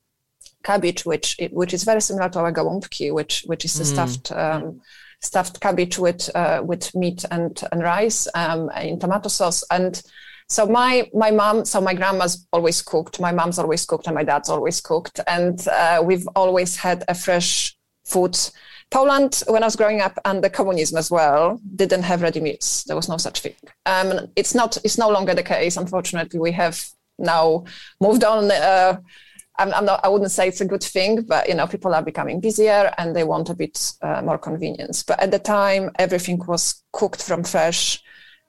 cabbage, 0.62 1.06
which 1.06 1.38
which 1.50 1.72
is 1.72 1.84
very 1.84 2.02
similar 2.02 2.28
to 2.28 2.40
our 2.40 2.52
gołąbki, 2.52 3.14
which 3.14 3.44
which 3.46 3.64
is 3.64 3.72
mm. 3.80 3.86
stuffed 3.86 4.30
um, 4.32 4.82
stuffed 5.22 5.60
cabbage 5.62 5.98
with 5.98 6.28
uh, 6.34 6.60
with 6.62 6.94
meat 6.94 7.24
and 7.30 7.62
and 7.72 7.82
rice 7.82 8.28
um, 8.34 8.68
in 8.82 8.98
tomato 8.98 9.30
sauce. 9.30 9.64
And 9.70 10.02
so 10.46 10.66
my 10.66 11.08
my 11.14 11.30
mom, 11.30 11.64
so 11.64 11.80
my 11.80 11.94
grandma's 11.94 12.46
always 12.52 12.82
cooked, 12.82 13.18
my 13.18 13.32
mom's 13.32 13.58
always 13.58 13.86
cooked, 13.86 14.06
and 14.06 14.14
my 14.14 14.24
dad's 14.24 14.50
always 14.50 14.82
cooked, 14.82 15.20
and 15.26 15.66
uh, 15.68 16.02
we've 16.04 16.28
always 16.36 16.76
had 16.76 17.02
a 17.08 17.14
fresh 17.14 17.78
food 18.04 18.36
Poland, 18.90 19.42
when 19.48 19.62
I 19.62 19.66
was 19.66 19.76
growing 19.76 20.00
up 20.00 20.18
under 20.24 20.48
communism 20.48 20.96
as 20.96 21.10
well, 21.10 21.60
didn't 21.76 22.04
have 22.04 22.22
ready 22.22 22.40
meals. 22.40 22.84
There 22.86 22.96
was 22.96 23.08
no 23.08 23.18
such 23.18 23.40
thing. 23.40 23.54
Um, 23.84 24.28
it's 24.34 24.54
not. 24.54 24.78
It's 24.84 24.98
no 24.98 25.10
longer 25.10 25.34
the 25.34 25.42
case. 25.42 25.76
Unfortunately, 25.76 26.40
we 26.40 26.52
have 26.52 26.82
now 27.18 27.64
moved 28.00 28.24
on. 28.24 28.50
Uh, 28.50 28.98
I'm, 29.58 29.74
I'm, 29.74 29.84
not. 29.84 30.00
I 30.04 30.08
wouldn't 30.08 30.30
say 30.30 30.48
it's 30.48 30.62
a 30.62 30.66
good 30.66 30.82
thing, 30.82 31.22
but 31.22 31.48
you 31.48 31.54
know, 31.54 31.66
people 31.66 31.94
are 31.94 32.02
becoming 32.02 32.40
busier 32.40 32.94
and 32.96 33.14
they 33.14 33.24
want 33.24 33.50
a 33.50 33.54
bit 33.54 33.92
uh, 34.00 34.22
more 34.22 34.38
convenience. 34.38 35.02
But 35.02 35.20
at 35.20 35.32
the 35.32 35.38
time, 35.38 35.90
everything 35.98 36.40
was 36.46 36.82
cooked 36.92 37.22
from 37.22 37.44
fresh 37.44 38.02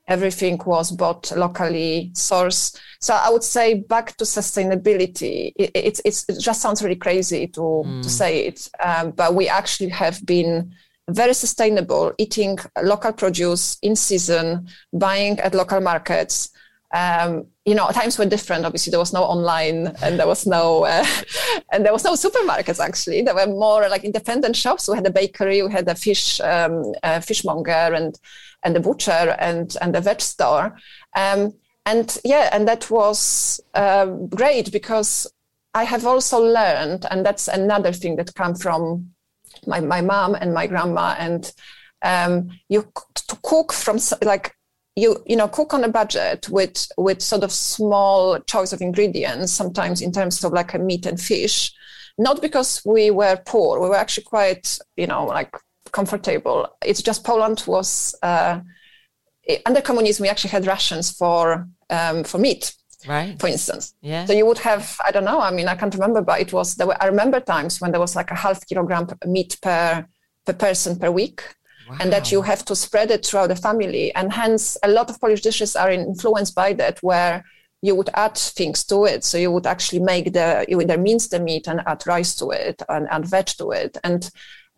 everything 0.09 0.59
was 0.65 0.91
bought 0.91 1.31
locally 1.37 2.11
sourced. 2.13 2.77
So 2.99 3.13
i 3.13 3.29
would 3.29 3.43
say 3.43 3.75
back 3.75 4.17
to 4.17 4.25
sustainability 4.25 5.53
it, 5.55 5.71
it, 5.73 5.99
it 6.03 6.39
just 6.39 6.61
sounds 6.61 6.83
really 6.83 6.97
crazy 6.97 7.47
to, 7.47 7.61
mm. 7.61 8.03
to 8.03 8.09
say 8.09 8.47
it 8.47 8.69
um, 8.83 9.11
but 9.11 9.33
we 9.33 9.47
actually 9.47 9.89
have 9.89 10.25
been 10.25 10.73
very 11.09 11.33
sustainable 11.33 12.13
eating 12.17 12.57
local 12.83 13.13
produce 13.13 13.77
in 13.81 13.95
season 13.95 14.67
buying 14.93 15.39
at 15.39 15.55
local 15.55 15.81
markets. 15.81 16.51
Um, 16.91 17.45
you 17.65 17.75
know 17.75 17.87
times 17.89 18.17
were 18.17 18.25
different. 18.25 18.65
Obviously 18.65 18.89
there 18.91 18.99
was 18.99 19.13
no 19.13 19.23
online 19.23 19.93
and 20.01 20.19
there 20.19 20.25
was 20.25 20.47
no 20.47 20.85
uh, 20.85 21.05
and 21.71 21.85
there 21.85 21.93
was 21.93 22.03
no 22.03 22.13
supermarkets 22.13 22.83
actually. 22.83 23.21
There 23.21 23.35
were 23.35 23.47
more 23.47 23.87
like 23.89 24.03
independent 24.03 24.55
shops. 24.55 24.87
We 24.87 24.95
had 24.95 25.05
a 25.05 25.11
bakery 25.11 25.61
we 25.61 25.71
had 25.71 25.87
a 25.87 25.95
fish 25.95 26.39
um, 26.41 26.93
a 27.03 27.21
fishmonger 27.21 27.93
and 27.93 28.17
and 28.63 28.75
the 28.75 28.79
butcher 28.79 29.35
and 29.39 29.77
and 29.81 29.93
the 29.95 30.01
veg 30.01 30.21
store 30.21 30.77
um, 31.15 31.53
and 31.85 32.19
yeah 32.23 32.49
and 32.51 32.67
that 32.67 32.89
was 32.89 33.59
uh, 33.73 34.05
great 34.05 34.71
because 34.71 35.27
i 35.73 35.83
have 35.83 36.05
also 36.05 36.39
learned 36.39 37.05
and 37.11 37.25
that's 37.25 37.47
another 37.47 37.91
thing 37.91 38.15
that 38.15 38.33
come 38.35 38.55
from 38.55 39.09
my, 39.67 39.79
my 39.79 40.01
mom 40.01 40.35
and 40.35 40.53
my 40.53 40.67
grandma 40.67 41.15
and 41.19 41.53
um, 42.01 42.49
you 42.69 42.91
to 43.27 43.37
cook 43.43 43.73
from 43.73 43.99
like 44.21 44.55
you 44.95 45.21
you 45.25 45.35
know 45.35 45.47
cook 45.47 45.73
on 45.73 45.83
a 45.83 45.89
budget 45.89 46.49
with 46.49 46.87
with 46.97 47.21
sort 47.21 47.43
of 47.43 47.51
small 47.51 48.39
choice 48.41 48.73
of 48.73 48.81
ingredients 48.81 49.51
sometimes 49.51 50.01
in 50.01 50.11
terms 50.11 50.43
of 50.43 50.53
like 50.53 50.73
a 50.73 50.79
meat 50.79 51.05
and 51.05 51.19
fish. 51.19 51.73
Not 52.17 52.41
because 52.41 52.81
we 52.85 53.11
were 53.11 53.41
poor 53.45 53.79
we 53.79 53.89
were 53.89 53.95
actually 53.95 54.25
quite 54.25 54.77
you 54.97 55.07
know 55.07 55.25
like 55.25 55.51
comfortable. 55.91 56.67
It's 56.83 57.01
just 57.01 57.23
Poland 57.23 57.63
was 57.67 58.15
uh, 58.21 58.59
under 59.65 59.81
communism. 59.81 60.23
We 60.23 60.29
actually 60.29 60.51
had 60.51 60.67
rations 60.67 61.11
for 61.11 61.67
um, 61.89 62.23
for 62.23 62.37
meat, 62.37 62.73
right? 63.07 63.39
For 63.39 63.47
instance, 63.47 63.93
yeah. 64.01 64.25
So 64.25 64.33
you 64.33 64.45
would 64.45 64.59
have 64.59 64.97
I 65.05 65.11
don't 65.11 65.25
know. 65.25 65.39
I 65.39 65.51
mean, 65.51 65.67
I 65.67 65.75
can't 65.75 65.93
remember, 65.93 66.21
but 66.21 66.39
it 66.39 66.53
was 66.53 66.75
there 66.75 66.87
were. 66.87 67.01
I 67.01 67.07
remember 67.07 67.39
times 67.39 67.81
when 67.81 67.91
there 67.91 68.01
was 68.01 68.15
like 68.15 68.31
a 68.31 68.35
half 68.35 68.65
kilogram 68.67 69.07
meat 69.25 69.57
per 69.61 70.05
per 70.45 70.53
person 70.53 70.97
per 70.97 71.11
week. 71.11 71.43
Wow. 71.89 71.97
And 72.01 72.13
that 72.13 72.31
you 72.31 72.43
have 72.43 72.63
to 72.65 72.75
spread 72.75 73.09
it 73.09 73.25
throughout 73.25 73.47
the 73.47 73.55
family, 73.55 74.13
and 74.13 74.31
hence 74.31 74.77
a 74.83 74.87
lot 74.87 75.09
of 75.09 75.19
Polish 75.19 75.41
dishes 75.41 75.75
are 75.75 75.89
influenced 75.89 76.53
by 76.53 76.73
that, 76.73 77.01
where 77.01 77.43
you 77.81 77.95
would 77.95 78.09
add 78.13 78.37
things 78.37 78.83
to 78.85 79.05
it. 79.05 79.23
So 79.23 79.37
you 79.37 79.51
would 79.51 79.65
actually 79.65 79.99
make 79.99 80.33
the 80.33 80.65
you 80.67 80.79
either 80.81 80.97
mince 80.97 81.29
the 81.29 81.39
meat 81.39 81.67
and 81.67 81.81
add 81.85 82.05
rice 82.05 82.35
to 82.35 82.51
it 82.51 82.81
and 82.89 83.07
add 83.09 83.25
veg 83.25 83.47
to 83.57 83.71
it. 83.71 83.97
And 84.03 84.29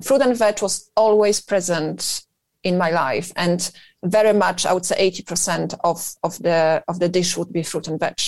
fruit 0.01 0.21
and 0.21 0.37
veg 0.37 0.61
was 0.61 0.89
always 0.95 1.41
present 1.41 2.23
in 2.63 2.77
my 2.77 2.91
life 2.91 3.31
and 3.35 3.71
very 4.03 4.33
much 4.33 4.65
i 4.65 4.73
would 4.73 4.85
say 4.85 5.11
80% 5.11 5.77
of, 5.83 6.13
of 6.23 6.37
the 6.39 6.83
of 6.87 6.99
the 6.99 7.09
dish 7.09 7.37
would 7.37 7.51
be 7.51 7.63
fruit 7.63 7.87
and 7.87 7.99
veg. 7.99 8.19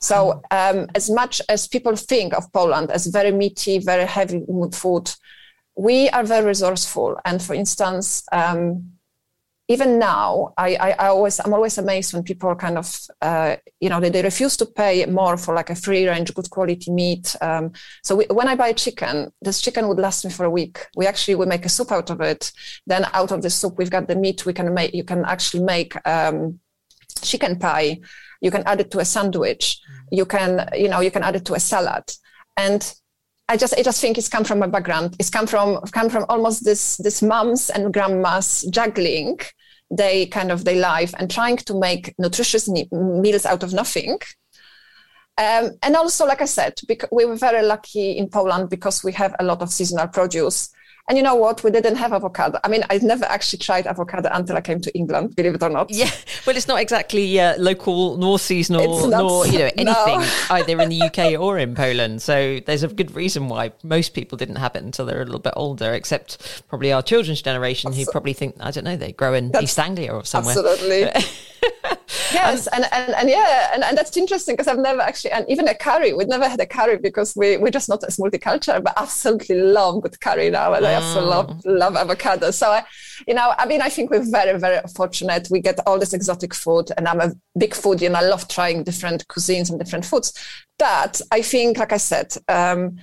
So 0.00 0.42
um, 0.50 0.86
as 0.94 1.10
much 1.10 1.42
as 1.48 1.68
people 1.68 1.96
think 1.96 2.32
of 2.32 2.52
poland 2.52 2.90
as 2.90 3.06
very 3.06 3.32
meaty 3.32 3.78
very 3.78 4.06
heavy 4.06 4.42
food 4.72 5.10
we 5.76 6.10
are 6.10 6.24
very 6.24 6.44
resourceful. 6.44 7.20
And 7.24 7.40
for 7.40 7.54
instance 7.54 8.24
um, 8.32 8.97
even 9.70 9.98
now, 9.98 10.54
I, 10.56 10.76
I, 10.76 10.90
I, 10.92 11.06
always 11.08 11.38
I'm 11.40 11.52
always 11.52 11.76
amazed 11.76 12.14
when 12.14 12.22
people 12.22 12.54
kind 12.54 12.78
of 12.78 12.98
uh, 13.20 13.56
you 13.80 13.90
know 13.90 14.00
they, 14.00 14.08
they 14.08 14.22
refuse 14.22 14.56
to 14.56 14.66
pay 14.66 15.04
more 15.04 15.36
for 15.36 15.54
like 15.54 15.68
a 15.68 15.74
free 15.74 16.08
range, 16.08 16.32
good 16.32 16.48
quality 16.48 16.90
meat. 16.90 17.36
Um, 17.42 17.72
so 18.02 18.16
we, 18.16 18.24
when 18.30 18.48
I 18.48 18.56
buy 18.56 18.72
chicken, 18.72 19.30
this 19.42 19.60
chicken 19.60 19.86
would 19.88 19.98
last 19.98 20.24
me 20.24 20.30
for 20.30 20.46
a 20.46 20.50
week. 20.50 20.86
We 20.96 21.06
actually 21.06 21.34
we 21.34 21.44
make 21.44 21.66
a 21.66 21.68
soup 21.68 21.92
out 21.92 22.08
of 22.08 22.22
it. 22.22 22.50
Then 22.86 23.04
out 23.12 23.30
of 23.30 23.42
the 23.42 23.50
soup, 23.50 23.76
we've 23.76 23.90
got 23.90 24.08
the 24.08 24.16
meat. 24.16 24.46
We 24.46 24.54
can 24.54 24.72
make 24.72 24.94
you 24.94 25.04
can 25.04 25.26
actually 25.26 25.64
make 25.64 25.94
um, 26.08 26.60
chicken 27.20 27.58
pie. 27.58 28.00
You 28.40 28.50
can 28.50 28.62
add 28.64 28.80
it 28.80 28.90
to 28.92 29.00
a 29.00 29.04
sandwich. 29.04 29.78
You 30.10 30.24
can 30.24 30.66
you 30.72 30.88
know 30.88 31.00
you 31.00 31.10
can 31.10 31.22
add 31.22 31.36
it 31.36 31.44
to 31.44 31.54
a 31.54 31.60
salad. 31.60 32.04
And 32.56 32.90
I 33.50 33.58
just 33.58 33.74
I 33.78 33.82
just 33.82 34.00
think 34.00 34.16
it's 34.16 34.28
come 34.28 34.44
from 34.44 34.60
my 34.60 34.66
background. 34.66 35.14
It's 35.18 35.28
come 35.28 35.46
from 35.46 35.82
come 35.92 36.08
from 36.08 36.24
almost 36.30 36.64
this 36.64 36.96
this 36.96 37.20
mums 37.20 37.68
and 37.68 37.92
grandmas 37.92 38.66
juggling 38.70 39.40
they 39.90 40.26
kind 40.26 40.52
of 40.52 40.64
their 40.64 40.80
life 40.80 41.14
and 41.18 41.30
trying 41.30 41.56
to 41.56 41.78
make 41.78 42.14
nutritious 42.18 42.68
meals 42.90 43.46
out 43.46 43.62
of 43.62 43.72
nothing. 43.72 44.18
Um, 45.38 45.70
and 45.82 45.94
also, 45.94 46.26
like 46.26 46.42
I 46.42 46.46
said, 46.46 46.74
we 47.12 47.24
were 47.24 47.36
very 47.36 47.64
lucky 47.64 48.18
in 48.18 48.28
Poland 48.28 48.70
because 48.70 49.04
we 49.04 49.12
have 49.12 49.34
a 49.38 49.44
lot 49.44 49.62
of 49.62 49.70
seasonal 49.70 50.08
produce. 50.08 50.70
And 51.08 51.16
you 51.16 51.24
know 51.24 51.34
what? 51.34 51.64
We 51.64 51.70
didn't 51.70 51.96
have 51.96 52.12
avocado. 52.12 52.58
I 52.62 52.68
mean, 52.68 52.84
I 52.90 52.98
never 52.98 53.24
actually 53.24 53.60
tried 53.60 53.86
avocado 53.86 54.28
until 54.30 54.56
I 54.56 54.60
came 54.60 54.78
to 54.82 54.94
England, 54.94 55.34
believe 55.34 55.54
it 55.54 55.62
or 55.62 55.70
not. 55.70 55.90
Yeah, 55.90 56.10
well, 56.46 56.54
it's 56.54 56.68
not 56.68 56.80
exactly 56.80 57.40
uh, 57.40 57.56
local 57.58 58.18
nor 58.18 58.38
seasonal 58.38 59.08
nor 59.08 59.46
you 59.46 59.58
know 59.58 59.70
anything 59.76 60.20
no. 60.20 60.28
either 60.50 60.80
in 60.82 60.90
the 60.90 61.02
UK 61.02 61.40
or 61.40 61.58
in 61.58 61.74
Poland. 61.74 62.20
So 62.20 62.60
there's 62.66 62.82
a 62.82 62.88
good 62.88 63.14
reason 63.14 63.48
why 63.48 63.72
most 63.82 64.12
people 64.12 64.36
didn't 64.36 64.56
have 64.56 64.76
it 64.76 64.82
until 64.82 65.06
they're 65.06 65.22
a 65.22 65.24
little 65.24 65.40
bit 65.40 65.54
older, 65.56 65.94
except 65.94 66.62
probably 66.68 66.92
our 66.92 67.02
children's 67.02 67.40
generation 67.40 67.92
who 67.92 68.04
probably 68.06 68.34
think 68.34 68.56
I 68.60 68.70
don't 68.70 68.84
know 68.84 68.96
they 68.96 69.12
grow 69.12 69.32
in 69.32 69.50
East 69.62 69.78
Anglia 69.78 70.12
or 70.12 70.24
somewhere. 70.24 70.56
Absolutely. 70.58 71.10
Yes, 72.32 72.66
um, 72.66 72.82
and, 72.82 72.92
and, 72.92 73.14
and 73.14 73.30
yeah, 73.30 73.70
and, 73.72 73.84
and 73.84 73.96
that's 73.96 74.16
interesting 74.16 74.54
because 74.54 74.68
I've 74.68 74.78
never 74.78 75.00
actually, 75.00 75.32
and 75.32 75.44
even 75.48 75.68
a 75.68 75.74
curry, 75.74 76.12
we've 76.12 76.28
never 76.28 76.48
had 76.48 76.60
a 76.60 76.66
curry 76.66 76.98
because 76.98 77.34
we, 77.36 77.56
we're 77.56 77.70
just 77.70 77.88
not 77.88 78.04
as 78.04 78.16
multicultural, 78.16 78.82
but 78.82 78.94
absolutely 78.96 79.56
love 79.56 80.02
good 80.02 80.20
curry 80.20 80.50
now. 80.50 80.72
And 80.74 80.84
mm. 80.84 80.88
I 80.88 80.94
also 80.94 81.24
love, 81.24 81.48
mm. 81.48 81.60
love 81.64 81.96
avocado. 81.96 82.50
So, 82.50 82.70
I, 82.70 82.84
you 83.26 83.34
know, 83.34 83.54
I 83.58 83.66
mean, 83.66 83.80
I 83.82 83.88
think 83.88 84.10
we're 84.10 84.30
very, 84.30 84.58
very 84.58 84.80
fortunate. 84.94 85.48
We 85.50 85.60
get 85.60 85.78
all 85.86 85.98
this 85.98 86.12
exotic 86.12 86.54
food, 86.54 86.90
and 86.96 87.08
I'm 87.08 87.20
a 87.20 87.32
big 87.56 87.72
foodie 87.72 88.06
and 88.06 88.16
I 88.16 88.22
love 88.22 88.48
trying 88.48 88.84
different 88.84 89.26
cuisines 89.28 89.70
and 89.70 89.78
different 89.78 90.04
foods. 90.04 90.32
But 90.78 91.20
I 91.30 91.42
think, 91.42 91.78
like 91.78 91.92
I 91.92 91.96
said, 91.96 92.34
um, 92.48 92.98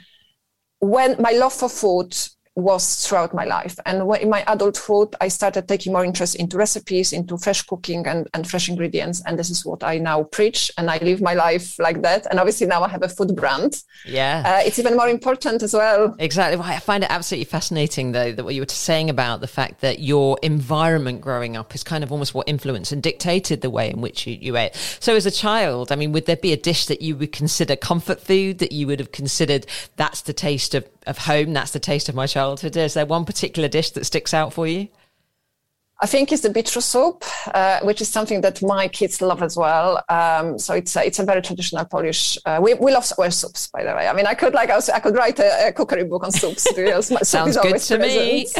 when 0.79 1.15
my 1.19 1.31
love 1.31 1.53
for 1.53 1.69
food 1.69 2.15
was 2.55 3.05
throughout 3.05 3.33
my 3.33 3.43
life. 3.43 3.77
And 3.85 4.09
in 4.21 4.29
my 4.29 4.43
adulthood, 4.47 5.15
I 5.19 5.27
started 5.27 5.67
taking 5.67 5.91
more 5.91 6.05
interest 6.05 6.35
into 6.35 6.57
recipes, 6.57 7.11
into 7.11 7.37
fresh 7.37 7.61
cooking 7.63 8.07
and, 8.07 8.27
and 8.33 8.49
fresh 8.49 8.69
ingredients. 8.69 9.21
And 9.25 9.37
this 9.37 9.49
is 9.49 9.65
what 9.65 9.83
I 9.83 9.97
now 9.97 10.23
preach. 10.23 10.71
And 10.77 10.89
I 10.89 10.97
live 10.99 11.21
my 11.21 11.33
life 11.33 11.77
like 11.79 12.01
that. 12.03 12.25
And 12.27 12.39
obviously 12.39 12.67
now 12.67 12.81
I 12.83 12.87
have 12.89 13.03
a 13.03 13.09
food 13.09 13.35
brand. 13.35 13.83
Yeah. 14.05 14.43
Uh, 14.45 14.65
it's 14.65 14.79
even 14.79 14.95
more 14.95 15.09
important 15.09 15.63
as 15.63 15.73
well. 15.73 16.15
Exactly. 16.17 16.57
Well, 16.57 16.67
I 16.67 16.79
find 16.79 17.03
it 17.03 17.11
absolutely 17.11 17.45
fascinating, 17.45 18.13
though, 18.13 18.31
that 18.31 18.43
what 18.43 18.55
you 18.55 18.61
were 18.61 18.67
saying 18.69 19.09
about 19.09 19.41
the 19.41 19.47
fact 19.47 19.81
that 19.81 19.99
your 19.99 20.37
environment 20.41 21.21
growing 21.21 21.57
up 21.57 21.75
is 21.75 21.83
kind 21.83 22.03
of 22.03 22.11
almost 22.11 22.33
what 22.33 22.47
influenced 22.47 22.91
and 22.93 23.03
dictated 23.03 23.61
the 23.61 23.69
way 23.69 23.89
in 23.89 23.99
which 23.99 24.25
you, 24.25 24.37
you 24.39 24.55
ate. 24.55 24.75
So 24.99 25.15
as 25.15 25.25
a 25.25 25.31
child, 25.31 25.91
I 25.91 25.95
mean, 25.95 26.13
would 26.13 26.25
there 26.25 26.37
be 26.37 26.53
a 26.53 26.57
dish 26.57 26.85
that 26.85 27.01
you 27.01 27.17
would 27.17 27.33
consider 27.33 27.75
comfort 27.75 28.21
food 28.21 28.59
that 28.59 28.71
you 28.71 28.87
would 28.87 28.99
have 28.99 29.11
considered 29.11 29.67
that's 29.97 30.21
the 30.21 30.33
taste 30.33 30.73
of, 30.73 30.87
of 31.05 31.17
home, 31.17 31.53
that's 31.53 31.71
the 31.71 31.79
taste 31.79 32.09
of 32.09 32.15
my 32.15 32.27
childhood? 32.27 32.75
Is 32.77 32.93
there 32.93 33.05
one 33.05 33.25
particular 33.25 33.69
dish 33.69 33.91
that 33.91 34.05
sticks 34.05 34.33
out 34.33 34.53
for 34.53 34.67
you? 34.67 34.89
I 36.01 36.07
think 36.07 36.33
it's 36.33 36.41
the 36.41 36.49
beetroot 36.49 36.83
soup, 36.83 37.23
uh, 37.53 37.79
which 37.81 38.01
is 38.01 38.09
something 38.09 38.41
that 38.41 38.61
my 38.61 38.89
kids 38.89 39.21
love 39.21 39.41
as 39.41 39.55
well. 39.55 40.03
Um, 40.09 40.59
so 40.59 40.73
it's 40.73 40.93
a, 40.97 41.05
it's 41.05 41.19
a 41.19 41.23
very 41.23 41.41
traditional 41.41 41.85
Polish. 41.85 42.37
Uh, 42.45 42.59
we, 42.61 42.73
we 42.73 42.91
love 42.91 43.09
our 43.17 43.31
soups, 43.31 43.67
by 43.67 43.83
the 43.83 43.95
way. 43.95 44.05
I 44.05 44.13
mean, 44.13 44.27
I 44.27 44.33
could 44.33 44.53
like 44.53 44.69
I, 44.69 44.75
was, 44.75 44.89
I 44.89 44.99
could 44.99 45.15
write 45.15 45.39
a, 45.39 45.69
a, 45.69 45.71
cookery 45.71 46.03
book 46.03 46.25
on 46.25 46.31
soups 46.31 46.67
my 46.75 46.99
Sounds 47.21 47.55
good 47.57 47.79
to 47.79 47.97
me. 47.97 48.47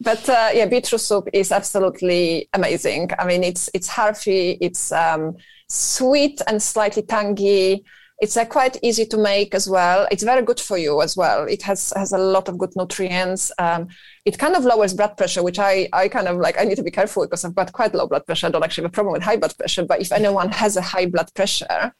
but 0.00 0.26
uh, 0.26 0.50
yeah, 0.54 0.64
beetroot 0.66 1.02
soup 1.02 1.28
is 1.34 1.52
absolutely 1.52 2.48
amazing. 2.54 3.10
I 3.18 3.26
mean, 3.26 3.44
it's 3.44 3.68
it's 3.74 3.88
hearty, 3.88 4.56
it's 4.62 4.90
um, 4.90 5.36
sweet 5.68 6.40
and 6.46 6.62
slightly 6.62 7.02
tangy. 7.02 7.84
It's 8.18 8.36
uh, 8.36 8.46
quite 8.46 8.78
easy 8.82 9.04
to 9.06 9.18
make 9.18 9.54
as 9.54 9.68
well. 9.68 10.06
It's 10.10 10.22
very 10.22 10.42
good 10.42 10.58
for 10.58 10.78
you 10.78 11.02
as 11.02 11.16
well. 11.16 11.44
It 11.44 11.62
has 11.62 11.92
has 11.96 12.12
a 12.12 12.18
lot 12.18 12.48
of 12.48 12.56
good 12.58 12.72
nutrients. 12.74 13.52
Um, 13.58 13.88
it 14.24 14.38
kind 14.38 14.56
of 14.56 14.64
lowers 14.64 14.94
blood 14.94 15.16
pressure, 15.16 15.42
which 15.42 15.58
I 15.58 15.88
I 15.92 16.08
kind 16.08 16.28
of 16.28 16.38
like. 16.38 16.58
I 16.58 16.64
need 16.64 16.76
to 16.76 16.82
be 16.82 16.90
careful 16.90 17.24
because 17.24 17.44
I've 17.44 17.54
got 17.54 17.72
quite 17.72 17.94
low 17.94 18.06
blood 18.06 18.24
pressure. 18.24 18.46
I 18.46 18.50
don't 18.50 18.64
actually 18.64 18.84
have 18.84 18.92
a 18.92 18.94
problem 18.94 19.12
with 19.12 19.22
high 19.22 19.36
blood 19.36 19.56
pressure. 19.58 19.84
But 19.84 20.00
if 20.00 20.12
anyone 20.12 20.50
has 20.50 20.76
a 20.76 20.82
high 20.82 21.06
blood 21.06 21.30
pressure, 21.34 21.92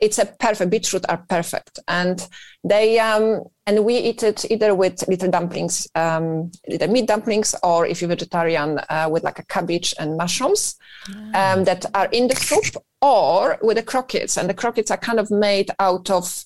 it's 0.00 0.18
a 0.18 0.26
perfect 0.26 0.70
beetroot 0.70 1.04
are 1.08 1.24
perfect 1.28 1.78
and 1.86 2.26
they 2.64 2.98
um 2.98 3.42
and 3.70 3.84
we 3.84 3.96
eat 3.96 4.22
it 4.24 4.44
either 4.50 4.74
with 4.74 5.06
little 5.06 5.30
dumplings 5.30 5.86
um 5.94 6.50
either 6.68 6.88
meat 6.88 7.06
dumplings 7.06 7.54
or 7.62 7.86
if 7.86 8.00
you're 8.00 8.08
vegetarian 8.08 8.80
uh, 8.90 9.08
with 9.10 9.22
like 9.22 9.38
a 9.38 9.44
cabbage 9.44 9.94
and 10.00 10.16
mushrooms 10.16 10.76
um, 11.08 11.32
ah. 11.34 11.62
that 11.64 11.86
are 11.94 12.08
in 12.12 12.26
the 12.28 12.34
soup 12.34 12.76
or 13.02 13.58
with 13.62 13.76
the 13.76 13.82
croquettes. 13.82 14.36
And 14.36 14.48
the 14.48 14.54
croquettes 14.54 14.90
are 14.90 14.96
kind 14.96 15.18
of 15.18 15.30
made 15.30 15.70
out 15.78 16.10
of 16.10 16.44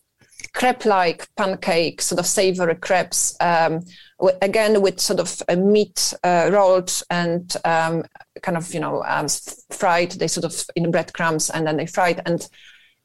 crepe-like 0.53 1.27
pancake 1.37 2.03
sort 2.03 2.19
of 2.19 2.27
savory 2.27 2.75
crepes 2.77 3.35
um, 3.41 3.81
again 4.43 4.83
with 4.83 5.01
sort 5.01 5.19
of 5.19 5.43
a 5.49 5.57
meat 5.57 6.13
uh, 6.23 6.51
rolled 6.53 6.93
and 7.11 7.57
um, 7.65 8.05
kind 8.43 8.57
of 8.57 8.73
you 8.73 8.81
know 8.81 9.03
um, 9.05 9.27
fried. 9.71 10.13
They 10.13 10.29
sort 10.29 10.45
of 10.45 10.65
in 10.77 10.91
breadcrumbs 10.91 11.51
and 11.51 11.67
then 11.67 11.77
they 11.77 11.87
fried. 11.87 12.23
And 12.27 12.47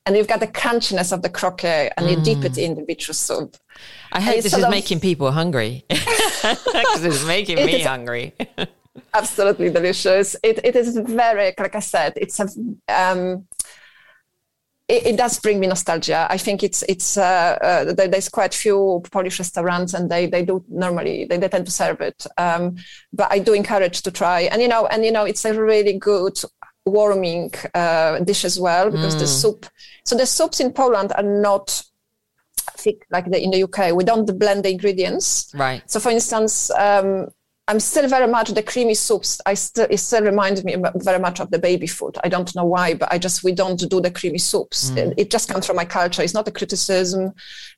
and 0.05 0.15
you've 0.15 0.27
got 0.27 0.39
the 0.39 0.47
crunchiness 0.47 1.11
of 1.11 1.21
the 1.21 1.29
croquet 1.29 1.91
and 1.97 2.07
mm. 2.07 2.17
you 2.17 2.23
dip 2.23 2.43
it 2.45 2.53
mm. 2.53 2.63
in 2.63 2.75
the 2.75 2.81
beetroot 2.83 3.15
soup. 3.15 3.57
I 4.11 4.21
hope 4.21 4.37
this 4.37 4.53
is 4.53 4.63
of, 4.63 4.69
making 4.69 4.99
people 4.99 5.31
hungry 5.31 5.85
because 5.89 7.03
it's 7.03 7.25
making 7.25 7.57
it 7.57 7.65
me 7.65 7.81
hungry. 7.81 8.33
absolutely 9.13 9.69
delicious. 9.69 10.35
It, 10.43 10.59
it 10.63 10.75
is 10.75 10.97
very, 10.97 11.53
like 11.57 11.75
I 11.75 11.79
said, 11.79 12.13
it's 12.15 12.39
a, 12.39 12.47
um, 12.87 13.47
it, 14.87 15.05
it, 15.05 15.17
does 15.17 15.39
bring 15.39 15.59
me 15.59 15.67
nostalgia. 15.67 16.27
I 16.29 16.37
think 16.37 16.63
it's 16.63 16.83
it's 16.89 17.15
uh, 17.15 17.57
uh, 17.61 17.93
there's 17.93 18.27
quite 18.27 18.55
few 18.55 19.03
Polish 19.11 19.37
restaurants, 19.37 19.93
and 19.93 20.09
they 20.09 20.25
they 20.25 20.43
do 20.43 20.65
normally 20.67 21.25
they, 21.25 21.37
they 21.37 21.47
tend 21.47 21.67
to 21.67 21.71
serve 21.71 22.01
it. 22.01 22.25
Um, 22.39 22.75
but 23.13 23.31
I 23.31 23.37
do 23.37 23.53
encourage 23.53 24.01
to 24.01 24.11
try, 24.11 24.41
and 24.41 24.61
you 24.63 24.67
know, 24.67 24.87
and 24.87 25.05
you 25.05 25.11
know, 25.11 25.25
it's 25.25 25.45
a 25.45 25.53
really 25.53 25.93
good 25.93 26.41
warming 26.89 27.51
uh, 27.73 28.19
dish 28.19 28.45
as 28.45 28.59
well 28.59 28.89
because 28.91 29.15
mm. 29.15 29.19
the 29.19 29.27
soup. 29.27 29.65
So 30.05 30.15
the 30.15 30.25
soups 30.25 30.59
in 30.59 30.71
Poland 30.73 31.13
are 31.15 31.23
not 31.23 31.83
thick 32.77 33.05
like 33.11 33.29
the, 33.29 33.41
in 33.41 33.51
the 33.51 33.63
UK. 33.63 33.95
We 33.95 34.03
don't 34.03 34.39
blend 34.39 34.65
the 34.65 34.71
ingredients. 34.71 35.51
Right. 35.53 35.81
So, 35.89 35.99
for 35.99 36.09
instance, 36.09 36.71
um, 36.71 37.27
I'm 37.67 37.79
still 37.79 38.07
very 38.07 38.27
much 38.27 38.49
the 38.49 38.63
creamy 38.63 38.95
soups. 38.95 39.39
I 39.45 39.53
still 39.53 39.85
it 39.91 39.97
still 39.97 40.23
reminds 40.23 40.63
me 40.63 40.75
very 40.95 41.19
much 41.19 41.39
of 41.39 41.51
the 41.51 41.59
baby 41.59 41.85
food. 41.85 42.17
I 42.23 42.27
don't 42.27 42.53
know 42.55 42.65
why, 42.65 42.95
but 42.95 43.13
I 43.13 43.19
just 43.19 43.43
we 43.43 43.51
don't 43.51 43.77
do 43.77 44.01
the 44.01 44.09
creamy 44.09 44.39
soups. 44.39 44.89
Mm. 44.89 45.13
It, 45.17 45.29
just 45.29 45.49
comes 45.49 45.67
from 45.67 45.75
my 45.75 45.85
culture. 45.85 46.23
It's 46.23 46.33
not 46.33 46.47
a 46.47 46.51
criticism. 46.51 47.31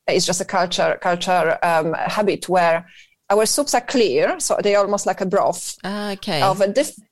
It's 0.07 0.25
just 0.25 0.39
a 0.39 0.45
culture 0.45 0.97
culture 1.01 1.59
um, 1.61 1.93
habit 1.93 2.47
where 2.47 2.87
our 3.29 3.45
soups 3.45 3.73
are 3.73 3.81
clear, 3.81 4.39
so 4.39 4.57
they're 4.63 4.79
almost 4.79 5.05
like 5.05 5.19
a 5.19 5.25
broth. 5.25 5.77
Uh, 5.83 6.11
okay. 6.13 6.41
Of 6.41 6.61
a 6.61 6.67
different 6.67 7.10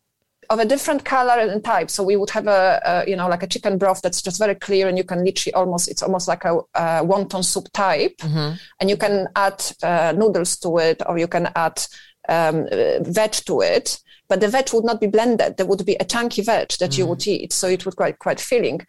of 0.50 0.60
a 0.60 0.66
different 0.66 1.06
color 1.06 1.34
and 1.40 1.64
type. 1.64 1.90
So 1.90 2.04
we 2.04 2.16
would 2.16 2.32
have 2.32 2.48
a, 2.48 2.82
a, 2.84 3.10
you 3.10 3.16
know 3.16 3.28
like 3.28 3.44
a 3.44 3.48
chicken 3.48 3.78
broth 3.78 4.02
that's 4.02 4.22
just 4.22 4.40
very 4.40 4.56
clear, 4.56 4.88
and 4.88 4.98
you 4.98 5.04
can 5.04 5.24
literally 5.24 5.54
almost 5.54 5.88
it's 5.88 6.04
almost 6.04 6.28
like 6.28 6.46
a, 6.46 6.58
a 6.74 7.04
wonton 7.04 7.44
soup 7.44 7.68
type, 7.74 8.18
mm-hmm. 8.18 8.56
and 8.80 8.90
you 8.90 8.98
can 8.98 9.28
add 9.36 9.64
uh, 9.84 10.14
noodles 10.16 10.58
to 10.58 10.78
it, 10.80 11.02
or 11.08 11.18
you 11.18 11.28
can 11.28 11.50
add 11.56 11.82
um, 12.28 12.68
veg 13.02 13.32
to 13.32 13.62
it. 13.62 14.00
But 14.28 14.42
the 14.42 14.48
veg 14.48 14.70
would 14.74 14.86
not 14.86 15.02
be 15.02 15.08
blended. 15.08 15.58
There 15.58 15.66
would 15.66 15.86
be 15.86 15.96
a 15.96 16.06
chunky 16.06 16.44
veg 16.44 16.70
that 16.80 16.92
mm. 16.92 16.98
you 17.00 17.08
would 17.08 17.26
eat, 17.26 17.52
so 17.54 17.68
it 17.68 17.86
would 17.86 17.96
quite 17.96 18.20
quite 18.20 18.40
filling. 18.40 18.82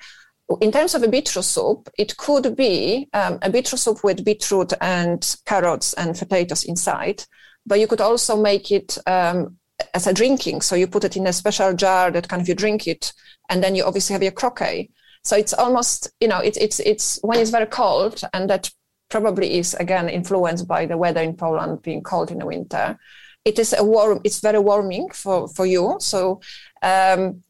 In 0.61 0.73
terms 0.73 0.97
of 0.97 1.03
a 1.03 1.09
beetroot 1.09 1.45
soup, 1.45 1.89
it 1.97 2.17
could 2.17 2.57
be 2.57 3.09
um, 3.13 3.39
a 3.41 3.51
beetroot 3.51 3.81
soup 3.81 4.03
with 4.03 4.25
beetroot 4.25 4.73
and 4.81 5.37
carrots 5.47 5.95
and 5.95 6.19
potatoes 6.19 6.65
inside 6.65 7.25
but 7.67 7.79
you 7.79 7.87
could 7.87 8.01
also 8.01 8.41
make 8.41 8.71
it 8.71 8.99
um, 9.07 9.57
as 9.95 10.07
a 10.07 10.15
drinking. 10.15 10.61
So 10.61 10.77
you 10.77 10.87
put 10.87 11.05
it 11.05 11.17
in 11.17 11.27
a 11.27 11.33
special 11.33 11.75
jar 11.75 12.11
that 12.11 12.29
kind 12.29 12.43
of 12.43 12.49
you 12.49 12.55
drink 12.55 12.87
it, 12.87 13.13
and 13.49 13.63
then 13.63 13.75
you 13.75 13.85
obviously 13.85 14.15
have 14.15 14.23
your 14.23 14.33
croquet. 14.33 14.91
So 15.23 15.37
it's 15.37 15.53
almost, 15.53 16.11
you 16.21 16.29
know, 16.29 16.39
it's 16.39 16.57
it's 16.59 16.81
it's 16.81 17.19
when 17.23 17.39
it's 17.39 17.51
very 17.51 17.67
cold, 17.67 18.21
and 18.33 18.49
that 18.51 18.71
probably 19.09 19.59
is 19.59 19.75
again 19.75 20.09
influenced 20.09 20.67
by 20.69 20.87
the 20.87 20.97
weather 20.97 21.21
in 21.21 21.37
Poland 21.37 21.83
being 21.83 22.03
cold 22.03 22.31
in 22.31 22.39
the 22.39 22.47
winter. 22.47 22.99
It 23.45 23.59
is 23.59 23.75
a 23.77 23.85
warm. 23.85 24.21
It's 24.25 24.41
very 24.41 24.59
warming 24.59 25.11
for 25.11 25.49
for 25.49 25.67
you. 25.67 25.97
So. 26.01 26.41
Um, 26.83 27.43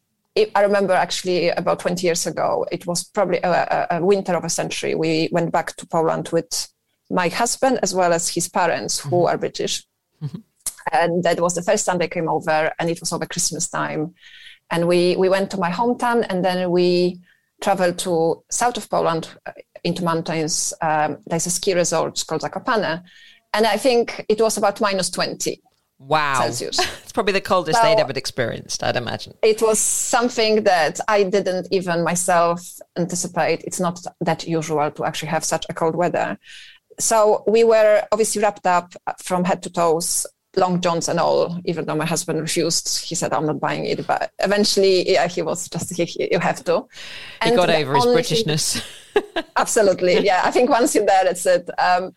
I 0.55 0.61
remember 0.61 0.93
actually 0.93 1.49
about 1.49 1.79
20 1.79 2.07
years 2.07 2.25
ago, 2.25 2.65
it 2.71 2.87
was 2.87 3.03
probably 3.03 3.39
a, 3.39 3.87
a, 3.91 4.01
winter 4.01 4.33
of 4.33 4.45
a 4.45 4.49
century. 4.49 4.95
We 4.95 5.27
went 5.29 5.51
back 5.51 5.75
to 5.75 5.85
Poland 5.85 6.29
with 6.31 6.69
my 7.09 7.27
husband 7.27 7.79
as 7.83 7.93
well 7.93 8.13
as 8.13 8.29
his 8.29 8.47
parents, 8.47 8.97
who 8.97 9.09
mm-hmm. 9.09 9.27
are 9.27 9.37
British. 9.37 9.85
Mm-hmm 10.23 10.37
and 10.91 11.23
that 11.23 11.39
was 11.39 11.55
the 11.55 11.61
first 11.61 11.85
time 11.85 11.97
they 11.97 12.07
came 12.07 12.29
over 12.29 12.71
and 12.79 12.89
it 12.89 12.99
was 12.99 13.11
over 13.11 13.25
christmas 13.25 13.67
time 13.67 14.13
and 14.69 14.87
we 14.87 15.15
we 15.15 15.29
went 15.29 15.49
to 15.51 15.57
my 15.57 15.69
hometown 15.69 16.25
and 16.29 16.43
then 16.43 16.69
we 16.71 17.19
traveled 17.61 17.97
to 17.97 18.43
south 18.49 18.77
of 18.77 18.89
poland 18.89 19.29
uh, 19.45 19.51
into 19.83 20.03
mountains 20.03 20.73
um, 20.81 21.17
there's 21.25 21.45
a 21.45 21.49
ski 21.49 21.73
resort 21.73 22.23
called 22.27 22.41
zakopane 22.41 23.03
and 23.53 23.65
i 23.67 23.77
think 23.77 24.25
it 24.29 24.39
was 24.41 24.57
about 24.57 24.81
minus 24.81 25.09
20 25.09 25.61
Wow. 26.01 26.41
Celsius. 26.41 26.79
it's 27.03 27.11
probably 27.11 27.33
the 27.33 27.41
coldest 27.41 27.79
so 27.79 27.83
they'd 27.83 28.01
ever 28.01 28.11
experienced, 28.13 28.83
I'd 28.83 28.95
imagine. 28.95 29.35
It 29.43 29.61
was 29.61 29.79
something 29.79 30.63
that 30.63 30.99
I 31.07 31.23
didn't 31.23 31.67
even 31.69 32.03
myself 32.03 32.79
anticipate. 32.97 33.63
It's 33.65 33.79
not 33.79 34.03
that 34.19 34.47
usual 34.47 34.89
to 34.89 35.05
actually 35.05 35.29
have 35.29 35.45
such 35.45 35.65
a 35.69 35.73
cold 35.73 35.95
weather. 35.95 36.39
So 36.99 37.43
we 37.47 37.63
were 37.63 38.03
obviously 38.11 38.41
wrapped 38.41 38.65
up 38.65 38.95
from 39.19 39.43
head 39.43 39.61
to 39.63 39.69
toes 39.69 40.25
long 40.57 40.81
johns 40.81 41.07
and 41.07 41.19
all 41.19 41.59
even 41.65 41.85
though 41.85 41.95
my 41.95 42.05
husband 42.05 42.39
refused 42.39 43.05
he 43.05 43.15
said 43.15 43.31
i'm 43.33 43.45
not 43.45 43.59
buying 43.59 43.85
it. 43.85 44.05
But 44.05 44.31
eventually 44.39 45.09
yeah 45.09 45.27
he 45.27 45.41
was 45.41 45.69
just 45.69 45.95
he, 45.95 46.29
you 46.31 46.39
have 46.39 46.63
to. 46.65 46.85
And 47.41 47.51
he 47.51 47.55
got 47.55 47.69
over 47.69 47.95
his 47.95 48.05
britishness. 48.05 48.81
thing, 49.13 49.43
absolutely 49.57 50.25
yeah. 50.25 50.41
I 50.43 50.51
think 50.51 50.69
once 50.69 50.95
you're 50.95 51.05
there 51.05 51.27
it's 51.27 51.45
it. 51.45 51.69
Um, 51.79 52.15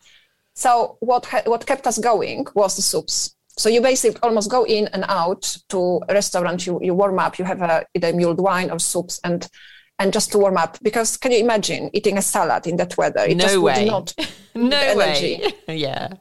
so 0.54 0.96
what 1.00 1.26
ha- 1.26 1.42
what 1.46 1.66
kept 1.66 1.86
us 1.86 1.98
going 1.98 2.46
was 2.54 2.76
the 2.76 2.82
soups. 2.82 3.36
So 3.56 3.68
you 3.68 3.80
basically 3.80 4.20
almost 4.22 4.50
go 4.50 4.64
in 4.64 4.88
and 4.88 5.04
out 5.06 5.56
to 5.68 6.00
a 6.08 6.14
restaurant 6.14 6.66
you, 6.66 6.80
you 6.82 6.94
warm 6.94 7.20
up 7.20 7.38
you 7.38 7.44
have 7.44 7.62
a, 7.62 7.86
either 7.94 8.12
mulled 8.12 8.40
wine 8.40 8.70
or 8.70 8.80
soups 8.80 9.20
and 9.22 9.48
and 9.98 10.12
just 10.12 10.32
to 10.32 10.38
warm 10.38 10.56
up. 10.56 10.78
Because 10.82 11.16
can 11.16 11.32
you 11.32 11.38
imagine 11.38 11.90
eating 11.92 12.18
a 12.18 12.22
salad 12.22 12.66
in 12.66 12.76
that 12.76 12.96
weather? 12.96 13.20
It 13.20 13.36
no 13.36 13.60
way. 13.60 13.84
Not 13.86 14.14
no 14.54 14.96
way. 14.96 15.54
yeah. 15.68 16.14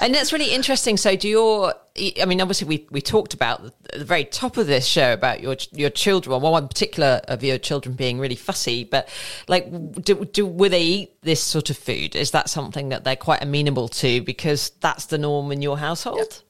and 0.00 0.14
that's 0.14 0.32
really 0.32 0.52
interesting. 0.52 0.96
So 0.96 1.16
do 1.16 1.28
your, 1.28 1.74
I 2.20 2.24
mean, 2.24 2.40
obviously 2.40 2.68
we, 2.68 2.86
we 2.90 3.00
talked 3.00 3.34
about 3.34 3.62
the 3.92 4.04
very 4.04 4.24
top 4.24 4.56
of 4.56 4.66
this 4.66 4.86
show 4.86 5.12
about 5.12 5.40
your, 5.40 5.56
your 5.72 5.90
children, 5.90 6.40
well, 6.40 6.52
one 6.52 6.68
particular 6.68 7.20
of 7.28 7.42
your 7.42 7.58
children 7.58 7.94
being 7.94 8.18
really 8.18 8.36
fussy, 8.36 8.84
but 8.84 9.08
like, 9.48 9.70
do, 10.02 10.24
do, 10.24 10.46
will 10.46 10.70
they 10.70 10.82
eat 10.82 11.22
this 11.22 11.42
sort 11.42 11.70
of 11.70 11.76
food? 11.76 12.14
Is 12.14 12.30
that 12.30 12.48
something 12.48 12.90
that 12.90 13.04
they're 13.04 13.16
quite 13.16 13.42
amenable 13.42 13.88
to 13.88 14.22
because 14.22 14.70
that's 14.80 15.06
the 15.06 15.18
norm 15.18 15.50
in 15.50 15.62
your 15.62 15.78
household? 15.78 16.42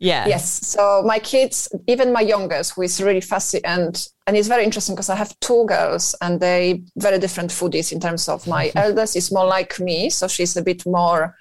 Yeah. 0.00 0.26
Yes. 0.26 0.66
So 0.66 1.02
my 1.04 1.18
kids, 1.18 1.68
even 1.86 2.10
my 2.10 2.22
youngest, 2.22 2.72
who 2.74 2.82
is 2.82 3.02
really 3.02 3.20
fussy 3.20 3.62
and 3.64 4.08
and 4.26 4.36
it's 4.36 4.48
very 4.48 4.64
interesting 4.64 4.94
because 4.94 5.10
I 5.10 5.16
have 5.16 5.38
two 5.40 5.66
girls 5.66 6.14
and 6.22 6.40
they 6.40 6.82
very 6.96 7.18
different 7.18 7.50
foodies 7.50 7.92
in 7.92 8.00
terms 8.00 8.28
of 8.28 8.46
my 8.46 8.72
eldest 8.76 9.14
is 9.14 9.30
more 9.30 9.46
like 9.46 9.78
me, 9.78 10.08
so 10.08 10.26
she's 10.26 10.56
a 10.56 10.62
bit 10.62 10.86
more 10.86 11.36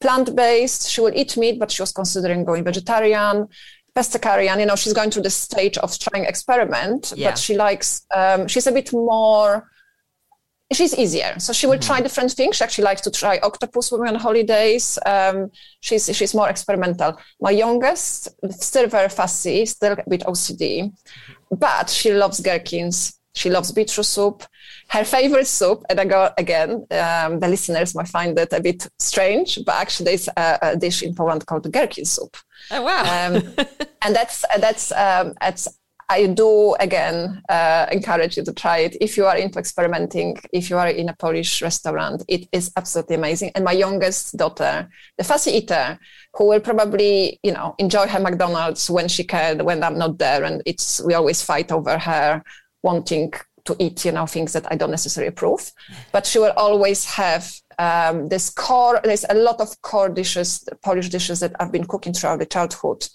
plant 0.00 0.36
based. 0.36 0.90
She 0.90 1.00
will 1.00 1.14
eat 1.14 1.36
meat, 1.38 1.58
but 1.58 1.70
she 1.70 1.80
was 1.80 1.92
considering 1.92 2.44
going 2.44 2.64
vegetarian, 2.64 3.48
pescatarian. 3.96 4.60
You 4.60 4.66
know, 4.66 4.76
she's 4.76 4.92
going 4.92 5.10
through 5.10 5.22
the 5.22 5.30
stage 5.30 5.78
of 5.78 5.98
trying 5.98 6.26
experiment, 6.26 7.14
yeah. 7.16 7.30
but 7.30 7.38
she 7.38 7.56
likes. 7.56 8.04
Um, 8.14 8.46
she's 8.46 8.66
a 8.66 8.72
bit 8.72 8.92
more 8.92 9.66
she's 10.72 10.94
easier. 10.94 11.38
So 11.38 11.52
she 11.52 11.66
will 11.66 11.74
mm-hmm. 11.74 11.86
try 11.86 12.00
different 12.00 12.32
things. 12.32 12.56
She 12.56 12.64
actually 12.64 12.84
likes 12.84 13.00
to 13.02 13.10
try 13.10 13.38
octopus 13.42 13.90
when 13.90 14.00
we're 14.00 14.08
on 14.08 14.14
holidays. 14.16 14.98
Um, 15.06 15.50
she's 15.80 16.14
she's 16.16 16.34
more 16.34 16.48
experimental. 16.48 17.18
My 17.40 17.50
youngest, 17.50 18.28
still 18.50 18.86
very 18.88 19.08
fussy, 19.08 19.66
still 19.66 19.92
a 19.92 20.08
bit 20.08 20.22
OCD, 20.22 20.92
but 21.50 21.90
she 21.90 22.12
loves 22.12 22.40
gherkins. 22.40 23.18
She 23.34 23.48
loves 23.48 23.72
beetroot 23.72 24.04
soup. 24.04 24.44
Her 24.88 25.04
favorite 25.04 25.46
soup, 25.46 25.84
and 25.88 25.98
I 25.98 26.04
go 26.04 26.30
again, 26.36 26.86
um, 26.90 27.40
the 27.40 27.48
listeners 27.48 27.94
might 27.94 28.08
find 28.08 28.38
it 28.38 28.52
a 28.52 28.60
bit 28.60 28.86
strange, 28.98 29.58
but 29.64 29.74
actually 29.74 30.04
there's 30.04 30.28
a, 30.36 30.58
a 30.62 30.76
dish 30.76 31.02
in 31.02 31.14
Poland 31.14 31.46
called 31.46 31.72
gherkin 31.72 32.04
soup. 32.04 32.36
Oh 32.70 32.82
wow! 32.82 33.00
um, 33.00 33.42
and 34.02 34.14
that's 34.14 34.44
that's 34.58 34.92
um, 34.92 35.32
that's 35.40 35.66
I 36.08 36.26
do 36.26 36.74
again 36.74 37.42
uh, 37.48 37.86
encourage 37.90 38.36
you 38.36 38.44
to 38.44 38.52
try 38.52 38.78
it 38.78 38.96
if 39.00 39.16
you 39.16 39.26
are 39.26 39.36
into 39.36 39.58
experimenting. 39.58 40.38
If 40.52 40.70
you 40.70 40.78
are 40.78 40.88
in 40.88 41.08
a 41.08 41.16
Polish 41.16 41.62
restaurant, 41.62 42.22
it 42.28 42.48
is 42.52 42.72
absolutely 42.76 43.16
amazing. 43.16 43.52
And 43.54 43.64
my 43.64 43.72
youngest 43.72 44.36
daughter, 44.36 44.88
the 45.16 45.24
fussy 45.24 45.52
eater, 45.52 45.98
who 46.34 46.48
will 46.48 46.60
probably 46.60 47.40
you 47.42 47.52
know 47.52 47.74
enjoy 47.78 48.06
her 48.06 48.20
McDonald's 48.20 48.90
when 48.90 49.08
she 49.08 49.24
can, 49.24 49.64
when 49.64 49.82
I'm 49.82 49.98
not 49.98 50.18
there, 50.18 50.44
and 50.44 50.62
it's 50.66 51.02
we 51.04 51.14
always 51.14 51.42
fight 51.42 51.72
over 51.72 51.98
her 51.98 52.42
wanting 52.82 53.32
to 53.64 53.76
eat 53.78 54.04
you 54.04 54.12
know 54.12 54.26
things 54.26 54.52
that 54.52 54.70
I 54.70 54.76
don't 54.76 54.90
necessarily 54.90 55.28
approve, 55.28 55.72
but 56.12 56.26
she 56.26 56.38
will 56.38 56.52
always 56.56 57.04
have 57.04 57.50
um, 57.78 58.28
this 58.28 58.50
core. 58.50 59.00
There's 59.02 59.24
a 59.28 59.34
lot 59.34 59.60
of 59.60 59.80
core 59.82 60.08
dishes, 60.08 60.68
Polish 60.82 61.08
dishes 61.08 61.40
that 61.40 61.52
I've 61.60 61.72
been 61.72 61.86
cooking 61.86 62.12
throughout 62.12 62.38
the 62.38 62.46
childhood 62.46 63.06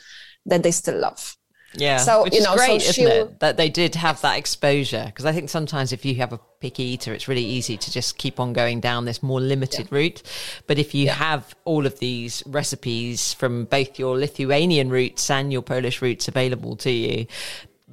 that 0.46 0.64
they 0.64 0.72
still 0.72 1.00
love. 1.00 1.36
Yeah. 1.74 1.98
So 1.98 2.26
you 2.32 2.42
know, 2.42 2.56
great, 2.56 2.82
so 2.82 2.90
isn't 2.90 3.08
it? 3.08 3.40
That 3.40 3.58
they 3.58 3.70
did 3.70 3.96
have 3.96 4.22
that 4.22 4.38
exposure 4.38 5.04
because 5.06 5.26
I 5.26 5.32
think 5.32 5.50
sometimes 5.50 5.92
if 5.92 6.06
you 6.06 6.16
have 6.16 6.34
a 6.34 6.40
picky 6.60 6.84
eater, 6.84 7.14
it's 7.14 7.28
really 7.28 7.44
easy 7.44 7.78
to 7.78 7.92
just 7.92 8.18
keep 8.18 8.40
on 8.40 8.54
going 8.54 8.80
down 8.80 9.06
this 9.06 9.22
more 9.22 9.42
limited 9.42 9.88
yeah. 9.92 9.98
route. 9.98 10.24
But 10.66 10.80
if 10.80 10.96
you 10.96 11.06
yeah. 11.06 11.14
have 11.14 11.56
all 11.66 11.86
of 11.86 12.00
these 12.00 12.42
recipes 12.46 13.34
from 13.34 13.66
both 13.66 14.00
your 14.00 14.18
Lithuanian 14.18 14.90
roots 14.90 15.30
and 15.30 15.52
your 15.52 15.62
Polish 15.62 16.02
roots 16.02 16.28
available 16.28 16.76
to 16.78 16.92
you, 16.92 17.28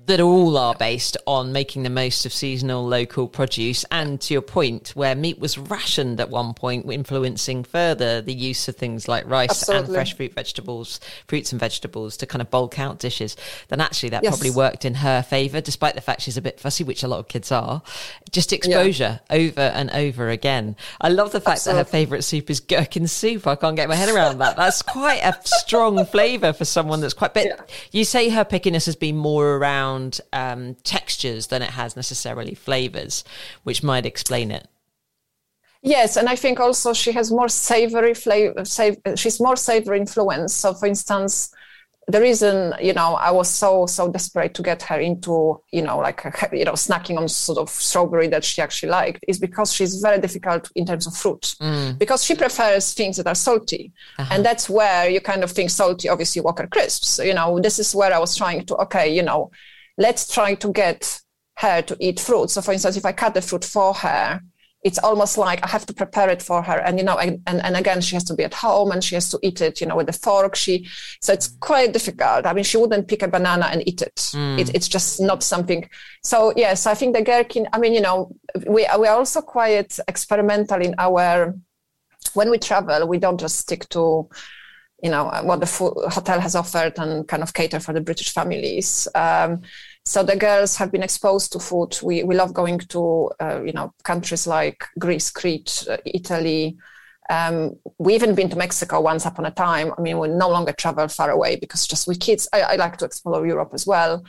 that 0.07 0.21
all 0.21 0.59
are 0.59 0.75
based 0.75 1.17
on 1.27 1.53
making 1.53 1.83
the 1.83 1.90
most 1.90 2.27
of 2.27 2.33
seasonal 2.33 2.87
local 2.87 3.27
produce. 3.27 3.85
And 3.90 4.21
to 4.23 4.35
your 4.35 4.43
point, 4.43 4.90
where 4.90 5.14
meat 5.14 5.38
was 5.38 5.57
rationed 5.57 6.21
at 6.21 6.29
one 6.29 6.53
point, 6.53 6.90
influencing 6.90 7.64
further 7.64 8.21
the 8.21 8.35
use 8.35 8.69
of 8.69 8.77
things 8.77 9.09
like 9.09 9.27
rice 9.27 9.51
Absolutely. 9.51 9.87
and 9.87 9.95
fresh 9.95 10.14
fruit, 10.14 10.35
vegetables, 10.35 11.01
fruits 11.27 11.53
and 11.53 11.61
vegetables 11.61 12.19
to 12.19 12.27
kind 12.27 12.43
of 12.43 12.51
bulk 12.51 12.79
out 12.79 12.99
dishes, 12.99 13.37
then 13.69 13.81
actually 13.81 14.11
that 14.11 14.23
yes. 14.23 14.35
probably 14.35 14.51
worked 14.51 14.85
in 14.85 14.95
her 14.95 15.23
favour, 15.23 15.61
despite 15.61 15.95
the 15.95 16.03
fact 16.03 16.21
she's 16.21 16.37
a 16.37 16.43
bit 16.43 16.61
fussy, 16.61 16.85
which 16.85 17.03
a 17.03 17.09
lot 17.09 17.21
of 17.21 17.29
kids 17.29 17.51
are. 17.51 17.83
Just 18.31 18.53
exposure 18.53 19.21
yeah. 19.31 19.37
over 19.37 19.61
and 19.61 19.90
over 19.90 20.29
again. 20.29 20.77
I 21.01 21.09
love 21.09 21.33
the 21.33 21.40
fact 21.40 21.59
Absolutely. 21.59 21.83
that 21.83 21.87
her 21.87 21.90
favourite 21.90 22.25
soup 22.25 22.51
is 22.51 22.61
gherkin 22.61 23.07
soup. 23.07 23.47
I 23.47 23.57
can't 23.57 23.77
get 23.77 23.88
my 23.88 23.95
head 23.95 24.14
around 24.14 24.38
that. 24.38 24.57
That's 24.57 24.83
quite 24.83 25.23
a 25.23 25.35
strong 25.45 26.05
flavour 26.14 26.53
for 26.53 26.67
someone 26.67 27.01
that's 27.01 27.14
quite. 27.14 27.33
But 27.33 27.47
yeah. 27.47 27.57
you 27.90 28.05
say 28.05 28.29
her 28.29 28.45
pickiness 28.45 28.85
has 28.85 28.97
been 28.97 29.17
more 29.17 29.57
around 29.57 29.94
around 29.95 30.21
um, 30.33 30.75
textures 30.85 31.49
than 31.49 31.63
it 31.63 31.71
has 31.71 31.97
necessarily 31.97 32.55
flavors, 32.55 33.25
which 33.63 33.83
might 33.83 34.07
explain 34.07 34.51
it. 34.51 34.69
Yes, 35.83 36.17
and 36.17 36.29
I 36.29 36.37
think 36.37 36.61
also 36.61 36.95
she 36.95 37.13
has 37.13 37.31
more 37.31 37.49
savory 37.49 38.15
flavor. 38.15 38.65
Sav- 38.65 38.97
she's 39.17 39.39
more 39.39 39.57
savory 39.57 40.01
influence. 40.01 40.55
So, 40.55 40.73
for 40.73 40.87
instance, 40.87 41.51
the 42.07 42.21
reason 42.21 42.75
you 42.81 42.93
know 42.93 43.15
I 43.15 43.31
was 43.31 43.49
so 43.49 43.87
so 43.87 44.11
desperate 44.11 44.55
to 44.55 44.63
get 44.63 44.83
her 44.83 44.99
into 44.99 45.61
you 45.73 45.83
know 45.83 45.99
like 45.99 46.23
you 46.53 46.65
know 46.65 46.73
snacking 46.73 47.17
on 47.17 47.29
sort 47.29 47.59
of 47.59 47.71
strawberry 47.71 48.29
that 48.29 48.45
she 48.45 48.61
actually 48.61 48.91
liked 48.91 49.25
is 49.27 49.39
because 49.39 49.73
she's 49.73 50.01
very 50.01 50.21
difficult 50.21 50.71
in 50.75 50.85
terms 50.85 51.07
of 51.07 51.17
fruit 51.17 51.55
mm. 51.61 51.99
because 51.99 52.23
she 52.23 52.35
prefers 52.35 52.93
things 52.93 53.17
that 53.17 53.27
are 53.27 53.35
salty 53.35 53.93
uh-huh. 54.19 54.35
and 54.35 54.45
that's 54.45 54.69
where 54.69 55.09
you 55.09 55.21
kind 55.21 55.43
of 55.43 55.51
think 55.51 55.71
salty 55.71 56.09
obviously 56.09 56.43
Walker 56.43 56.67
crisps 56.67 57.19
you 57.25 57.33
know 57.33 57.59
this 57.59 57.79
is 57.79 57.95
where 57.95 58.13
I 58.13 58.19
was 58.19 58.37
trying 58.37 58.67
to 58.67 58.77
okay 58.77 59.15
you 59.15 59.23
know 59.23 59.51
let's 59.97 60.33
try 60.33 60.55
to 60.55 60.73
get 60.73 61.21
her 61.59 61.83
to 61.83 61.97
eat 62.01 62.21
fruit. 62.21 62.51
So, 62.51 62.61
for 62.61 62.73
instance, 62.73 62.97
if 62.97 63.05
I 63.05 63.13
cut 63.13 63.35
the 63.35 63.43
fruit 63.43 63.65
for 63.65 63.95
her, 63.95 64.41
it's 64.85 64.99
almost 64.99 65.39
like 65.39 65.65
I 65.65 65.69
have 65.69 65.87
to 65.87 65.95
prepare 65.95 66.29
it 66.29 66.43
for 66.43 66.61
her. 66.63 66.79
And, 66.79 66.99
you 66.99 67.05
know, 67.05 67.17
and, 67.17 67.41
and 67.47 67.75
again, 67.75 68.03
she 68.03 68.17
has 68.17 68.25
to 68.25 68.35
be 68.35 68.45
at 68.45 68.53
home 68.53 68.93
and 68.93 69.03
she 69.03 69.15
has 69.15 69.31
to 69.31 69.39
eat 69.43 69.63
it, 69.63 69.81
you 69.81 69.87
know, 69.87 69.97
with 69.97 70.11
a 70.11 70.13
fork. 70.13 70.55
She, 70.55 70.87
so 71.23 71.33
it's 71.33 71.49
quite 71.61 71.95
difficult. 71.95 72.45
I 72.45 72.53
mean, 72.53 72.65
she 72.65 72.77
wouldn't 72.77 73.09
pick 73.09 73.23
a 73.23 73.29
banana 73.29 73.67
and 73.73 73.83
eat 73.89 74.03
it. 74.03 74.17
Mm. 74.17 74.61
it 74.61 74.75
it's 74.75 74.87
just 74.87 75.23
not 75.23 75.43
something. 75.43 75.89
So, 76.23 76.53
yes, 76.55 76.87
I 76.87 76.93
think 76.93 77.17
the 77.17 77.23
gherkin, 77.23 77.67
I 77.73 77.79
mean, 77.79 77.95
you 77.95 78.03
know, 78.03 78.37
we, 78.67 78.87
we 78.99 79.07
are 79.07 79.17
also 79.17 79.41
quite 79.41 79.99
experimental 80.07 80.83
in 80.83 80.95
our, 80.99 81.55
when 82.35 82.51
we 82.51 82.59
travel, 82.59 83.09
we 83.09 83.19
don't 83.19 83.41
just 83.41 83.57
stick 83.57 83.89
to, 83.91 84.29
you 85.05 85.11
know 85.11 85.27
what 85.43 85.61
the 85.61 85.67
hotel 86.11 86.40
has 86.40 86.55
offered 86.55 86.99
and 86.99 87.29
kind 87.29 87.43
of 87.43 87.53
cater 87.53 87.79
for 87.79 87.93
the 87.93 88.01
British 88.01 88.33
families. 88.33 89.07
Um, 89.14 89.61
so 90.07 90.23
the 90.23 90.35
girls 90.35 90.77
have 90.77 90.90
been 90.90 91.03
exposed 91.03 91.53
to 91.53 91.59
food. 91.59 91.99
We 92.03 92.25
we 92.25 92.35
love 92.35 92.55
going 92.55 92.79
to 92.79 93.31
uh, 93.38 93.61
you 93.62 93.73
know 93.73 93.93
countries 94.03 94.47
like 94.47 94.83
Greece, 94.99 95.31
Crete, 95.31 95.87
uh, 95.90 95.99
Italy. 96.07 96.79
Um, 97.29 97.77
we 97.99 98.14
even 98.14 98.35
been 98.35 98.49
to 98.51 98.57
Mexico 98.57 99.01
once 99.01 99.27
upon 99.27 99.45
a 99.45 99.51
time. 99.51 99.93
I 99.97 100.01
mean, 100.01 100.19
we 100.19 100.29
no 100.29 100.49
longer 100.49 100.73
travel 100.73 101.09
far 101.09 101.31
away 101.31 101.57
because 101.57 101.87
just 101.87 102.07
with 102.07 102.21
kids, 102.21 102.49
I, 102.53 102.61
I 102.62 102.77
like 102.77 102.97
to 102.99 103.05
explore 103.05 103.47
Europe 103.47 103.71
as 103.73 103.87
well 103.87 104.25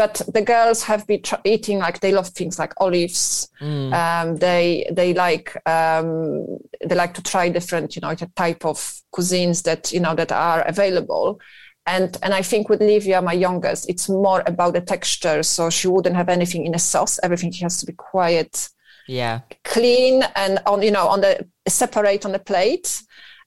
but 0.00 0.22
the 0.32 0.40
girls 0.40 0.82
have 0.84 1.06
been 1.06 1.20
tr- 1.20 1.44
eating 1.44 1.78
like 1.78 2.00
they 2.00 2.10
love 2.10 2.28
things 2.28 2.58
like 2.58 2.72
olives. 2.78 3.50
Mm. 3.60 3.92
um, 3.92 4.36
they 4.36 4.88
they 4.90 5.12
like 5.12 5.48
um, 5.68 6.46
they 6.86 6.94
like 6.94 7.12
to 7.14 7.22
try 7.22 7.50
different 7.50 7.94
you 7.94 8.00
know 8.00 8.14
type 8.34 8.64
of 8.64 8.78
cuisines 9.14 9.62
that 9.64 9.92
you 9.92 10.00
know 10.00 10.14
that 10.14 10.32
are 10.32 10.62
available. 10.62 11.38
And 11.86 12.16
and 12.22 12.32
i 12.32 12.42
think 12.42 12.68
with 12.70 12.80
livia 12.80 13.20
my 13.20 13.32
youngest 13.46 13.90
it's 13.90 14.08
more 14.08 14.42
about 14.46 14.72
the 14.72 14.80
texture. 14.80 15.42
So 15.42 15.68
she 15.68 15.88
wouldn't 15.88 16.16
have 16.16 16.30
anything 16.30 16.64
in 16.64 16.74
a 16.74 16.78
sauce. 16.78 17.20
Everything 17.22 17.52
has 17.60 17.78
to 17.80 17.86
be 17.86 17.92
quiet 17.92 18.70
yeah. 19.06 19.40
clean 19.64 20.22
and 20.34 20.60
on 20.64 20.80
you 20.80 20.92
know 20.96 21.08
on 21.08 21.20
the 21.20 21.46
separate 21.68 22.24
on 22.24 22.32
the 22.32 22.38
plate. 22.38 23.02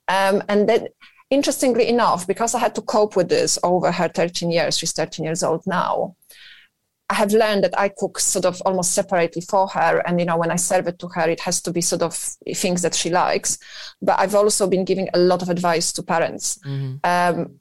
Um, 0.08 0.44
and 0.50 0.70
then 0.70 0.88
interestingly 1.34 1.88
enough 1.90 2.28
because 2.28 2.54
i 2.54 2.60
had 2.60 2.76
to 2.76 2.82
cope 2.82 3.16
with 3.16 3.28
this 3.28 3.58
over 3.64 3.92
her 3.92 4.08
13 4.08 4.52
years 4.52 4.78
she's 4.78 4.92
13 4.92 5.26
years 5.26 5.42
old 5.42 5.66
now 5.66 6.16
I 7.14 7.16
have 7.18 7.32
learned 7.32 7.64
that 7.64 7.80
I 7.80 7.90
cook 7.90 8.18
sort 8.18 8.44
of 8.44 8.60
almost 8.66 8.94
separately 8.94 9.44
for 9.44 9.68
her. 9.68 10.02
And, 10.08 10.20
you 10.20 10.26
know, 10.26 10.36
when 10.36 10.50
I 10.50 10.56
serve 10.56 10.88
it 10.88 10.98
to 10.98 11.08
her, 11.10 11.30
it 11.30 11.42
has 11.42 11.62
to 11.62 11.72
be 11.72 11.80
sort 11.80 12.02
of 12.02 12.16
things 12.16 12.82
that 12.82 12.96
she 12.96 13.12
likes. 13.12 13.60
But 14.02 14.20
I've 14.20 14.34
also 14.34 14.66
been 14.66 14.84
giving 14.84 15.10
a 15.14 15.20
lot 15.20 15.44
of 15.44 15.50
advice 15.50 15.94
to 15.94 16.02
parents. 16.02 16.58
Mm-hmm. 16.66 16.96
Um, 17.04 17.60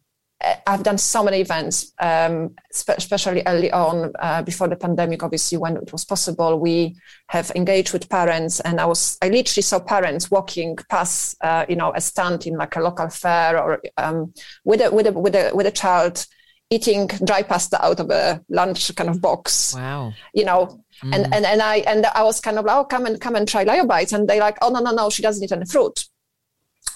I've 0.66 0.82
done 0.82 0.96
so 0.96 1.22
many 1.22 1.42
events, 1.42 1.92
um, 1.98 2.54
especially 2.72 3.42
early 3.46 3.70
on 3.70 4.12
uh, 4.18 4.40
before 4.42 4.68
the 4.68 4.76
pandemic. 4.76 5.22
Obviously, 5.22 5.58
when 5.58 5.76
it 5.76 5.92
was 5.92 6.06
possible, 6.06 6.58
we 6.58 6.96
have 7.26 7.52
engaged 7.54 7.92
with 7.92 8.08
parents, 8.08 8.58
and 8.60 8.80
I 8.80 8.86
was 8.86 9.18
I 9.22 9.28
literally 9.28 9.62
saw 9.62 9.78
parents 9.80 10.30
walking 10.30 10.78
past, 10.88 11.36
uh, 11.42 11.66
you 11.68 11.76
know, 11.76 11.92
a 11.94 12.00
stand 12.00 12.46
in 12.46 12.56
like 12.56 12.74
a 12.74 12.80
local 12.80 13.08
fair 13.10 13.56
or 13.62 13.82
um, 13.98 14.32
with 14.64 14.80
a 14.80 14.90
with 14.90 15.06
a 15.06 15.12
with 15.12 15.36
a 15.36 15.52
with 15.54 15.66
a 15.66 15.70
child 15.70 16.26
eating 16.72 17.06
dry 17.24 17.42
pasta 17.42 17.84
out 17.84 18.00
of 18.00 18.10
a 18.10 18.42
lunch 18.48 18.94
kind 18.94 19.10
of 19.10 19.20
box. 19.20 19.74
Wow. 19.74 20.14
You 20.32 20.44
know, 20.44 20.82
mm. 21.02 21.14
and, 21.14 21.32
and, 21.34 21.44
and 21.44 21.60
I, 21.60 21.76
and 21.78 22.06
I 22.06 22.22
was 22.22 22.40
kind 22.40 22.58
of 22.58 22.64
like, 22.64 22.76
oh, 22.76 22.84
come 22.84 23.06
and 23.06 23.20
come 23.20 23.36
and 23.36 23.46
try 23.46 23.64
Lyo 23.64 23.86
Bites. 23.86 24.12
And 24.12 24.26
they 24.28 24.40
like, 24.40 24.56
oh, 24.62 24.70
no, 24.70 24.80
no, 24.80 24.92
no, 24.92 25.10
she 25.10 25.22
doesn't 25.22 25.44
eat 25.44 25.52
any 25.52 25.66
fruit. 25.66 26.06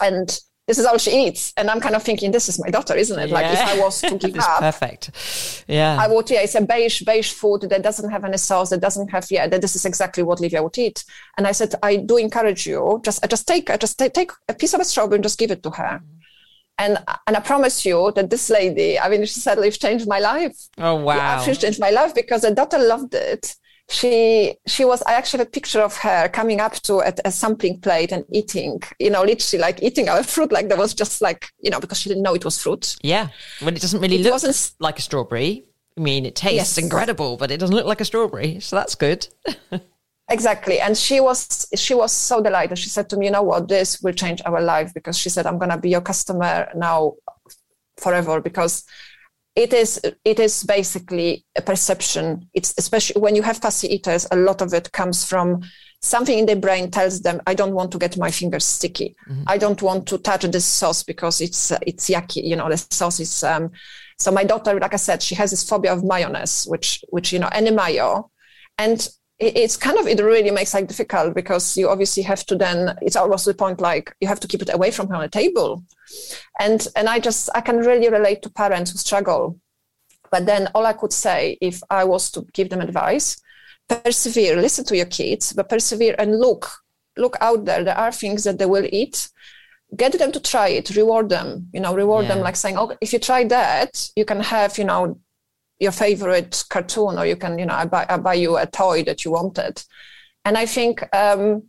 And 0.01 0.39
this 0.66 0.79
is 0.79 0.85
all 0.85 0.99
she 0.99 1.27
eats. 1.27 1.53
And 1.57 1.70
I'm 1.70 1.81
kind 1.81 1.95
of 1.95 2.03
thinking, 2.03 2.33
this 2.33 2.49
is 2.49 2.59
my 2.59 2.70
daughter, 2.70 2.97
isn't 2.97 3.18
it? 3.18 3.29
Yeah. 3.29 3.35
Like 3.35 3.53
if 3.53 3.61
I 3.61 3.79
was 3.79 4.01
to 4.01 4.18
give 4.18 4.37
up, 4.41 4.61
perfect. 4.61 5.64
Yeah, 5.68 5.97
I 6.01 6.09
would. 6.09 6.29
Yeah, 6.29 6.41
it's 6.41 6.57
a 6.57 6.61
beige 6.61 7.03
beige 7.03 7.33
food 7.33 7.62
that 7.70 7.83
doesn't 7.83 8.11
have 8.11 8.24
any 8.24 8.37
sauce, 8.37 8.70
that 8.70 8.81
doesn't 8.81 9.09
have. 9.11 9.31
Yeah, 9.31 9.47
that 9.47 9.61
this 9.61 9.77
is 9.77 9.85
exactly 9.85 10.24
what 10.24 10.41
Livia 10.41 10.62
would 10.62 10.77
eat. 10.77 11.05
And 11.37 11.47
I 11.47 11.53
said, 11.53 11.74
I 11.83 11.97
do 11.97 12.16
encourage 12.16 12.66
you. 12.66 13.01
Just, 13.05 13.29
just 13.31 13.47
take, 13.47 13.68
just 13.79 13.99
take 13.99 14.33
a 14.49 14.55
piece 14.55 14.74
of 14.74 14.81
a 14.81 14.85
strawberry 14.85 15.16
and 15.16 15.24
just 15.24 15.39
give 15.39 15.53
it 15.53 15.62
to 15.62 15.70
her. 15.70 16.01
And 16.79 16.99
and 17.27 17.37
I 17.37 17.41
promise 17.41 17.87
you 17.87 18.12
that 18.16 18.29
this 18.29 18.51
lady, 18.51 18.99
I 18.99 19.09
mean, 19.09 19.24
she 19.24 19.41
said, 19.41 19.59
"You've 19.64 19.79
changed 19.79 20.07
my 20.07 20.18
life." 20.18 20.57
Oh 20.79 20.97
wow! 20.97 21.16
Yeah, 21.16 21.41
she 21.43 21.55
changed 21.55 21.81
my 21.81 21.91
life 21.91 22.14
because 22.14 22.43
the 22.43 22.51
daughter 22.51 22.79
loved 22.79 23.14
it 23.14 23.57
she 23.89 24.55
she 24.66 24.85
was 24.85 25.01
i 25.03 25.12
actually 25.12 25.39
have 25.39 25.47
a 25.47 25.51
picture 25.51 25.81
of 25.81 25.97
her 25.97 26.29
coming 26.29 26.61
up 26.61 26.74
to 26.74 26.97
a, 26.97 27.12
a, 27.24 27.31
sampling 27.31 27.81
plate 27.81 28.11
and 28.11 28.24
eating 28.33 28.81
you 28.99 29.11
know 29.11 29.22
literally 29.22 29.61
like 29.61 29.81
eating 29.83 30.09
our 30.09 30.22
fruit 30.35 30.51
like 30.51 30.68
there 30.68 30.79
was 30.79 30.93
just 30.93 31.22
like 31.22 31.51
you 31.61 31.70
know 31.70 31.79
because 31.79 32.01
she 32.01 32.09
didn't 32.09 32.24
know 32.24 32.35
it 32.35 32.45
was 32.45 32.61
fruit 32.61 32.97
yeah 33.03 33.29
when 33.61 33.77
it 33.77 33.81
doesn't 33.81 34.01
really 34.01 34.16
it 34.16 34.22
look 34.22 34.43
like 34.81 34.99
a 34.99 35.03
strawberry 35.03 35.64
i 35.97 36.01
mean 36.01 36.27
it 36.27 36.35
tastes 36.35 36.77
yes. 36.77 36.79
incredible 36.79 37.37
but 37.37 37.51
it 37.53 37.59
doesn't 37.59 37.77
look 37.77 37.87
like 37.87 38.01
a 38.01 38.05
strawberry 38.05 38.59
so 38.59 38.74
that's 38.74 38.97
good 38.97 39.29
exactly. 40.31 40.81
And 40.81 40.97
she 40.97 41.20
was 41.20 41.66
she 41.74 41.95
was 41.95 42.12
so 42.12 42.43
delighted. 42.43 42.79
She 42.79 42.89
said 42.89 43.09
to 43.11 43.16
me 43.16 43.27
you 43.27 43.33
know 43.33 43.43
what? 43.43 43.68
This 43.68 44.01
will 44.01 44.12
change 44.12 44.43
our 44.45 44.61
life 44.61 44.93
because 44.95 45.18
she 45.18 45.29
said 45.29 45.47
i'm 45.47 45.59
going 45.59 45.70
to 45.70 45.79
be 45.79 45.91
your 45.91 46.01
customer 46.01 46.68
now 46.74 47.14
forever 47.99 48.41
because 48.41 48.85
it 49.55 49.72
is 49.72 50.01
it 50.24 50.39
is 50.39 50.64
basically 50.64 51.45
a 51.57 51.62
perception. 51.62 52.49
It's 52.55 52.74
especially 52.79 53.20
when 53.20 53.35
you 53.35 53.43
have 53.43 53.59
fussy 53.59 53.89
eaters 53.95 54.27
a 54.31 54.37
lot 54.37 54.62
of 54.62 54.74
it 54.74 54.93
comes 54.93 55.24
from 55.24 55.62
something 56.03 56.39
in 56.39 56.47
the 56.47 56.55
brain 56.55 56.91
tells 56.91 57.22
them 57.22 57.41
i 57.47 57.55
don't 57.55 57.74
want 57.74 57.91
to 57.91 57.99
get 57.99 58.18
my 58.18 58.31
fingers 58.31 58.66
sticky. 58.66 59.16
Mm-hmm. 59.29 59.45
i 59.47 59.57
don't 59.57 59.81
want 59.81 60.07
to 60.09 60.18
touch 60.18 60.43
this 60.43 60.66
sauce 60.66 61.03
because 61.03 61.41
it's 61.41 61.72
uh, 61.72 61.79
it's 61.87 62.11
yucky 62.11 62.45
you 62.45 62.55
know 62.55 62.68
the 62.68 62.77
sauce 62.77 63.18
is 63.18 63.43
um, 63.43 63.70
so 64.18 64.31
my 64.31 64.45
daughter 64.45 64.79
like 64.79 64.93
i 64.93 64.99
said 64.99 65.22
she 65.22 65.35
has 65.35 65.51
this 65.51 65.68
phobia 65.68 65.95
of 65.95 66.05
mayonnaise 66.05 66.66
which 66.68 67.03
which 67.09 67.33
you 67.33 67.39
know 67.39 67.49
any 67.51 67.70
mayo. 67.70 68.31
And 68.79 69.09
it's 69.39 69.76
kind 69.76 69.99
of 69.99 70.07
it 70.07 70.20
really 70.20 70.51
makes 70.51 70.72
like 70.72 70.87
difficult 70.87 71.34
because 71.34 71.76
you 71.76 71.89
obviously 71.91 72.22
have 72.22 72.45
to 72.47 72.57
then 72.57 72.97
it's 73.03 73.16
almost 73.16 73.45
the 73.45 73.53
point 73.53 73.80
like 73.80 74.14
you 74.20 74.28
have 74.28 74.41
to 74.41 74.49
keep 74.49 74.62
it 74.62 74.72
away 74.72 74.91
from 74.91 75.09
her 75.09 75.16
on 75.16 75.22
the 75.22 75.28
table. 75.28 75.84
And 76.59 76.87
and 76.97 77.09
i 77.09 77.18
just 77.18 77.51
i 77.55 77.61
can 77.61 77.78
really 77.78 78.09
relate 78.09 78.43
to 78.43 78.51
parents 78.51 78.93
who 78.93 78.99
struggle. 78.99 79.59
But 80.30 80.47
then 80.47 80.68
all 80.74 80.87
i 80.87 80.95
could 80.95 81.12
say 81.12 81.59
if 81.61 81.82
i 81.91 82.03
was 82.05 82.30
to 82.32 82.47
give 82.53 82.70
them 82.70 82.80
advice 82.80 83.41
persevere 83.89 84.57
listen 84.57 84.84
to 84.84 84.97
your 84.97 85.07
kids 85.07 85.53
but 85.53 85.68
persevere 85.68 86.16
and 86.18 86.39
look 86.41 86.70
look 87.18 87.37
out 87.41 87.64
there. 87.64 87.84
There 87.84 87.97
are 87.97 88.12
things 88.12 88.45
that 88.45 88.59
they 88.59 88.66
will 88.66 88.87
eat. 88.91 89.30
Get 89.97 90.18
them 90.18 90.32
to 90.32 90.41
try 90.41 90.68
it. 90.68 90.97
Reward 90.97 91.28
them 91.28 91.68
you 91.74 91.80
know 91.80 91.95
reward 91.95 92.24
yeah. 92.24 92.34
them 92.34 92.43
like 92.43 92.57
saying 92.57 92.78
oh 92.78 92.97
if 93.03 93.12
you 93.12 93.18
try 93.18 93.45
that 93.45 94.11
you 94.16 94.24
can 94.24 94.41
have 94.41 94.78
you 94.78 94.84
know 94.84 95.18
your 95.79 95.93
favorite 95.93 96.64
cartoon 96.70 97.18
or 97.18 97.27
you 97.27 97.37
can 97.37 97.59
you 97.59 97.66
know 97.66 97.74
I 97.74 97.85
buy, 97.85 98.07
I 98.09 98.16
buy 98.16 98.35
you 98.35 98.57
a 98.57 98.66
toy 98.66 99.05
that 99.05 99.24
you 99.24 99.33
wanted. 99.33 99.83
And 100.45 100.57
i 100.57 100.64
think 100.64 101.03
um, 101.14 101.64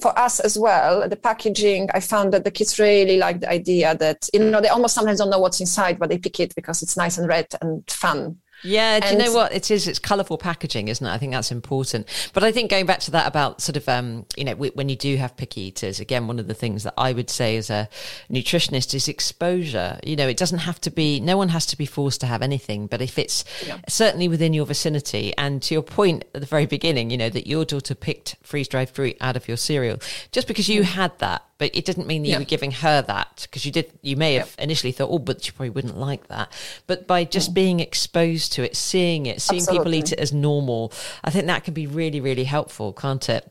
for 0.00 0.18
us 0.18 0.40
as 0.40 0.58
well 0.58 1.08
the 1.08 1.16
packaging 1.16 1.88
i 1.94 2.00
found 2.00 2.32
that 2.32 2.44
the 2.44 2.50
kids 2.50 2.78
really 2.78 3.16
like 3.16 3.40
the 3.40 3.50
idea 3.50 3.94
that 3.96 4.28
you 4.32 4.40
know 4.40 4.60
they 4.60 4.68
almost 4.68 4.94
sometimes 4.94 5.18
don't 5.18 5.30
know 5.30 5.38
what's 5.38 5.60
inside 5.60 5.98
but 5.98 6.08
they 6.08 6.18
pick 6.18 6.40
it 6.40 6.54
because 6.54 6.82
it's 6.82 6.96
nice 6.96 7.18
and 7.18 7.28
red 7.28 7.46
and 7.60 7.82
fun 7.90 8.36
yeah, 8.62 9.00
do 9.00 9.06
and, 9.06 9.18
you 9.18 9.26
know 9.26 9.34
what 9.34 9.52
it 9.52 9.70
is? 9.70 9.86
It's 9.86 9.98
colourful 9.98 10.38
packaging, 10.38 10.88
isn't 10.88 11.06
it? 11.06 11.10
I 11.10 11.18
think 11.18 11.32
that's 11.32 11.52
important. 11.52 12.06
But 12.32 12.42
I 12.42 12.52
think 12.52 12.70
going 12.70 12.86
back 12.86 13.00
to 13.00 13.10
that 13.12 13.26
about 13.26 13.60
sort 13.60 13.76
of, 13.76 13.88
um, 13.88 14.26
you 14.36 14.44
know, 14.44 14.54
when 14.54 14.88
you 14.88 14.96
do 14.96 15.16
have 15.16 15.36
picky 15.36 15.62
eaters, 15.62 16.00
again, 16.00 16.26
one 16.26 16.38
of 16.38 16.46
the 16.46 16.54
things 16.54 16.82
that 16.84 16.94
I 16.96 17.12
would 17.12 17.30
say 17.30 17.56
as 17.56 17.70
a 17.70 17.88
nutritionist 18.30 18.94
is 18.94 19.08
exposure. 19.08 19.98
You 20.04 20.16
know, 20.16 20.26
it 20.28 20.36
doesn't 20.36 20.60
have 20.60 20.80
to 20.82 20.90
be, 20.90 21.20
no 21.20 21.36
one 21.36 21.50
has 21.50 21.66
to 21.66 21.78
be 21.78 21.86
forced 21.86 22.20
to 22.22 22.26
have 22.26 22.42
anything, 22.42 22.86
but 22.86 23.00
if 23.00 23.18
it's 23.18 23.44
yeah. 23.66 23.78
certainly 23.88 24.28
within 24.28 24.52
your 24.52 24.66
vicinity, 24.66 25.32
and 25.36 25.62
to 25.62 25.74
your 25.74 25.82
point 25.82 26.24
at 26.34 26.40
the 26.40 26.46
very 26.46 26.66
beginning, 26.66 27.10
you 27.10 27.16
know, 27.16 27.30
that 27.30 27.46
your 27.46 27.64
daughter 27.64 27.94
picked 27.94 28.36
freeze 28.42 28.68
dried 28.68 28.90
fruit 28.90 29.16
out 29.20 29.36
of 29.36 29.48
your 29.48 29.56
cereal, 29.56 29.98
just 30.32 30.48
because 30.48 30.68
you 30.68 30.82
mm. 30.82 30.84
had 30.84 31.18
that 31.18 31.42
but 31.58 31.74
it 31.74 31.84
didn't 31.84 32.06
mean 32.06 32.22
that 32.22 32.28
yeah. 32.28 32.34
you 32.34 32.40
were 32.40 32.44
giving 32.44 32.70
her 32.70 33.02
that 33.02 33.46
because 33.48 33.64
you 33.64 33.72
did 33.72 33.90
you 34.02 34.16
may 34.16 34.34
have 34.34 34.54
initially 34.58 34.92
thought 34.92 35.08
oh 35.10 35.18
but 35.18 35.42
she 35.42 35.52
probably 35.52 35.70
wouldn't 35.70 35.96
like 35.96 36.26
that 36.28 36.52
but 36.86 37.06
by 37.06 37.24
just 37.24 37.50
mm. 37.50 37.54
being 37.54 37.80
exposed 37.80 38.52
to 38.52 38.62
it 38.62 38.76
seeing 38.76 39.26
it 39.26 39.40
seeing 39.40 39.60
Absolutely. 39.60 39.84
people 39.84 39.94
eat 39.94 40.12
it 40.12 40.18
as 40.18 40.32
normal 40.32 40.92
i 41.24 41.30
think 41.30 41.46
that 41.46 41.64
can 41.64 41.74
be 41.74 41.86
really 41.86 42.20
really 42.20 42.44
helpful 42.44 42.92
can't 42.92 43.28
it 43.28 43.50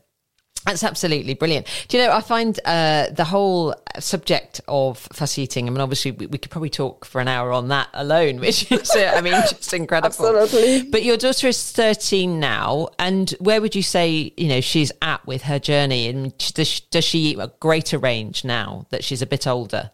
that's 0.66 0.82
absolutely 0.82 1.34
brilliant. 1.34 1.66
Do 1.86 1.96
you 1.96 2.04
know, 2.04 2.12
I 2.12 2.20
find 2.20 2.58
uh, 2.64 3.06
the 3.12 3.24
whole 3.24 3.74
subject 4.00 4.60
of 4.66 4.98
fuss 5.12 5.38
eating, 5.38 5.68
I 5.68 5.70
mean, 5.70 5.80
obviously, 5.80 6.10
we, 6.10 6.26
we, 6.26 6.38
could 6.38 6.50
probably 6.50 6.70
talk 6.70 7.04
for 7.04 7.20
an 7.20 7.28
hour 7.28 7.52
on 7.52 7.68
that 7.68 7.88
alone, 7.94 8.40
which 8.40 8.70
is, 8.72 8.90
uh, 8.90 9.14
I 9.16 9.20
mean, 9.20 9.32
just 9.32 9.72
incredible. 9.72 10.08
Absolutely. 10.08 10.90
But 10.90 11.04
your 11.04 11.16
daughter 11.16 11.46
is 11.46 11.70
13 11.70 12.40
now. 12.40 12.88
And 12.98 13.30
where 13.38 13.60
would 13.60 13.76
you 13.76 13.82
say, 13.82 14.32
you 14.36 14.48
know, 14.48 14.60
she's 14.60 14.90
at 15.02 15.24
with 15.24 15.42
her 15.42 15.60
journey? 15.60 16.08
And 16.08 16.36
does, 16.54 16.80
does 16.80 17.04
she 17.04 17.18
eat 17.18 17.38
a 17.38 17.52
greater 17.60 17.98
range 17.98 18.44
now 18.44 18.86
that 18.90 19.04
she's 19.04 19.22
a 19.22 19.26
bit 19.26 19.46
older? 19.46 19.92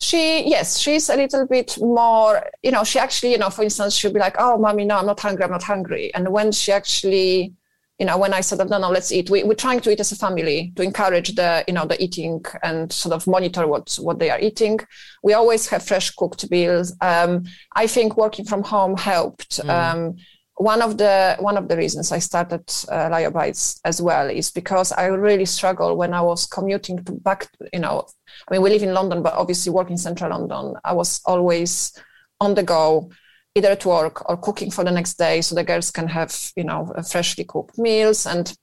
she 0.00 0.42
yes 0.48 0.80
she's 0.80 1.08
a 1.08 1.14
little 1.14 1.46
bit 1.46 1.78
more 1.78 2.44
you 2.64 2.72
know 2.72 2.82
she 2.82 2.98
actually 2.98 3.30
you 3.30 3.38
know 3.38 3.50
for 3.50 3.62
instance 3.62 3.94
she'll 3.94 4.12
be 4.12 4.18
like 4.18 4.34
oh 4.36 4.58
mommy 4.58 4.84
no 4.84 4.96
i'm 4.96 5.06
not 5.06 5.20
hungry 5.20 5.44
i'm 5.44 5.52
not 5.52 5.62
hungry 5.62 6.12
and 6.12 6.28
when 6.28 6.50
she 6.50 6.72
actually 6.72 7.54
you 8.02 8.06
know, 8.06 8.18
when 8.18 8.34
I 8.34 8.40
said, 8.40 8.58
no, 8.68 8.78
no, 8.78 8.90
let's 8.90 9.12
eat, 9.12 9.30
we, 9.30 9.44
we're 9.44 9.54
trying 9.54 9.78
to 9.78 9.92
eat 9.92 10.00
as 10.00 10.10
a 10.10 10.16
family 10.16 10.72
to 10.74 10.82
encourage 10.82 11.36
the, 11.36 11.64
you 11.68 11.74
know, 11.74 11.86
the 11.86 12.02
eating 12.02 12.44
and 12.64 12.92
sort 12.92 13.14
of 13.14 13.28
monitor 13.28 13.68
what, 13.68 13.96
what 14.00 14.18
they 14.18 14.28
are 14.28 14.40
eating. 14.40 14.80
We 15.22 15.34
always 15.34 15.68
have 15.68 15.84
fresh 15.84 16.10
cooked 16.10 16.50
meals. 16.50 16.96
Um, 17.00 17.44
I 17.76 17.86
think 17.86 18.16
working 18.16 18.44
from 18.44 18.64
home 18.64 18.96
helped. 18.96 19.60
Mm. 19.60 19.68
Um, 19.70 20.16
one 20.56 20.82
of 20.82 20.98
the 20.98 21.36
one 21.38 21.56
of 21.56 21.68
the 21.68 21.76
reasons 21.76 22.10
I 22.10 22.18
started 22.18 22.68
uh, 22.88 23.52
as 23.84 24.02
well 24.02 24.28
is 24.28 24.50
because 24.50 24.90
I 24.90 25.06
really 25.06 25.44
struggled 25.44 25.96
when 25.96 26.12
I 26.12 26.22
was 26.22 26.44
commuting 26.44 27.04
to 27.04 27.12
back. 27.12 27.50
You 27.72 27.78
know, 27.78 28.08
I 28.48 28.52
mean, 28.52 28.62
we 28.62 28.70
live 28.70 28.82
in 28.82 28.94
London, 28.94 29.22
but 29.22 29.34
obviously 29.34 29.70
work 29.72 29.90
in 29.90 29.96
central 29.96 30.30
London. 30.30 30.74
I 30.84 30.92
was 30.92 31.20
always 31.24 31.92
on 32.40 32.54
the 32.54 32.64
go 32.64 33.12
either 33.54 33.68
at 33.68 33.84
work 33.84 34.28
or 34.28 34.36
cooking 34.36 34.70
for 34.70 34.84
the 34.84 34.90
next 34.90 35.14
day 35.14 35.40
so 35.40 35.54
the 35.54 35.64
girls 35.64 35.90
can 35.90 36.08
have 36.08 36.52
you 36.56 36.64
know 36.64 36.92
freshly 37.10 37.44
cooked 37.44 37.78
meals 37.78 38.26
and 38.26 38.56